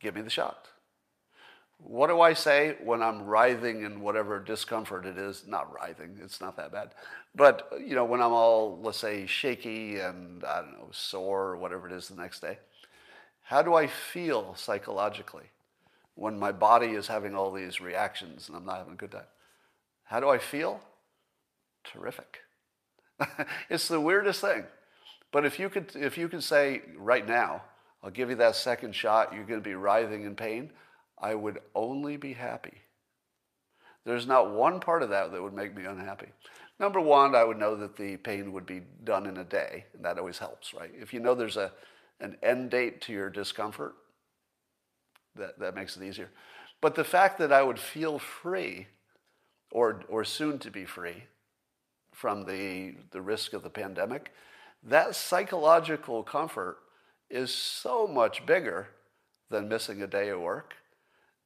Give 0.00 0.14
me 0.14 0.20
the 0.20 0.30
shot. 0.30 0.68
What 1.78 2.08
do 2.08 2.20
I 2.20 2.34
say 2.34 2.76
when 2.82 3.02
I'm 3.02 3.22
writhing 3.24 3.84
in 3.84 4.00
whatever 4.00 4.40
discomfort 4.40 5.06
it 5.06 5.16
is? 5.16 5.44
Not 5.46 5.72
writhing, 5.72 6.18
it's 6.22 6.40
not 6.40 6.56
that 6.56 6.72
bad. 6.72 6.90
But, 7.34 7.72
you 7.78 7.94
know, 7.94 8.04
when 8.04 8.20
I'm 8.20 8.32
all, 8.32 8.78
let's 8.82 8.98
say, 8.98 9.26
shaky 9.26 10.00
and, 10.00 10.44
I 10.44 10.62
don't 10.62 10.72
know, 10.72 10.88
sore 10.90 11.50
or 11.50 11.56
whatever 11.56 11.88
it 11.88 11.92
is 11.92 12.08
the 12.08 12.20
next 12.20 12.40
day, 12.40 12.58
how 13.42 13.62
do 13.62 13.74
I 13.74 13.86
feel 13.86 14.54
psychologically 14.56 15.46
when 16.16 16.38
my 16.38 16.52
body 16.52 16.88
is 16.88 17.06
having 17.06 17.34
all 17.34 17.52
these 17.52 17.80
reactions 17.80 18.48
and 18.48 18.56
I'm 18.56 18.66
not 18.66 18.78
having 18.78 18.94
a 18.94 18.96
good 18.96 19.12
time? 19.12 19.22
How 20.04 20.20
do 20.20 20.28
I 20.28 20.38
feel? 20.38 20.80
Terrific. 21.84 22.40
it's 23.70 23.88
the 23.88 24.00
weirdest 24.00 24.40
thing. 24.40 24.64
But 25.30 25.44
if 25.44 25.58
you 25.58 25.68
could, 25.68 25.94
if 25.94 26.18
you 26.18 26.28
could 26.28 26.42
say 26.42 26.82
right 26.96 27.26
now, 27.26 27.62
I'll 28.02 28.10
give 28.10 28.30
you 28.30 28.36
that 28.36 28.56
second 28.56 28.94
shot, 28.94 29.32
you're 29.32 29.44
going 29.44 29.60
to 29.60 29.64
be 29.64 29.74
writhing 29.74 30.24
in 30.24 30.34
pain. 30.34 30.70
I 31.20 31.34
would 31.34 31.60
only 31.74 32.16
be 32.16 32.32
happy. 32.32 32.78
There's 34.04 34.26
not 34.26 34.50
one 34.50 34.80
part 34.80 35.02
of 35.02 35.10
that 35.10 35.32
that 35.32 35.42
would 35.42 35.52
make 35.52 35.76
me 35.76 35.84
unhappy. 35.84 36.28
Number 36.80 37.00
one, 37.00 37.34
I 37.34 37.44
would 37.44 37.58
know 37.58 37.76
that 37.76 37.96
the 37.96 38.16
pain 38.16 38.52
would 38.52 38.64
be 38.64 38.82
done 39.04 39.26
in 39.26 39.36
a 39.36 39.44
day, 39.44 39.84
and 39.94 40.04
that 40.04 40.18
always 40.18 40.38
helps, 40.38 40.72
right? 40.72 40.90
If 40.98 41.12
you 41.12 41.20
know 41.20 41.34
there's 41.34 41.56
a, 41.56 41.72
an 42.20 42.36
end 42.42 42.70
date 42.70 43.00
to 43.02 43.12
your 43.12 43.28
discomfort, 43.28 43.96
that, 45.34 45.58
that 45.58 45.74
makes 45.74 45.96
it 45.96 46.02
easier. 46.02 46.30
But 46.80 46.94
the 46.94 47.04
fact 47.04 47.38
that 47.38 47.52
I 47.52 47.62
would 47.62 47.78
feel 47.78 48.18
free, 48.18 48.86
or, 49.70 50.02
or 50.08 50.24
soon 50.24 50.58
to 50.60 50.70
be 50.70 50.84
free, 50.84 51.24
from 52.12 52.44
the, 52.44 52.94
the 53.10 53.20
risk 53.20 53.52
of 53.52 53.62
the 53.62 53.70
pandemic, 53.70 54.32
that 54.82 55.14
psychological 55.16 56.22
comfort 56.22 56.78
is 57.28 57.52
so 57.52 58.06
much 58.06 58.46
bigger 58.46 58.88
than 59.50 59.68
missing 59.68 60.02
a 60.02 60.06
day 60.06 60.28
of 60.28 60.40
work 60.40 60.74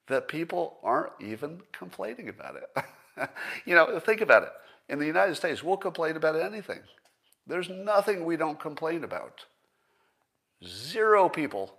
that 0.08 0.28
people 0.28 0.78
aren't 0.82 1.12
even 1.20 1.60
complaining 1.72 2.28
about 2.28 2.56
it. 2.56 3.30
you 3.64 3.74
know, 3.74 3.98
think 4.00 4.20
about 4.20 4.42
it. 4.42 4.52
In 4.88 4.98
the 4.98 5.06
United 5.06 5.36
States, 5.36 5.62
we'll 5.62 5.76
complain 5.76 6.16
about 6.16 6.36
anything. 6.36 6.80
There's 7.46 7.68
nothing 7.68 8.24
we 8.24 8.36
don't 8.36 8.60
complain 8.60 9.04
about. 9.04 9.44
Zero 10.64 11.28
people 11.28 11.74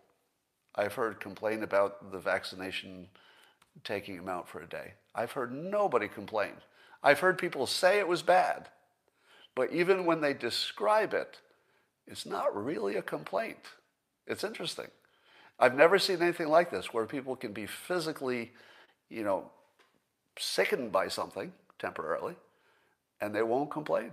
I've 0.75 0.93
heard 0.93 1.19
complain 1.19 1.63
about 1.63 2.11
the 2.11 2.19
vaccination 2.19 3.07
taking 3.83 4.17
them 4.17 4.29
out 4.29 4.47
for 4.47 4.61
a 4.61 4.67
day. 4.67 4.93
I've 5.15 5.31
heard 5.31 5.53
nobody 5.53 6.07
complain. 6.07 6.53
I've 7.03 7.19
heard 7.19 7.37
people 7.37 7.67
say 7.67 7.99
it 7.99 8.07
was 8.07 8.23
bad, 8.23 8.69
but 9.55 9.71
even 9.71 10.05
when 10.05 10.21
they 10.21 10.33
describe 10.33 11.13
it, 11.13 11.39
it's 12.07 12.25
not 12.25 12.55
really 12.55 12.95
a 12.95 13.01
complaint. 13.01 13.59
It's 14.25 14.43
interesting. 14.43 14.87
I've 15.59 15.75
never 15.75 15.99
seen 15.99 16.21
anything 16.21 16.47
like 16.47 16.71
this 16.71 16.93
where 16.93 17.05
people 17.05 17.35
can 17.35 17.53
be 17.53 17.65
physically, 17.65 18.51
you 19.09 19.23
know, 19.23 19.51
sickened 20.37 20.91
by 20.91 21.07
something 21.07 21.53
temporarily 21.79 22.35
and 23.21 23.33
they 23.33 23.43
won't 23.43 23.71
complain 23.71 24.11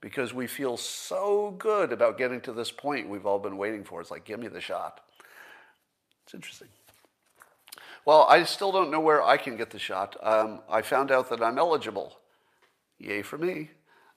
because 0.00 0.34
we 0.34 0.46
feel 0.46 0.76
so 0.76 1.54
good 1.58 1.92
about 1.92 2.18
getting 2.18 2.40
to 2.42 2.52
this 2.52 2.70
point 2.70 3.08
we've 3.08 3.26
all 3.26 3.38
been 3.38 3.56
waiting 3.56 3.84
for. 3.84 4.00
It's 4.00 4.10
like, 4.10 4.24
give 4.24 4.40
me 4.40 4.48
the 4.48 4.60
shot. 4.60 5.00
It's 6.24 6.34
interesting. 6.34 6.68
Well, 8.04 8.26
I 8.28 8.42
still 8.42 8.72
don't 8.72 8.90
know 8.90 9.00
where 9.00 9.22
I 9.22 9.36
can 9.36 9.56
get 9.56 9.70
the 9.70 9.78
shot. 9.78 10.16
Um, 10.22 10.60
I 10.68 10.82
found 10.82 11.12
out 11.12 11.30
that 11.30 11.42
I'm 11.42 11.56
eligible. 11.56 12.18
Yay 12.98 13.22
for 13.22 13.38
me. 13.38 13.70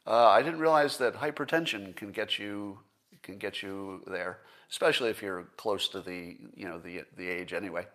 Uh, 0.08 0.28
I 0.28 0.42
didn't 0.42 0.60
realize 0.60 0.98
that 0.98 1.16
hypertension 1.16 1.96
can 1.96 2.12
get 2.12 2.38
you 2.38 2.80
can 3.24 3.38
get 3.38 3.64
you 3.64 4.04
there 4.06 4.40
especially 4.70 5.10
if 5.10 5.22
you're 5.22 5.46
close 5.58 5.88
to 5.90 6.02
the, 6.02 6.38
you 6.56 6.68
know, 6.68 6.80
the, 6.80 7.04
the 7.18 7.28
age 7.28 7.54
anyway. 7.54 7.86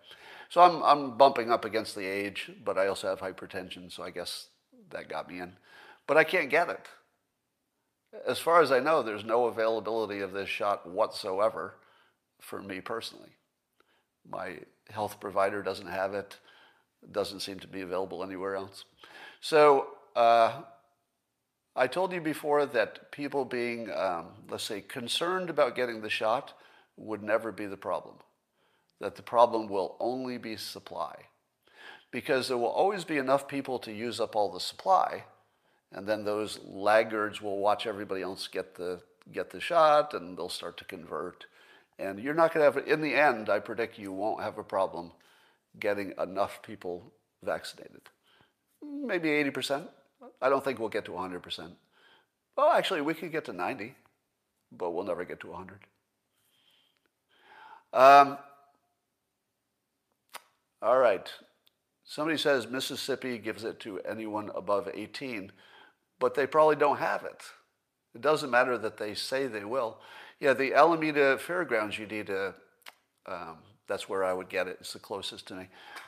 So 0.49 0.61
I'm, 0.61 0.83
I'm 0.83 1.17
bumping 1.17 1.49
up 1.49 1.63
against 1.63 1.95
the 1.95 2.05
age, 2.05 2.51
but 2.63 2.77
I 2.77 2.87
also 2.87 3.07
have 3.07 3.19
hypertension, 3.19 3.91
so 3.91 4.03
I 4.03 4.09
guess 4.09 4.47
that 4.89 5.07
got 5.07 5.29
me 5.29 5.39
in. 5.39 5.53
But 6.07 6.17
I 6.17 6.23
can't 6.23 6.49
get 6.49 6.69
it. 6.69 6.87
As 8.27 8.39
far 8.39 8.61
as 8.61 8.71
I 8.71 8.79
know, 8.79 9.01
there's 9.01 9.23
no 9.23 9.45
availability 9.45 10.19
of 10.19 10.33
this 10.33 10.49
shot 10.49 10.89
whatsoever 10.89 11.75
for 12.41 12.61
me 12.61 12.81
personally. 12.81 13.29
My 14.29 14.59
health 14.89 15.19
provider 15.21 15.63
doesn't 15.63 15.87
have 15.87 16.13
it, 16.13 16.37
doesn't 17.11 17.39
seem 17.39 17.59
to 17.59 17.67
be 17.67 17.81
available 17.81 18.23
anywhere 18.23 18.55
else. 18.55 18.83
So 19.39 19.87
uh, 20.15 20.63
I 21.75 21.87
told 21.87 22.11
you 22.11 22.19
before 22.19 22.65
that 22.65 23.11
people 23.11 23.45
being, 23.45 23.89
um, 23.91 24.27
let's 24.49 24.63
say, 24.63 24.81
concerned 24.81 25.49
about 25.49 25.75
getting 25.75 26.01
the 26.01 26.09
shot 26.09 26.53
would 26.97 27.23
never 27.23 27.51
be 27.51 27.65
the 27.65 27.77
problem. 27.77 28.15
That 28.99 29.15
the 29.15 29.23
problem 29.23 29.67
will 29.67 29.95
only 29.99 30.37
be 30.37 30.57
supply. 30.57 31.25
Because 32.11 32.47
there 32.47 32.57
will 32.57 32.67
always 32.67 33.05
be 33.05 33.17
enough 33.17 33.47
people 33.47 33.79
to 33.79 33.91
use 33.91 34.19
up 34.19 34.35
all 34.35 34.51
the 34.51 34.59
supply, 34.59 35.23
and 35.91 36.07
then 36.07 36.23
those 36.23 36.59
laggards 36.65 37.41
will 37.41 37.59
watch 37.59 37.87
everybody 37.87 38.21
else 38.21 38.47
get 38.47 38.75
the, 38.75 39.01
get 39.31 39.49
the 39.49 39.59
shot, 39.59 40.13
and 40.13 40.37
they'll 40.37 40.49
start 40.49 40.77
to 40.77 40.85
convert. 40.85 41.45
And 41.99 42.19
you're 42.19 42.33
not 42.33 42.53
going 42.53 42.65
to 42.65 42.79
have, 42.79 42.87
in 42.87 43.01
the 43.01 43.13
end, 43.13 43.49
I 43.49 43.59
predict 43.59 43.99
you 43.99 44.11
won't 44.11 44.41
have 44.41 44.57
a 44.57 44.63
problem 44.63 45.11
getting 45.79 46.13
enough 46.21 46.61
people 46.61 47.13
vaccinated. 47.43 48.01
Maybe 48.83 49.29
80%. 49.29 49.87
I 50.41 50.49
don't 50.49 50.63
think 50.63 50.79
we'll 50.79 50.89
get 50.89 51.05
to 51.05 51.11
100%. 51.11 51.71
Well, 52.57 52.69
actually, 52.71 53.01
we 53.01 53.13
could 53.13 53.31
get 53.31 53.45
to 53.45 53.53
90, 53.53 53.95
but 54.71 54.91
we'll 54.91 55.05
never 55.05 55.25
get 55.25 55.39
to 55.41 55.47
100. 55.47 55.79
Um, 57.93 58.37
all 60.81 60.97
right. 60.97 61.31
Somebody 62.03 62.37
says 62.37 62.67
Mississippi 62.67 63.37
gives 63.37 63.63
it 63.63 63.79
to 63.81 63.99
anyone 64.01 64.51
above 64.55 64.89
18, 64.93 65.51
but 66.19 66.35
they 66.35 66.45
probably 66.47 66.75
don't 66.75 66.97
have 66.97 67.23
it. 67.23 67.43
It 68.13 68.21
doesn't 68.21 68.49
matter 68.49 68.77
that 68.77 68.97
they 68.97 69.13
say 69.13 69.47
they 69.47 69.63
will. 69.63 69.99
Yeah, 70.39 70.53
the 70.53 70.73
Alameda 70.73 71.37
Fairgrounds, 71.37 71.97
you 71.97 72.07
need 72.07 72.29
a, 72.29 72.53
um, 73.27 73.57
That's 73.87 74.09
where 74.09 74.23
I 74.23 74.33
would 74.33 74.49
get 74.49 74.67
it. 74.67 74.77
It's 74.81 74.93
the 74.93 74.99
closest 74.99 75.47
to 75.49 75.55
me. 75.55 75.67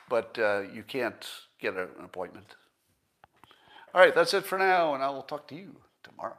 But 0.10 0.38
uh, 0.40 0.64
you 0.74 0.84
can't 0.84 1.26
get 1.60 1.76
an 1.76 1.88
appointment. 2.04 2.56
All 3.94 4.02
right, 4.02 4.14
that's 4.14 4.34
it 4.34 4.46
for 4.46 4.58
now, 4.58 4.96
and 4.96 5.04
I 5.04 5.10
will 5.10 5.22
talk 5.22 5.48
to 5.50 5.56
you 5.56 5.76
tomorrow. 6.04 6.38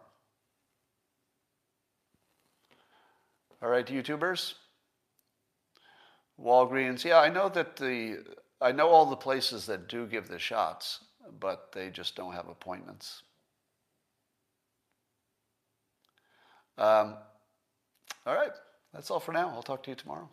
All 3.63 3.69
right, 3.69 3.87
YouTubers. 3.87 4.55
Walgreens. 6.41 7.05
Yeah, 7.05 7.21
I 7.21 7.29
know 7.29 7.49
that 7.49 7.77
the 7.77 8.25
I 8.61 8.73
know 8.73 8.89
all 8.89 9.07
the 9.07 9.17
places 9.17 9.67
that 9.67 9.89
do 9.89 10.07
give 10.07 10.29
the 10.29 10.39
shots, 10.39 11.05
but 11.41 11.73
they 11.73 11.91
just 11.91 12.17
don't 12.17 12.33
have 12.33 12.49
appointments. 12.49 13.23
Um, 16.77 17.15
all 18.27 18.35
right, 18.35 18.53
that's 18.93 19.11
all 19.11 19.21
for 19.21 19.33
now. 19.33 19.49
I'll 19.51 19.63
talk 19.63 19.83
to 19.85 19.91
you 19.91 19.97
tomorrow. 19.97 20.29